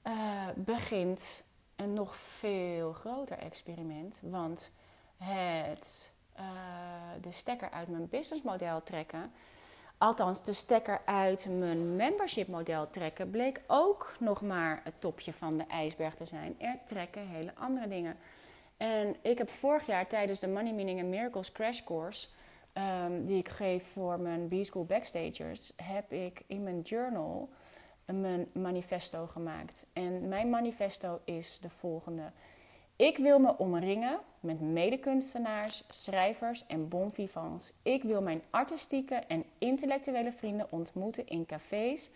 uh, 0.04 0.48
begint 0.56 1.44
een 1.76 1.94
nog 1.94 2.16
veel 2.16 2.94
groter 2.94 3.38
experiment. 3.38 4.20
Want 4.22 4.72
het 5.18 6.12
uh, 6.40 6.44
de 7.22 7.32
stekker 7.32 7.70
uit 7.72 7.88
mijn 7.88 8.10
businessmodel 8.10 8.84
trekken, 8.84 9.32
althans 9.98 10.44
de 10.44 10.54
stekker 10.54 11.02
uit 11.06 11.48
mijn 11.60 11.96
membership 11.96 12.48
model 12.48 12.90
trekken, 12.90 13.30
bleek 13.30 13.62
ook 13.68 14.14
nog 14.20 14.42
maar 14.42 14.82
het 14.84 15.02
topje 15.02 15.34
van 15.34 15.58
de 15.58 15.66
ijsberg 15.68 16.16
te 16.16 16.26
zijn. 16.26 16.56
Er 16.60 16.78
trekken 16.86 17.28
hele 17.28 17.52
andere 17.56 17.88
dingen. 17.88 18.18
En 18.78 19.16
ik 19.22 19.38
heb 19.38 19.50
vorig 19.50 19.86
jaar 19.86 20.08
tijdens 20.08 20.40
de 20.40 20.48
Money 20.48 20.74
Meaning 20.74 21.00
and 21.00 21.10
Miracles 21.10 21.52
Crash 21.52 21.84
Course 21.84 22.28
um, 22.78 23.26
die 23.26 23.38
ik 23.38 23.50
geef 23.50 23.92
voor 23.92 24.22
mijn 24.22 24.48
B-School 24.48 24.86
Backstagers, 24.86 25.74
heb 25.84 26.12
ik 26.12 26.44
in 26.48 26.64
mijn 26.64 26.82
journal 26.82 27.50
mijn 28.22 28.48
manifesto 28.54 29.28
gemaakt. 29.28 29.86
En 29.94 30.28
mijn 30.28 30.50
manifesto 30.50 31.20
is 31.26 31.60
de 31.62 31.70
volgende. 31.70 32.32
Ik 32.96 33.18
wil 33.18 33.40
me 33.40 33.58
omringen 33.58 34.20
met 34.40 34.62
medekunstenaars, 34.62 35.84
schrijvers 35.90 36.66
en 36.68 36.90
bon 36.90 37.12
vivants. 37.12 37.74
Ik 37.82 38.04
wil 38.04 38.22
mijn 38.22 38.42
artistieke 38.50 39.16
en 39.16 39.46
intellectuele 39.58 40.32
vrienden 40.32 40.68
ontmoeten 40.70 41.28
in 41.28 41.46
cafés 41.46 42.10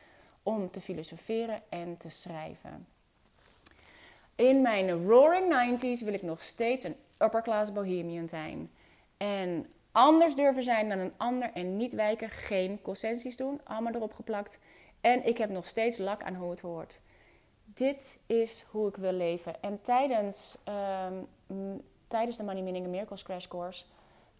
om 0.43 0.71
te 0.71 0.81
filosoferen 0.81 1.61
en 1.69 1.97
te 1.97 2.09
schrijven. 2.09 2.87
In 4.35 4.61
mijn 4.61 5.05
roaring 5.05 5.77
90s 5.79 6.03
wil 6.03 6.13
ik 6.13 6.21
nog 6.21 6.41
steeds 6.41 6.85
een 6.85 6.95
upper 7.19 7.41
class 7.41 7.73
bohemian 7.73 8.27
zijn. 8.27 8.71
En 9.17 9.65
anders 9.91 10.35
durven 10.35 10.63
zijn 10.63 10.89
dan 10.89 10.99
een 10.99 11.13
ander 11.17 11.51
en 11.53 11.77
niet 11.77 11.93
wijken, 11.93 12.29
geen 12.29 12.81
concessies 12.81 13.37
doen, 13.37 13.61
allemaal 13.63 13.93
erop 13.93 14.13
geplakt. 14.13 14.59
En 15.01 15.25
ik 15.25 15.37
heb 15.37 15.49
nog 15.49 15.67
steeds 15.67 15.97
lak 15.97 16.23
aan 16.23 16.35
hoe 16.35 16.49
het 16.49 16.59
hoort. 16.59 16.99
Dit 17.63 18.19
is 18.25 18.65
hoe 18.71 18.87
ik 18.87 18.95
wil 18.95 19.11
leven. 19.11 19.61
En 19.61 19.81
tijdens, 19.81 20.57
um, 21.07 21.81
tijdens 22.07 22.37
de 22.37 22.43
Money 22.43 22.61
Meaning 22.61 22.87
Miracles 22.87 23.23
Crash 23.23 23.47
Course 23.47 23.85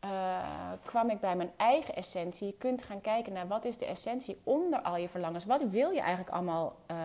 uh, 0.04 0.72
kwam 0.86 1.10
ik 1.10 1.20
bij 1.20 1.36
mijn 1.36 1.52
eigen 1.58 1.96
essentie. 1.96 2.48
Je 2.48 2.58
kunt 2.58 2.84
gaan 2.84 3.02
kijken 3.02 3.34
naar 3.34 3.48
wat 3.48 3.66
is 3.66 3.78
de 3.78 3.86
essentie 3.86 4.40
onder 4.44 4.82
al 4.82 4.98
je 4.98 5.10
verlangens. 5.10 5.46
Wat 5.46 5.62
wil 5.70 5.92
je 5.92 6.00
eigenlijk 6.00 6.36
allemaal 6.36 6.76
uh, 6.92 6.98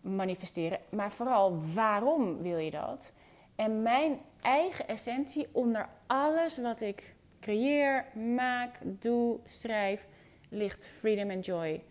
manifesteren? 0.00 0.78
Maar 0.90 1.12
vooral 1.12 1.58
waarom 1.74 2.42
wil 2.42 2.58
je 2.58 2.70
dat? 2.70 3.12
En 3.56 3.82
mijn 3.82 4.20
eigen 4.42 4.88
essentie 4.88 5.48
onder 5.52 5.88
alles 6.06 6.58
wat 6.58 6.80
ik 6.80 7.14
creëer, 7.40 8.04
maak, 8.14 8.78
doe, 8.82 9.38
schrijf, 9.44 10.06
ligt 10.48 10.86
freedom 10.86 11.30
and 11.30 11.46
joy 11.46 11.82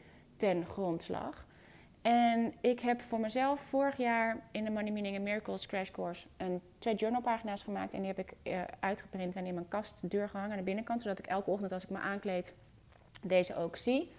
ten 0.44 0.66
grondslag. 0.66 1.46
En 2.02 2.54
ik 2.62 2.80
heb 2.80 3.02
voor 3.02 3.20
mezelf 3.20 3.60
vorig 3.60 3.98
jaar 3.98 4.38
in 4.52 4.64
de 4.64 4.72
Money 4.72 4.92
Meaning 4.92 5.16
and 5.16 5.24
Miracles 5.24 5.66
Crash 5.66 5.92
Course 5.92 6.26
een, 6.38 6.62
twee 6.80 6.96
journalpagina's 6.96 7.64
gemaakt. 7.64 7.94
En 7.94 8.00
die 8.00 8.08
heb 8.08 8.20
ik 8.20 8.34
eh, 8.44 8.62
uitgeprint 8.80 9.36
en 9.36 9.46
in 9.46 9.54
mijn 9.54 9.68
kastdeur 9.68 10.30
gehangen 10.30 10.52
aan 10.52 10.58
de 10.58 10.64
binnenkant. 10.64 11.02
Zodat 11.02 11.20
ik 11.20 11.28
elke 11.28 11.50
ochtend 11.50 11.72
als 11.72 11.84
ik 11.84 11.90
me 11.90 11.98
aankleed 11.98 12.54
deze 13.22 13.58
ook 13.58 13.78
zie. 13.78 14.12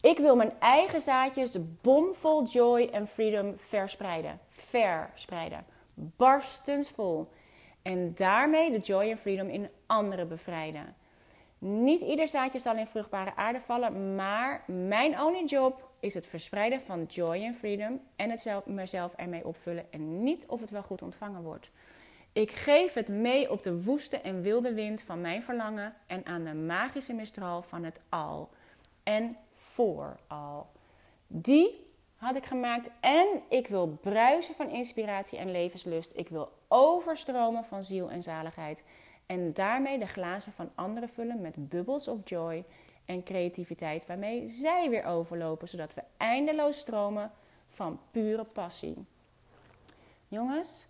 Ik 0.00 0.18
wil 0.18 0.36
mijn 0.36 0.52
eigen 0.60 1.00
zaadjes 1.00 1.58
bomvol 1.80 2.46
joy 2.46 2.88
en 2.92 3.08
freedom 3.08 3.54
verspreiden. 3.58 4.38
Verspreiden. 4.50 5.64
Barstensvol. 5.94 7.26
En 7.82 8.14
daarmee 8.14 8.70
de 8.70 8.78
joy 8.78 9.10
en 9.10 9.18
freedom 9.18 9.48
in 9.48 9.68
anderen 9.86 10.28
bevrijden. 10.28 10.94
Niet 11.58 12.00
ieder 12.00 12.28
zaadje 12.28 12.58
zal 12.58 12.76
in 12.76 12.86
vruchtbare 12.86 13.36
aarde 13.36 13.60
vallen, 13.60 14.14
maar 14.14 14.64
mijn 14.66 15.20
only 15.20 15.44
job 15.44 15.90
is 16.00 16.14
het 16.14 16.26
verspreiden 16.26 16.80
van 16.80 17.04
joy 17.04 17.42
en 17.42 17.54
freedom 17.54 18.00
en 18.16 18.30
het 18.30 18.40
zelf, 18.40 18.66
mezelf 18.66 19.12
ermee 19.14 19.46
opvullen 19.46 19.92
en 19.92 20.22
niet 20.22 20.46
of 20.46 20.60
het 20.60 20.70
wel 20.70 20.82
goed 20.82 21.02
ontvangen 21.02 21.42
wordt. 21.42 21.70
Ik 22.32 22.50
geef 22.50 22.94
het 22.94 23.08
mee 23.08 23.50
op 23.50 23.62
de 23.62 23.82
woeste 23.82 24.16
en 24.16 24.42
wilde 24.42 24.74
wind 24.74 25.02
van 25.02 25.20
mijn 25.20 25.42
verlangen 25.42 25.94
en 26.06 26.26
aan 26.26 26.44
de 26.44 26.54
magische 26.54 27.14
mistral 27.14 27.62
van 27.62 27.84
het 27.84 28.00
al 28.08 28.48
en 29.02 29.36
voor 29.56 30.16
al. 30.26 30.66
Die 31.26 31.84
had 32.16 32.36
ik 32.36 32.44
gemaakt 32.44 32.90
en 33.00 33.26
ik 33.48 33.68
wil 33.68 33.98
bruisen 34.02 34.54
van 34.54 34.70
inspiratie 34.70 35.38
en 35.38 35.50
levenslust. 35.50 36.12
Ik 36.14 36.28
wil 36.28 36.52
overstromen 36.68 37.64
van 37.64 37.82
ziel 37.82 38.10
en 38.10 38.22
zaligheid 38.22 38.84
en 39.26 39.52
daarmee 39.52 39.98
de 39.98 40.06
glazen 40.06 40.52
van 40.52 40.70
anderen 40.74 41.08
vullen 41.08 41.40
met 41.40 41.68
bubbels 41.68 42.08
of 42.08 42.18
joy 42.24 42.64
en 43.04 43.22
creativiteit 43.22 44.06
waarmee 44.06 44.48
zij 44.48 44.90
weer 44.90 45.04
overlopen, 45.04 45.68
zodat 45.68 45.94
we 45.94 46.02
eindeloos 46.16 46.78
stromen 46.78 47.30
van 47.68 48.00
pure 48.10 48.44
passie. 48.44 49.04
Jongens, 50.28 50.86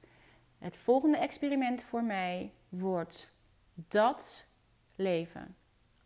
het 0.59 0.77
volgende 0.77 1.19
experiment 1.19 1.83
voor 1.83 2.05
mij 2.05 2.51
wordt 2.69 3.33
dat 3.75 4.47
leven. 4.95 5.57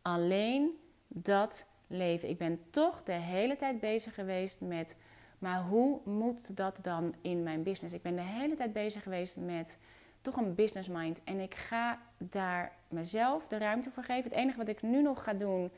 Alleen 0.02 0.78
dat 1.08 1.66
leven. 1.86 2.28
Ik 2.28 2.38
ben 2.38 2.60
toch 2.70 3.02
de 3.02 3.12
hele 3.12 3.56
tijd 3.56 3.80
bezig 3.80 4.14
geweest 4.14 4.60
met, 4.60 4.96
maar 5.38 5.62
hoe 5.62 6.00
moet 6.04 6.56
dat 6.56 6.78
dan 6.82 7.14
in 7.20 7.42
mijn 7.42 7.62
business? 7.62 7.94
Ik 7.94 8.02
ben 8.02 8.16
de 8.16 8.22
hele 8.22 8.56
tijd 8.56 8.72
bezig 8.72 9.02
geweest 9.02 9.36
met 9.36 9.78
toch 10.20 10.36
een 10.36 10.54
business 10.54 10.88
mind. 10.88 11.20
En 11.24 11.40
ik 11.40 11.54
ga 11.54 11.98
daar 12.18 12.72
mezelf 12.88 13.46
de 13.46 13.58
ruimte 13.58 13.90
voor 13.90 14.04
geven. 14.04 14.30
Het 14.30 14.38
enige 14.38 14.58
wat 14.58 14.68
ik 14.68 14.82
nu 14.82 15.02
nog 15.02 15.24
ga 15.24 15.32
doen 15.32 15.70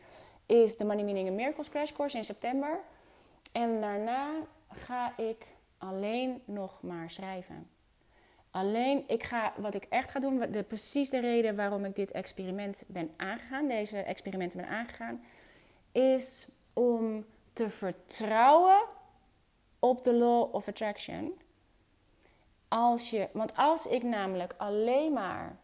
is 0.47 0.77
de 0.77 0.85
Money 0.85 1.05
Meaning 1.05 1.31
Miracles 1.31 1.69
Crash 1.69 1.93
Course 1.93 2.17
in 2.17 2.25
september. 2.25 2.81
En 3.53 3.81
daarna 3.81 4.31
ga 4.69 5.19
ik 5.19 5.47
alleen 5.79 6.43
nog 6.45 6.83
maar 6.83 7.11
schrijven. 7.11 7.71
Alleen, 8.51 9.05
ik 9.07 9.23
ga, 9.23 9.53
wat 9.57 9.75
ik 9.75 9.85
echt 9.85 10.11
ga 10.11 10.21
doen, 10.21 10.39
de, 10.51 10.63
precies 10.63 11.11
de 11.11 11.21
reden 11.21 11.57
waarom 11.57 11.85
ik 11.85 11.97
dit 11.97 12.11
experiment 12.11 12.85
ben 12.87 13.11
aangegaan, 13.17 13.69
deze 13.69 13.99
experimenten 13.99 14.61
ben 14.61 14.69
aangegaan, 14.69 15.23
is 15.93 16.49
om 16.73 17.25
te 17.53 17.71
vertrouwen 17.71 18.83
op 19.79 20.03
de 20.03 20.15
law 20.15 20.55
of 20.55 20.69
attraction. 20.69 21.41
Als 22.75 23.11
je, 23.11 23.29
want 23.33 23.57
als 23.57 23.87
ik 23.87 24.03
namelijk 24.03 24.55
alleen 24.57 25.13
maar 25.13 25.57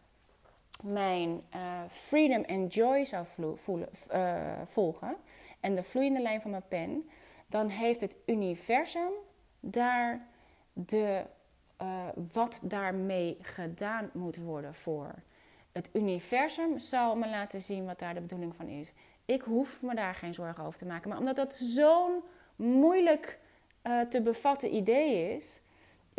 mijn 0.83 1.41
uh, 1.55 1.81
freedom 1.91 2.43
and 2.47 2.73
joy 2.73 3.05
zou 3.05 3.25
voelen, 3.55 3.89
uh, 4.13 4.41
volgen 4.65 5.15
en 5.59 5.75
de 5.75 5.83
vloeiende 5.83 6.21
lijn 6.21 6.41
van 6.41 6.51
mijn 6.51 6.67
pen, 6.67 7.09
dan 7.47 7.67
heeft 7.67 8.01
het 8.01 8.15
universum 8.25 9.11
daar 9.59 10.27
de, 10.73 11.23
uh, 11.81 12.03
wat 12.33 12.59
daarmee 12.63 13.37
gedaan 13.41 14.09
moet 14.13 14.37
worden 14.37 14.75
voor. 14.75 15.15
Het 15.71 15.89
universum 15.93 16.79
zal 16.79 17.15
me 17.15 17.29
laten 17.29 17.61
zien 17.61 17.85
wat 17.85 17.99
daar 17.99 18.13
de 18.13 18.21
bedoeling 18.21 18.55
van 18.55 18.67
is. 18.67 18.91
Ik 19.25 19.41
hoef 19.41 19.81
me 19.81 19.95
daar 19.95 20.15
geen 20.15 20.33
zorgen 20.33 20.63
over 20.63 20.79
te 20.79 20.85
maken. 20.85 21.09
Maar 21.09 21.19
omdat 21.19 21.35
dat 21.35 21.53
zo'n 21.53 22.23
moeilijk 22.55 23.39
te 24.09 24.21
bevatten 24.21 24.75
idee 24.75 25.35
is, 25.35 25.61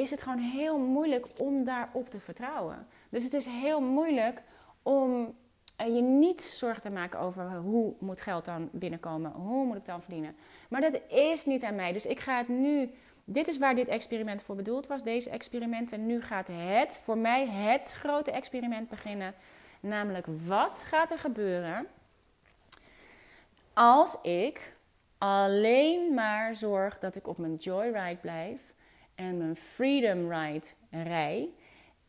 is 0.01 0.11
het 0.11 0.22
gewoon 0.22 0.38
heel 0.38 0.78
moeilijk 0.78 1.26
om 1.36 1.64
daarop 1.64 2.11
te 2.11 2.20
vertrouwen. 2.20 2.86
Dus 3.09 3.24
het 3.24 3.32
is 3.32 3.46
heel 3.46 3.80
moeilijk 3.80 4.42
om 4.82 5.34
je 5.76 6.03
niet 6.03 6.42
zorgen 6.42 6.82
te 6.82 6.90
maken 6.90 7.20
over 7.20 7.57
hoe 7.57 7.94
moet 7.98 8.20
geld 8.20 8.44
dan 8.44 8.68
binnenkomen, 8.72 9.32
hoe 9.32 9.64
moet 9.64 9.76
ik 9.76 9.84
dan 9.84 10.03
verdienen. 10.03 10.36
Maar 10.68 10.80
dat 10.80 11.01
is 11.09 11.44
niet 11.44 11.62
aan 11.62 11.74
mij. 11.74 11.92
Dus 11.92 12.07
ik 12.07 12.20
ga 12.20 12.36
het 12.36 12.48
nu. 12.48 12.90
Dit 13.24 13.48
is 13.48 13.59
waar 13.59 13.74
dit 13.74 13.88
experiment 13.88 14.42
voor 14.42 14.57
bedoeld 14.57 14.86
was, 14.86 15.03
deze 15.03 15.30
experimenten. 15.30 16.07
Nu 16.07 16.22
gaat 16.22 16.48
het, 16.53 16.98
voor 17.03 17.18
mij, 17.18 17.48
het 17.48 17.92
grote 17.92 18.30
experiment 18.30 18.88
beginnen. 18.88 19.34
Namelijk, 19.80 20.26
wat 20.46 20.84
gaat 20.86 21.11
er 21.11 21.18
gebeuren 21.18 21.86
als 23.72 24.20
ik 24.20 24.76
alleen 25.18 26.14
maar 26.14 26.55
zorg 26.55 26.98
dat 26.98 27.16
ik 27.16 27.28
op 27.28 27.38
mijn 27.38 27.55
joyride 27.55 28.20
blijf 28.20 28.69
en 29.20 29.36
mijn 29.36 29.56
freedom 29.56 30.32
ride 30.32 30.66
rij 30.90 31.48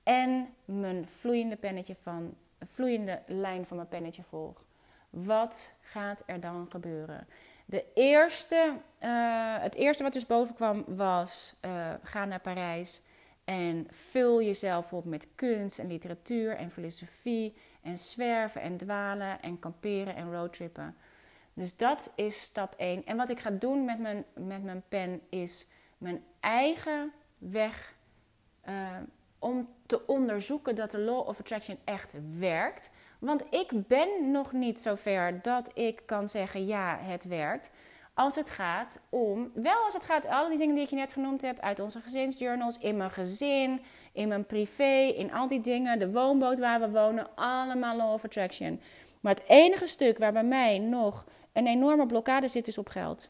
en 0.04 0.54
mijn 0.66 1.08
vloeiende 1.08 1.56
pennetje 1.56 1.96
van 2.02 2.36
vloeiende 2.60 3.22
lijn 3.28 3.66
van 3.66 3.78
mijn 3.78 3.90
pennetje 3.90 4.24
volg. 4.24 4.66
Wat 5.10 5.74
gaat 5.82 6.24
er 6.26 6.40
dan 6.40 6.68
gebeuren? 6.70 7.28
De 7.66 7.86
eerste, 7.94 8.74
uh, 9.04 9.56
het 9.60 9.76
eerste 9.76 10.04
wat 10.04 10.14
dus 10.14 10.26
boven 10.26 10.56
kwam 10.56 10.84
was: 10.88 11.56
uh, 11.66 11.94
ga 12.04 12.26
naar 12.26 12.40
Parijs 12.40 13.02
en 13.44 13.88
vul 13.90 14.42
jezelf 14.42 14.94
op 14.94 15.06
met 15.06 15.28
kunst 15.36 15.80
en 15.80 15.88
literatuur 15.88 16.56
en 16.56 16.72
filosofie 16.72 17.56
en 17.82 17.98
zwerven 17.98 18.62
en 18.62 18.78
dwalen 18.78 19.42
en 19.42 19.60
kamperen 19.60 20.16
en 20.16 20.32
roadtrippen. 20.34 20.96
Dus 21.54 21.78
dat 21.78 22.14
is 22.16 22.42
stap 22.42 22.74
1. 22.78 23.06
En 23.06 23.18
wat 23.18 23.30
ik 23.30 23.40
ga 23.40 23.50
doen 23.50 23.86
met 23.86 24.00
mijn, 24.00 24.26
met 24.34 24.64
mijn 24.64 24.84
pen 24.90 25.22
is 25.30 25.71
mijn 26.02 26.24
eigen 26.40 27.12
weg 27.38 27.94
uh, 28.70 28.98
om 29.40 29.70
te 29.86 30.08
onderzoeken 30.08 30.76
dat 30.76 30.92
de 30.92 31.00
law 31.00 31.28
of 31.28 31.40
attraction 31.40 31.78
echt 31.84 32.16
werkt. 32.38 32.92
Want 33.20 33.44
ik 33.50 33.88
ben 33.88 34.32
nog 34.32 34.52
niet 34.52 34.80
zover 34.80 35.42
dat 35.42 35.72
ik 35.74 36.02
kan 36.06 36.28
zeggen 36.28 36.66
ja, 36.66 36.98
het 37.02 37.24
werkt. 37.24 37.72
Als 38.14 38.36
het 38.36 38.50
gaat 38.50 39.08
om, 39.10 39.52
wel 39.54 39.84
als 39.84 39.94
het 39.94 40.04
gaat, 40.04 40.26
alle 40.26 40.50
die 40.50 40.58
dingen 40.58 40.76
die 40.76 40.84
ik 40.84 40.90
je 40.90 40.96
net 40.96 41.14
genoemd 41.14 41.42
heb, 41.42 41.60
uit 41.60 41.80
onze 41.80 42.02
gezinsjournals, 42.02 42.78
in 42.78 42.98
mijn 42.98 43.12
gezin, 43.12 43.82
in 44.12 44.28
mijn 44.28 44.46
privé, 44.46 45.14
in 45.16 45.34
al 45.34 45.48
die 45.48 45.62
dingen, 45.62 46.00
de 46.00 46.12
woonboot 46.12 46.60
waar 46.60 46.80
we 46.80 46.90
wonen, 46.90 47.36
allemaal 47.36 47.96
law 47.96 48.14
of 48.14 48.24
attraction. 48.26 48.82
Maar 49.20 49.34
het 49.34 49.44
enige 49.48 49.88
stuk 49.88 50.18
waar 50.18 50.32
bij 50.32 50.44
mij 50.44 50.78
nog 50.78 51.26
een 51.54 51.68
enorme 51.68 52.06
blokkade 52.06 52.48
zit, 52.48 52.68
is 52.68 52.78
op 52.78 52.90
geld. 52.90 53.30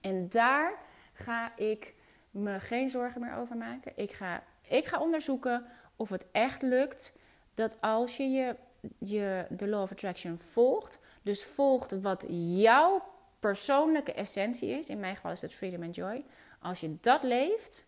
En 0.00 0.28
daar 0.28 0.86
ga 1.18 1.56
ik 1.56 1.94
me 2.30 2.58
geen 2.58 2.90
zorgen 2.90 3.20
meer 3.20 3.34
over 3.34 3.56
maken. 3.56 3.92
Ik 3.96 4.12
ga 4.12 4.42
ik 4.68 4.86
ga 4.86 5.00
onderzoeken 5.00 5.66
of 5.96 6.08
het 6.08 6.26
echt 6.32 6.62
lukt 6.62 7.12
dat 7.54 7.80
als 7.80 8.16
je, 8.16 8.30
je, 8.30 8.56
je 8.98 9.46
de 9.50 9.68
Law 9.68 9.82
of 9.82 9.92
Attraction 9.92 10.38
volgt, 10.38 10.98
dus 11.22 11.44
volgt 11.44 12.00
wat 12.00 12.24
jouw 12.28 13.02
persoonlijke 13.38 14.12
essentie 14.12 14.68
is, 14.68 14.88
in 14.88 15.00
mijn 15.00 15.14
geval 15.14 15.30
is 15.30 15.42
het 15.42 15.54
freedom 15.54 15.82
and 15.82 15.94
joy, 15.94 16.24
als 16.60 16.80
je 16.80 16.96
dat 17.00 17.22
leeft, 17.22 17.86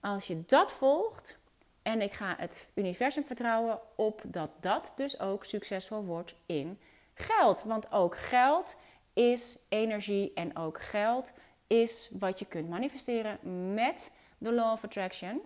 als 0.00 0.26
je 0.26 0.42
dat 0.46 0.72
volgt, 0.72 1.38
en 1.82 2.00
ik 2.00 2.12
ga 2.12 2.34
het 2.38 2.70
universum 2.74 3.24
vertrouwen 3.24 3.80
op 3.96 4.22
dat 4.24 4.50
dat 4.60 4.92
dus 4.96 5.20
ook 5.20 5.44
succesvol 5.44 6.04
wordt 6.04 6.34
in 6.46 6.78
geld. 7.14 7.62
Want 7.62 7.92
ook 7.92 8.16
geld 8.16 8.76
is 9.12 9.58
energie 9.68 10.32
en 10.34 10.56
ook 10.56 10.80
geld 10.80 11.32
is 11.70 12.10
wat 12.18 12.38
je 12.38 12.44
kunt 12.44 12.68
manifesteren 12.68 13.38
met 13.74 14.12
de 14.38 14.52
Law 14.52 14.72
of 14.72 14.84
Attraction 14.84 15.40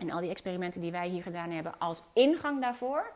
en 0.00 0.10
al 0.10 0.20
die 0.20 0.30
experimenten 0.30 0.80
die 0.80 0.90
wij 0.90 1.08
hier 1.08 1.22
gedaan 1.22 1.50
hebben 1.50 1.78
als 1.78 2.02
ingang 2.12 2.60
daarvoor. 2.60 3.12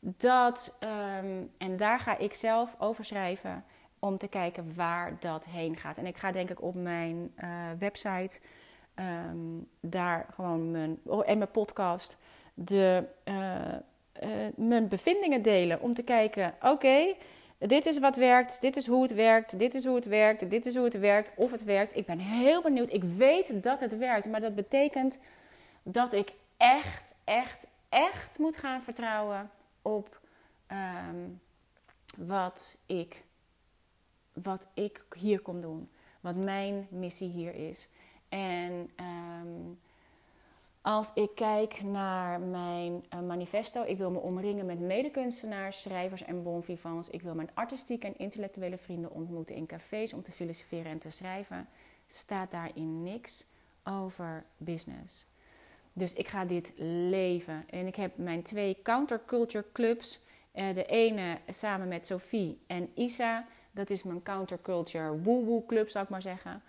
Dat, 0.00 0.78
um, 1.18 1.50
en 1.58 1.76
daar 1.76 2.00
ga 2.00 2.18
ik 2.18 2.34
zelf 2.34 2.76
over 2.78 3.04
schrijven 3.04 3.64
om 3.98 4.16
te 4.16 4.28
kijken 4.28 4.74
waar 4.74 5.16
dat 5.20 5.44
heen 5.44 5.76
gaat. 5.76 5.98
En 5.98 6.06
ik 6.06 6.16
ga 6.16 6.32
denk 6.32 6.50
ik 6.50 6.62
op 6.62 6.74
mijn 6.74 7.32
uh, 7.38 7.48
website 7.78 8.40
um, 8.94 9.68
daar 9.80 10.26
gewoon 10.34 10.70
mijn, 10.70 10.98
oh, 11.04 11.28
en 11.28 11.38
mijn 11.38 11.50
podcast 11.50 12.18
de, 12.54 13.04
uh, 13.24 13.34
uh, 14.22 14.28
mijn 14.56 14.88
bevindingen 14.88 15.42
delen. 15.42 15.80
Om 15.80 15.94
te 15.94 16.02
kijken, 16.02 16.54
oké, 16.62 17.14
dit 17.68 17.86
is 17.86 17.98
wat 17.98 18.16
werkt, 18.16 18.60
dit 18.60 18.76
is 18.76 18.86
hoe 18.86 19.02
het 19.02 19.14
werkt, 19.14 19.58
dit 19.58 19.74
is 19.74 19.84
hoe 19.84 19.94
het 19.94 20.04
werkt, 20.04 20.50
dit 20.50 20.66
is 20.66 20.74
hoe 20.74 20.84
het 20.84 20.98
werkt, 20.98 21.30
of 21.36 21.50
het 21.50 21.64
werkt. 21.64 21.96
Ik 21.96 22.06
ben 22.06 22.18
heel 22.18 22.62
benieuwd. 22.62 22.92
Ik 22.92 23.04
weet 23.04 23.62
dat 23.62 23.80
het 23.80 23.98
werkt, 23.98 24.28
maar 24.28 24.40
dat 24.40 24.54
betekent 24.54 25.18
dat 25.82 26.12
ik 26.12 26.32
echt, 26.56 27.14
echt, 27.24 27.66
echt 27.88 28.38
moet 28.38 28.56
gaan 28.56 28.82
vertrouwen 28.82 29.50
op 29.82 30.20
ehm, 30.66 31.28
wat, 32.16 32.78
ik, 32.86 33.22
wat 34.32 34.68
ik 34.74 35.04
hier 35.16 35.40
kom 35.40 35.60
doen. 35.60 35.90
Wat 36.20 36.36
mijn 36.36 36.86
missie 36.90 37.30
hier 37.30 37.54
is. 37.54 37.88
En 38.28 38.90
ehm, 38.96 39.72
als 40.82 41.10
ik 41.14 41.30
kijk 41.34 41.82
naar 41.82 42.40
mijn 42.40 43.04
uh, 43.14 43.20
manifesto, 43.20 43.84
ik 43.86 43.98
wil 43.98 44.10
me 44.10 44.18
omringen 44.18 44.66
met 44.66 44.80
medekunstenaars, 44.80 45.82
schrijvers 45.82 46.22
en 46.22 46.42
bonvivants. 46.42 47.10
Ik 47.10 47.22
wil 47.22 47.34
mijn 47.34 47.50
artistieke 47.54 48.06
en 48.06 48.18
intellectuele 48.18 48.78
vrienden 48.78 49.10
ontmoeten 49.10 49.54
in 49.54 49.66
cafés 49.66 50.12
om 50.12 50.22
te 50.22 50.32
filosoferen 50.32 50.92
en 50.92 50.98
te 50.98 51.10
schrijven. 51.10 51.68
Staat 52.06 52.50
daarin 52.50 53.02
niks 53.02 53.46
over 53.84 54.44
business. 54.56 55.24
Dus 55.92 56.12
ik 56.12 56.28
ga 56.28 56.44
dit 56.44 56.72
leven. 57.10 57.64
En 57.70 57.86
ik 57.86 57.96
heb 57.96 58.16
mijn 58.16 58.42
twee 58.42 58.78
counterculture 58.82 59.64
clubs. 59.72 60.20
Uh, 60.54 60.74
de 60.74 60.84
ene 60.84 61.38
samen 61.48 61.88
met 61.88 62.06
Sophie 62.06 62.58
en 62.66 62.90
Isa. 62.94 63.46
Dat 63.70 63.90
is 63.90 64.02
mijn 64.02 64.22
counterculture 64.22 65.22
woo-woo 65.22 65.64
club, 65.66 65.88
zou 65.88 66.04
ik 66.04 66.10
maar 66.10 66.22
zeggen. 66.22 66.62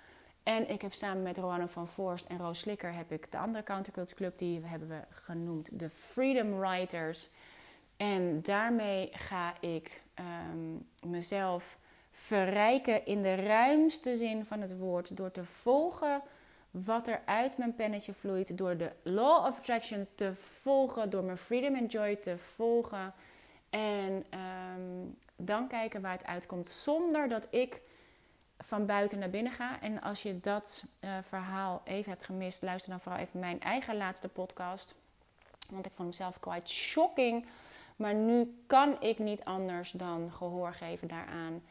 En 0.43 0.69
ik 0.69 0.81
heb 0.81 0.93
samen 0.93 1.23
met 1.23 1.37
Roanne 1.37 1.67
van 1.67 1.87
Voorst 1.87 2.25
en 2.25 2.37
Roos 2.37 2.59
Slikker 2.59 2.93
heb 2.93 3.11
ik 3.11 3.31
de 3.31 3.37
andere 3.37 3.63
counterculture 3.63 4.15
club, 4.15 4.37
die 4.37 4.61
hebben 4.63 4.87
we 4.87 5.01
genoemd 5.09 5.79
de 5.79 5.89
Freedom 5.89 6.59
Writers. 6.59 7.29
En 7.97 8.41
daarmee 8.41 9.09
ga 9.11 9.53
ik 9.59 10.01
um, 10.19 10.87
mezelf 11.01 11.77
verrijken 12.11 13.05
in 13.05 13.21
de 13.21 13.35
ruimste 13.35 14.15
zin 14.15 14.45
van 14.45 14.61
het 14.61 14.77
woord 14.77 15.17
door 15.17 15.31
te 15.31 15.45
volgen 15.45 16.21
wat 16.71 17.07
er 17.07 17.21
uit 17.25 17.57
mijn 17.57 17.75
pennetje 17.75 18.13
vloeit, 18.13 18.57
door 18.57 18.77
de 18.77 18.91
Law 19.03 19.45
of 19.45 19.57
Attraction 19.57 20.07
te 20.15 20.35
volgen, 20.35 21.09
door 21.09 21.23
mijn 21.23 21.37
Freedom 21.37 21.75
and 21.75 21.91
Joy 21.91 22.15
te 22.15 22.37
volgen. 22.37 23.13
En 23.69 24.25
um, 24.73 25.17
dan 25.35 25.67
kijken 25.67 26.01
waar 26.01 26.11
het 26.11 26.25
uitkomt 26.25 26.67
zonder 26.67 27.29
dat 27.29 27.47
ik 27.49 27.81
van 28.63 28.85
buiten 28.85 29.19
naar 29.19 29.29
binnen 29.29 29.51
ga. 29.51 29.81
En 29.81 30.01
als 30.01 30.23
je 30.23 30.39
dat 30.39 30.83
uh, 30.99 31.17
verhaal 31.27 31.81
even 31.83 32.11
hebt 32.11 32.23
gemist, 32.23 32.61
luister 32.61 32.91
dan 32.91 32.99
vooral 32.99 33.21
even 33.21 33.39
mijn 33.39 33.59
eigen 33.61 33.97
laatste 33.97 34.27
podcast. 34.27 34.95
Want 35.69 35.85
ik 35.85 35.91
vond 35.91 36.07
hem 36.07 36.17
zelf 36.17 36.39
quite 36.39 36.71
shocking. 36.71 37.45
Maar 37.95 38.13
nu 38.13 38.63
kan 38.67 39.01
ik 39.01 39.19
niet 39.19 39.43
anders 39.43 39.91
dan 39.91 40.31
gehoor 40.31 40.73
geven 40.73 41.07
daaraan. 41.07 41.63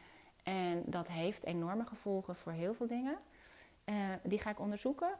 En 0.42 0.82
dat 0.86 1.08
heeft 1.08 1.44
enorme 1.44 1.84
gevolgen 1.86 2.36
voor 2.36 2.52
heel 2.52 2.74
veel 2.74 2.86
dingen. 2.86 3.16
Uh, 3.84 3.94
die 4.22 4.38
ga 4.38 4.50
ik 4.50 4.60
onderzoeken. 4.60 5.10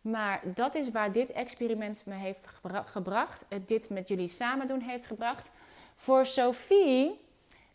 Maar 0.00 0.40
dat 0.44 0.74
is 0.74 0.90
waar 0.90 1.12
dit 1.12 1.32
experiment 1.32 2.06
me 2.06 2.14
heeft 2.14 2.46
gebra 2.46 2.82
gebracht. 2.82 3.44
Het 3.48 3.68
dit 3.68 3.90
met 3.90 4.08
jullie 4.08 4.28
samen 4.28 4.68
doen 4.68 4.80
heeft 4.80 5.06
gebracht. 5.06 5.50
Voor 5.96 6.26
Sophie 6.26 7.20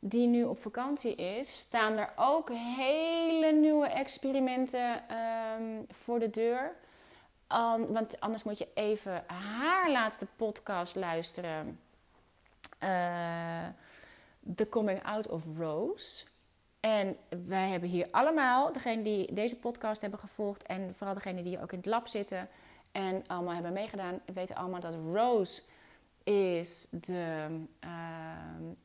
die 0.08 0.28
nu 0.28 0.44
op 0.44 0.62
vakantie 0.62 1.16
is, 1.16 1.58
staan 1.58 1.98
er 1.98 2.10
ook 2.16 2.50
hele 2.54 3.52
nieuwe 3.52 3.88
experimenten 3.88 5.04
um, 5.62 5.86
voor 5.92 6.20
de 6.20 6.30
deur. 6.30 6.76
Want 7.88 8.20
anders 8.20 8.44
moet 8.44 8.58
je 8.58 8.68
even 8.74 9.24
haar 9.28 9.92
laatste 9.92 10.28
podcast 10.36 10.96
luisteren. 10.96 11.80
Uh, 12.84 13.68
The 14.56 14.70
Coming 14.70 15.04
Out 15.04 15.28
of 15.28 15.44
Rose. 15.58 16.26
En 16.80 17.18
wij 17.48 17.70
hebben 17.70 17.90
hier 17.90 18.08
allemaal, 18.12 18.72
degene 18.72 19.02
die 19.02 19.34
deze 19.34 19.56
podcast 19.56 20.02
hebben 20.02 20.20
gevolgd 20.20 20.64
en 20.64 20.94
vooral 20.96 21.16
degene 21.16 21.44
die 21.44 21.62
ook 21.62 21.72
in 21.72 21.78
het 21.78 21.88
lab 21.88 22.08
zitten 22.08 22.50
en 22.92 23.24
allemaal 23.28 23.54
hebben 23.54 23.74
meegedaan, 23.74 24.20
weten 24.34 24.56
allemaal 24.56 24.80
dat 24.80 24.96
Rose 25.14 25.62
is 26.24 26.88
de 26.92 27.48
uh, 27.84 27.90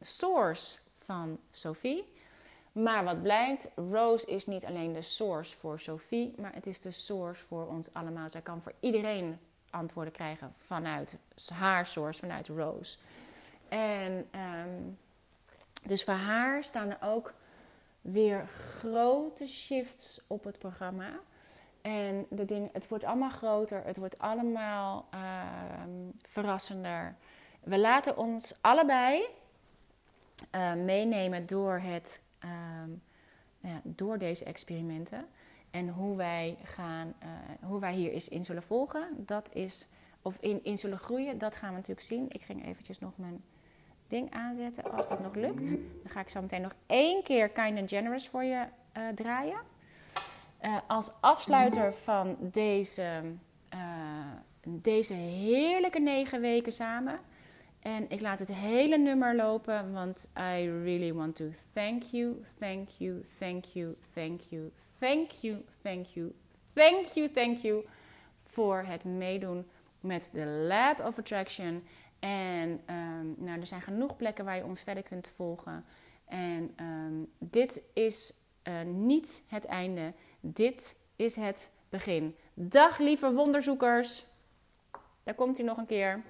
source 0.00 0.78
van 1.10 1.38
Sophie. 1.50 2.12
Maar 2.72 3.04
wat 3.04 3.22
blijkt, 3.22 3.70
Rose 3.90 4.26
is 4.26 4.46
niet 4.46 4.64
alleen 4.64 4.92
de 4.92 5.02
source 5.02 5.56
voor 5.56 5.80
Sophie, 5.80 6.34
maar 6.38 6.54
het 6.54 6.66
is 6.66 6.80
de 6.80 6.90
source 6.90 7.44
voor 7.44 7.66
ons 7.66 7.94
allemaal. 7.94 8.28
Zij 8.28 8.40
kan 8.40 8.60
voor 8.62 8.72
iedereen 8.80 9.38
antwoorden 9.70 10.12
krijgen 10.12 10.52
vanuit 10.56 11.16
haar 11.54 11.86
source, 11.86 12.20
vanuit 12.20 12.48
Rose. 12.48 12.98
En 13.68 14.12
um, 14.12 14.98
dus 15.86 16.04
voor 16.04 16.14
haar 16.14 16.64
staan 16.64 16.90
er 16.90 17.08
ook 17.08 17.32
weer 18.00 18.48
grote 18.78 19.46
shifts 19.46 20.20
op 20.26 20.44
het 20.44 20.58
programma. 20.58 21.10
En 21.82 22.26
de 22.28 22.44
dingen, 22.44 22.70
het 22.72 22.88
wordt 22.88 23.04
allemaal 23.04 23.30
groter, 23.30 23.82
het 23.84 23.96
wordt 23.96 24.18
allemaal 24.18 25.08
um, 25.84 26.12
verrassender. 26.22 27.16
We 27.60 27.78
laten 27.78 28.16
ons 28.16 28.54
allebei 28.60 29.38
uh, 30.54 30.74
meenemen 30.74 31.46
door, 31.46 31.78
het, 31.78 32.20
um, 32.44 33.02
ja, 33.60 33.80
door 33.82 34.18
deze 34.18 34.44
experimenten. 34.44 35.26
En 35.70 35.88
hoe 35.88 36.16
wij, 36.16 36.56
gaan, 36.64 37.14
uh, 37.22 37.28
hoe 37.68 37.80
wij 37.80 37.94
hier 37.94 38.12
eens 38.12 38.28
in 38.28 38.44
zullen 38.44 38.62
volgen, 38.62 39.08
dat 39.16 39.54
is, 39.54 39.88
of 40.22 40.36
in, 40.40 40.64
in 40.64 40.78
zullen 40.78 40.98
groeien, 40.98 41.38
dat 41.38 41.56
gaan 41.56 41.68
we 41.68 41.74
natuurlijk 41.74 42.06
zien. 42.06 42.26
Ik 42.28 42.42
ging 42.42 42.66
eventjes 42.66 42.98
nog 42.98 43.12
mijn 43.16 43.42
ding 44.08 44.30
aanzetten, 44.30 44.92
als 44.92 45.08
dat 45.08 45.20
nog 45.20 45.34
lukt. 45.34 45.68
Dan 45.70 46.10
ga 46.10 46.20
ik 46.20 46.28
zo 46.28 46.40
meteen 46.40 46.62
nog 46.62 46.74
één 46.86 47.22
keer 47.22 47.48
Kind 47.48 47.78
and 47.78 47.88
Generous 47.88 48.28
voor 48.28 48.44
je 48.44 48.64
uh, 48.96 49.08
draaien. 49.14 49.58
als 50.86 51.12
afsluiter 51.20 51.94
van 51.94 52.36
deze, 52.40 53.22
deze 54.64 55.14
heerlijke 55.14 56.00
negen 56.00 56.40
weken 56.40 56.72
samen 56.72 57.20
en 57.80 58.10
ik 58.10 58.20
laat 58.20 58.38
het 58.38 58.52
hele 58.52 58.98
nummer 58.98 59.36
lopen, 59.36 59.92
want 59.92 60.30
I 60.36 60.68
really 60.82 61.12
want 61.12 61.36
to 61.36 61.44
thank 61.72 62.02
you, 62.02 62.44
thank 62.58 62.88
you, 62.88 63.24
thank 63.38 63.64
you, 63.64 63.96
thank 64.14 64.40
you, 64.40 64.72
thank 64.98 65.30
you, 65.30 65.64
thank 65.82 66.06
you, 66.06 66.32
thank 66.74 67.06
you, 67.06 67.30
thank 67.30 67.56
you 67.56 67.84
voor 68.44 68.84
het 68.86 69.04
meedoen 69.04 69.68
met 70.00 70.30
de 70.32 70.44
Lab 70.44 71.06
of 71.06 71.18
Attraction. 71.18 71.84
En 72.18 72.80
um, 72.90 73.34
nou, 73.38 73.60
er 73.60 73.66
zijn 73.66 73.82
genoeg 73.82 74.16
plekken 74.16 74.44
waar 74.44 74.56
je 74.56 74.64
ons 74.64 74.82
verder 74.82 75.02
kunt 75.02 75.32
volgen. 75.36 75.84
En 76.24 76.74
um, 76.80 77.32
dit 77.38 77.82
is 77.94 78.34
uh, 78.64 78.82
niet 78.82 79.44
het 79.48 79.64
einde, 79.64 80.12
dit 80.40 80.96
is 81.16 81.36
het 81.36 81.70
begin. 81.88 82.36
Dag 82.54 82.98
lieve 82.98 83.32
wonderzoekers, 83.32 84.26
daar 85.22 85.34
komt 85.34 85.56
hij 85.56 85.66
nog 85.66 85.76
een 85.76 85.86
keer. 85.86 86.22